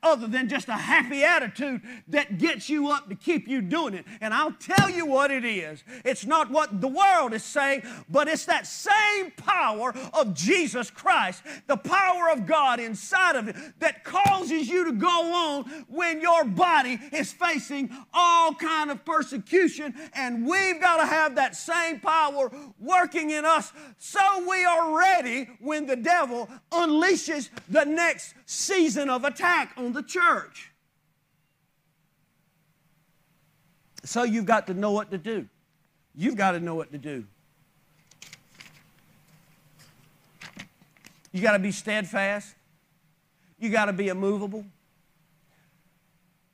other 0.04 0.28
than 0.28 0.48
just 0.48 0.68
a 0.68 0.74
happy 0.74 1.24
attitude 1.24 1.82
that 2.08 2.38
gets 2.38 2.70
you 2.70 2.90
up 2.90 3.10
to 3.10 3.16
keep 3.16 3.48
you 3.48 3.62
doing 3.62 3.94
it. 3.96 4.06
And 4.22 4.34
I'll 4.34 4.54
tell 4.54 4.90
you 4.90 5.06
what 5.06 5.32
it 5.32 5.44
is. 5.44 5.84
It's 6.04 6.26
not 6.26 6.52
what 6.52 6.82
the 6.82 6.88
world 6.88 7.34
is 7.34 7.44
saying, 7.44 7.84
but 8.10 8.28
it's 8.28 8.46
that 8.46 8.68
same 8.68 9.32
power 9.32 9.94
of 10.14 10.34
Jesus 10.34 10.92
Christ, 10.92 11.42
the 11.68 11.78
power 11.78 12.30
of 12.30 12.46
God 12.46 12.80
inside 12.80 13.36
of 13.36 13.48
it 13.48 13.56
that 13.80 14.04
causes 14.04 14.70
you 14.70 14.86
to 14.86 14.92
go 14.92 15.34
on 15.34 15.64
when 15.88 16.22
your 16.22 16.46
body 16.46 17.00
is 17.12 17.34
facing 17.34 17.90
all 18.14 18.54
kind 18.54 18.92
of 18.92 19.04
persecution 19.04 19.94
and 20.14 20.46
we've 20.46 20.80
got 20.80 20.98
to 20.98 21.06
have 21.06 21.36
that 21.36 21.56
same 21.56 22.00
power 22.00 22.52
working 22.80 23.32
in 23.32 23.46
us 23.46 23.74
so 23.98 24.20
we 24.48 24.64
are 24.64 24.98
ready 24.98 25.50
when 25.60 25.86
the 25.86 25.96
devil 25.96 26.50
unleashes 26.72 27.50
the 27.70 27.84
next 27.84 28.36
season 28.46 29.10
of 29.10 29.24
attack 29.24 29.55
on 29.78 29.94
the 29.94 30.04
church. 30.04 30.72
So 34.04 34.24
you've 34.24 34.46
got 34.46 34.68
to 34.68 34.74
know 34.74 34.92
what 34.92 35.12
to 35.12 35.18
do. 35.18 35.48
You've 36.14 36.38
got 36.38 36.52
to 36.52 36.60
know 36.60 36.76
what 36.76 36.92
to 36.92 36.98
do. 36.98 37.26
You 41.32 41.42
got 41.42 41.54
to 41.54 41.60
be 41.60 41.72
steadfast. 41.72 42.56
You 43.60 43.70
got 43.70 43.86
to 43.86 43.94
be 43.94 44.08
immovable. 44.08 44.66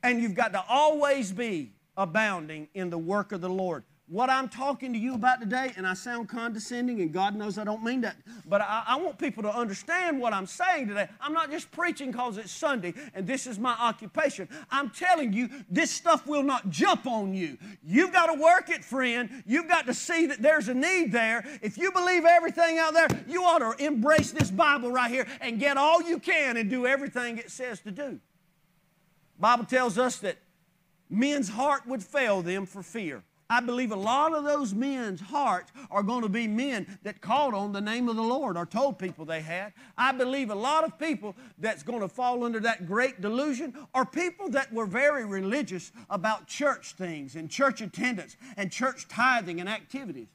And 0.02 0.22
you've 0.22 0.34
got 0.34 0.54
to 0.54 0.64
always 0.68 1.32
be 1.32 1.74
abounding 1.96 2.68
in 2.74 2.90
the 2.90 2.98
work 2.98 3.32
of 3.32 3.42
the 3.42 3.50
Lord 3.50 3.84
what 4.12 4.30
I'm 4.30 4.50
talking 4.50 4.92
to 4.92 5.00
you 5.00 5.16
about 5.16 5.40
today, 5.40 5.72
and 5.78 5.88
I 5.88 5.94
sound 5.94 6.28
condescending, 6.28 7.00
and 7.00 7.14
God 7.14 7.34
knows 7.34 7.58
I 7.58 7.64
don't 7.64 7.82
mean 7.82 8.02
that, 8.02 8.18
but 8.46 8.60
I, 8.60 8.84
I 8.86 8.96
want 8.98 9.18
people 9.18 9.42
to 9.44 9.58
understand 9.58 10.20
what 10.20 10.34
I'm 10.34 10.46
saying 10.46 10.90
today. 10.90 11.08
I'm 11.22 11.32
not 11.32 11.50
just 11.50 11.72
preaching 11.72 12.12
because 12.12 12.38
it's 12.38 12.52
Sunday 12.52 12.94
and 13.14 13.26
this 13.26 13.48
is 13.48 13.58
my 13.58 13.72
occupation. 13.72 14.50
I'm 14.70 14.90
telling 14.90 15.32
you, 15.32 15.50
this 15.70 15.92
stuff 15.92 16.28
will 16.28 16.44
not 16.44 16.70
jump 16.70 17.08
on 17.08 17.34
you. 17.34 17.58
You've 17.86 18.12
got 18.12 18.26
to 18.26 18.34
work 18.34 18.70
it, 18.70 18.84
friend. 18.84 19.44
You've 19.46 19.70
got 19.70 19.86
to 19.86 19.94
see 19.94 20.26
that 20.26 20.42
there's 20.42 20.68
a 20.68 20.74
need 20.74 21.14
there. 21.14 21.46
If 21.62 21.78
you 21.78 21.94
believe 21.94 22.26
everything 22.26 22.80
out 22.80 22.94
there, 22.94 23.08
you 23.30 23.46
ought 23.46 23.60
to 23.60 23.82
embrace 23.82 24.32
this 24.32 24.52
Bible 24.52 24.92
right 24.92 25.10
here 25.10 25.26
and 25.40 25.58
get 25.58 25.78
all 25.78 26.02
you 26.02 26.20
can 26.20 26.58
and 26.58 26.70
do 26.70 26.86
everything 26.86 27.38
it 27.38 27.50
says 27.50 27.80
to 27.82 27.92
do. 27.92 28.20
Bible 29.40 29.64
tells 29.64 29.98
us 29.98 30.18
that 30.18 30.36
men's 31.10 31.48
heart 31.48 31.88
would 31.88 32.04
fail 32.04 32.42
them 32.42 32.66
for 32.66 32.84
fear. 32.84 33.24
I 33.52 33.60
believe 33.60 33.92
a 33.92 33.98
lot 33.98 34.34
of 34.34 34.46
those 34.46 34.74
men's 34.74 35.20
hearts 35.20 35.74
are 35.92 36.04
going 36.04 36.22
to 36.22 36.30
be 36.30 36.48
men 36.48 36.98
that 37.04 37.20
called 37.20 37.54
on 37.54 37.74
the 37.74 37.82
name 37.82 38.08
of 38.08 38.16
the 38.16 38.22
Lord 38.22 38.56
or 38.56 38.66
told 38.66 38.98
people 38.98 39.26
they 39.26 39.42
had. 39.42 39.74
I 39.98 40.14
believe 40.14 40.50
a 40.50 40.56
lot 40.56 40.86
of 40.86 40.98
people 40.98 41.36
that's 41.58 41.84
going 41.84 42.00
to 42.00 42.08
fall 42.08 42.46
under 42.46 42.62
that 42.62 42.88
great 42.88 43.20
delusion 43.20 43.76
are 43.94 44.06
people 44.06 44.48
that 44.52 44.72
were 44.72 44.86
very 44.86 45.26
religious 45.26 45.92
about 46.10 46.48
church 46.48 46.94
things 46.94 47.36
and 47.36 47.50
church 47.50 47.82
attendance 47.82 48.38
and 48.56 48.72
church 48.72 49.10
tithing 49.10 49.60
and 49.60 49.68
activities. 49.68 50.30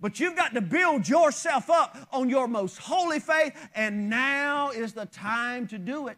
But 0.00 0.18
you've 0.18 0.34
got 0.34 0.52
to 0.54 0.60
build 0.60 1.08
yourself 1.08 1.70
up 1.70 1.96
on 2.10 2.28
your 2.28 2.48
most 2.48 2.78
holy 2.78 3.20
faith, 3.20 3.54
and 3.76 4.10
now 4.10 4.70
is 4.70 4.94
the 4.94 5.06
time 5.06 5.68
to 5.68 5.78
do 5.78 6.08
it. 6.08 6.16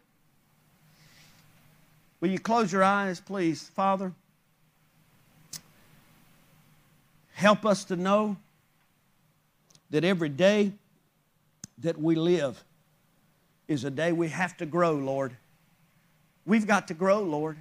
Will 2.19 2.29
you 2.29 2.39
close 2.39 2.71
your 2.71 2.83
eyes, 2.83 3.19
please, 3.19 3.69
Father? 3.69 4.13
Help 7.41 7.65
us 7.65 7.85
to 7.85 7.95
know 7.95 8.37
that 9.89 10.03
every 10.03 10.29
day 10.29 10.73
that 11.79 11.99
we 11.99 12.13
live 12.13 12.63
is 13.67 13.83
a 13.83 13.89
day 13.89 14.11
we 14.11 14.27
have 14.29 14.55
to 14.57 14.67
grow, 14.67 14.91
Lord. 14.91 15.35
We've 16.45 16.67
got 16.67 16.87
to 16.89 16.93
grow, 16.93 17.21
Lord. 17.21 17.57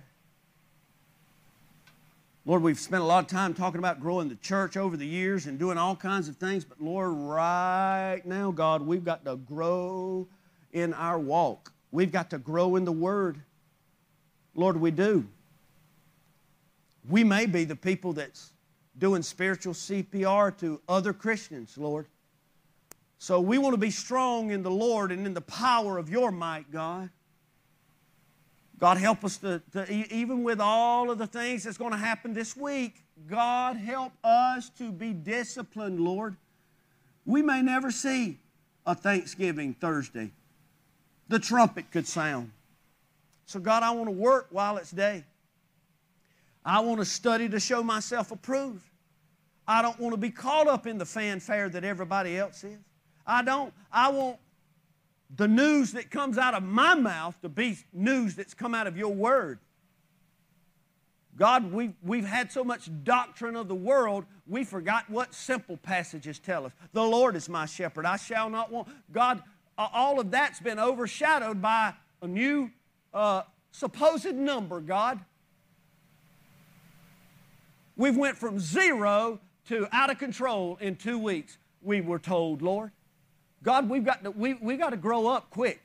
Lord, 2.45 2.61
we've 2.61 2.79
spent 2.79 3.03
a 3.03 3.07
lot 3.07 3.25
of 3.25 3.31
time 3.31 3.55
talking 3.55 3.79
about 3.79 4.01
growing 4.01 4.29
the 4.29 4.35
church 4.35 4.77
over 4.77 4.99
the 4.99 5.07
years 5.07 5.47
and 5.47 5.59
doing 5.59 5.79
all 5.79 5.97
kinds 5.97 6.29
of 6.29 6.37
things, 6.37 6.63
but 6.63 6.79
Lord, 6.79 7.13
right 7.15 8.21
now, 8.27 8.51
God, 8.51 8.83
we've 8.83 9.03
got 9.03 9.25
to 9.25 9.37
grow 9.37 10.29
in 10.75 10.93
our 10.93 11.19
walk. 11.19 11.73
We've 11.91 12.13
got 12.13 12.29
to 12.31 12.39
grow 12.39 12.77
in 12.77 12.85
the 12.85 12.93
Word. 12.93 13.41
Lord, 14.55 14.77
we 14.77 14.91
do. 14.91 15.27
We 17.09 17.25
may 17.25 17.47
be 17.47 17.65
the 17.65 17.77
people 17.77 18.13
that's 18.13 18.53
doing 19.01 19.23
spiritual 19.23 19.73
CPR 19.73 20.57
to 20.59 20.81
other 20.89 21.13
Christians, 21.13 21.77
Lord. 21.77 22.07
So 23.19 23.41
we 23.41 23.59
want 23.59 23.73
to 23.73 23.81
be 23.81 23.91
strong 23.91 24.51
in 24.51 24.63
the 24.63 24.71
Lord 24.71 25.11
and 25.11 25.27
in 25.27 25.35
the 25.35 25.41
power 25.41 25.99
of 25.99 26.09
your 26.09 26.31
might, 26.31 26.71
God. 26.71 27.11
God, 28.79 28.97
help 28.97 29.25
us 29.25 29.39
to, 29.39 29.61
to, 29.73 29.93
even 29.93 30.45
with 30.45 30.61
all 30.61 31.11
of 31.11 31.19
the 31.19 31.27
things 31.27 31.65
that's 31.65 31.77
going 31.77 31.93
to 31.93 31.99
happen 31.99 32.33
this 32.33 32.57
week, 32.57 32.95
God, 33.27 33.77
help 33.77 34.13
us 34.25 34.71
to 34.79 34.91
be 34.91 35.13
disciplined, 35.13 36.01
Lord. 36.01 36.37
We 37.27 37.43
may 37.43 37.61
never 37.61 37.91
see 37.91 38.39
a 38.87 38.95
Thanksgiving 38.95 39.75
Thursday. 39.75 40.31
The 41.29 41.39
trumpet 41.39 41.91
could 41.91 42.07
sound. 42.07 42.53
So, 43.45 43.61
God, 43.61 43.83
I 43.83 43.91
want 43.91 44.07
to 44.07 44.13
work 44.13 44.49
while 44.51 44.79
it's 44.79 44.91
day. 44.91 45.25
I 46.65 46.81
want 46.81 47.01
to 47.01 47.05
study 47.05 47.49
to 47.49 47.61
show 47.61 47.83
myself 47.83 48.31
approved. 48.31 48.85
I 49.67 49.83
don't 49.83 49.99
want 49.99 50.13
to 50.13 50.19
be 50.19 50.31
caught 50.31 50.67
up 50.67 50.87
in 50.87 50.99
the 50.99 51.07
fanfare 51.07 51.69
that 51.69 51.85
everybody 51.85 52.37
else 52.37 52.65
is. 52.65 52.79
I 53.27 53.43
don't. 53.43 53.73
I 53.93 54.11
want 54.11 54.39
the 55.37 55.47
news 55.47 55.93
that 55.93 56.11
comes 56.11 56.39
out 56.39 56.55
of 56.55 56.63
my 56.63 56.95
mouth 56.95 57.41
to 57.43 57.49
be 57.49 57.79
news 57.93 58.35
that's 58.35 58.55
come 58.55 58.75
out 58.75 58.87
of 58.87 58.97
your 58.97 59.13
word. 59.15 59.61
God, 61.37 61.73
we've, 61.73 61.95
we've 62.03 62.27
had 62.27 62.51
so 62.51 62.65
much 62.65 62.91
doctrine 63.05 63.57
of 63.57 63.69
the 63.69 63.75
world, 63.75 64.25
we 64.47 64.65
forgot 64.65 65.09
what 65.09 65.33
simple 65.33 65.77
passages 65.77 66.39
tell 66.39 66.67
us. 66.67 66.73
The 66.93 67.03
Lord 67.03 67.37
is 67.37 67.49
my 67.49 67.67
shepherd, 67.67 68.05
I 68.05 68.17
shall 68.17 68.51
not 68.51 68.71
want. 68.71 68.89
God, 69.13 69.43
all 69.79 70.21
of 70.21 70.31
that's 70.31 70.61
been 70.61 70.79
overshadowed 70.79 71.63
by 71.63 71.95
a 72.21 72.27
new 72.27 72.71
uh, 73.15 73.43
supposed 73.71 74.35
number, 74.35 74.81
God. 74.81 75.21
We've 78.01 78.17
went 78.17 78.39
from 78.39 78.59
zero 78.59 79.41
to 79.69 79.87
out 79.93 80.09
of 80.09 80.19
control 80.19 80.79
in 80.81 80.97
two 80.97 81.19
weeks, 81.19 81.59
we 81.83 82.01
were 82.01 82.19
told, 82.19 82.63
Lord. 82.63 82.93
God, 83.63 83.91
we've 83.91 84.07
got 84.07 84.25
to, 84.25 84.31
we, 84.31 84.55
we 84.55 84.79
got 84.79 84.91
to 84.91 84.97
grow 84.97 85.27
up 85.27 85.51
quick 85.51 85.83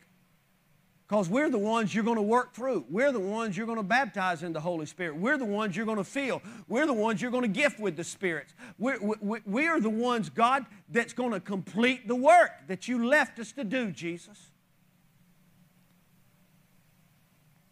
because 1.05 1.27
we're 1.27 1.49
the 1.49 1.57
ones 1.57 1.93
you're 1.93 2.05
going 2.05 2.15
to 2.15 2.21
work 2.21 2.53
through. 2.53 2.85
We're 2.89 3.11
the 3.11 3.19
ones 3.19 3.57
you're 3.57 3.65
going 3.65 3.79
to 3.79 3.83
baptize 3.83 4.43
in 4.43 4.53
the 4.53 4.61
Holy 4.61 4.85
Spirit. 4.85 5.17
We're 5.17 5.37
the 5.37 5.43
ones 5.43 5.75
you're 5.75 5.85
going 5.85 5.97
to 5.97 6.05
feel. 6.05 6.41
We're 6.69 6.85
the 6.85 6.93
ones 6.93 7.21
you're 7.21 7.31
going 7.31 7.43
to 7.43 7.49
gift 7.49 7.81
with 7.81 7.97
the 7.97 8.03
spirits. 8.05 8.53
We're, 8.79 8.97
we, 9.01 9.39
we 9.45 9.67
are 9.67 9.81
the 9.81 9.89
ones, 9.89 10.29
God, 10.29 10.65
that's 10.87 11.11
going 11.11 11.31
to 11.31 11.41
complete 11.41 12.07
the 12.07 12.15
work 12.15 12.51
that 12.69 12.87
you 12.87 13.05
left 13.05 13.39
us 13.39 13.51
to 13.51 13.65
do, 13.65 13.91
Jesus. 13.91 14.51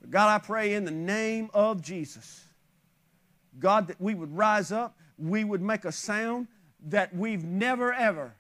God, 0.10 0.36
I 0.36 0.46
pray 0.46 0.74
in 0.74 0.84
the 0.84 0.92
name 0.92 1.50
of 1.54 1.82
Jesus, 1.82 2.44
God, 3.60 3.88
that 3.88 4.00
we 4.00 4.16
would 4.16 4.36
rise 4.36 4.72
up, 4.72 4.98
we 5.18 5.44
would 5.44 5.62
make 5.62 5.86
a 5.86 5.92
sound 5.92 6.48
that 6.88 7.16
we've 7.16 7.44
never, 7.44 7.94
ever 7.94 8.36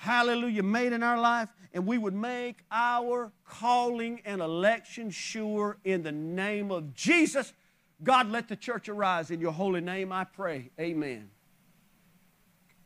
hallelujah, 0.00 0.62
made 0.62 0.94
in 0.94 1.02
our 1.02 1.20
life, 1.20 1.50
and 1.74 1.86
we 1.86 1.98
would 1.98 2.14
make 2.14 2.64
our 2.70 3.30
calling 3.44 4.22
and 4.24 4.40
election 4.40 5.10
sure 5.10 5.76
in 5.84 6.02
the 6.02 6.10
name 6.10 6.70
of 6.70 6.94
Jesus. 6.94 7.52
God, 8.02 8.30
let 8.30 8.48
the 8.48 8.56
church 8.56 8.88
arise. 8.88 9.30
In 9.30 9.40
your 9.40 9.52
holy 9.52 9.82
name, 9.82 10.10
I 10.10 10.24
pray. 10.24 10.70
Amen. 10.80 11.28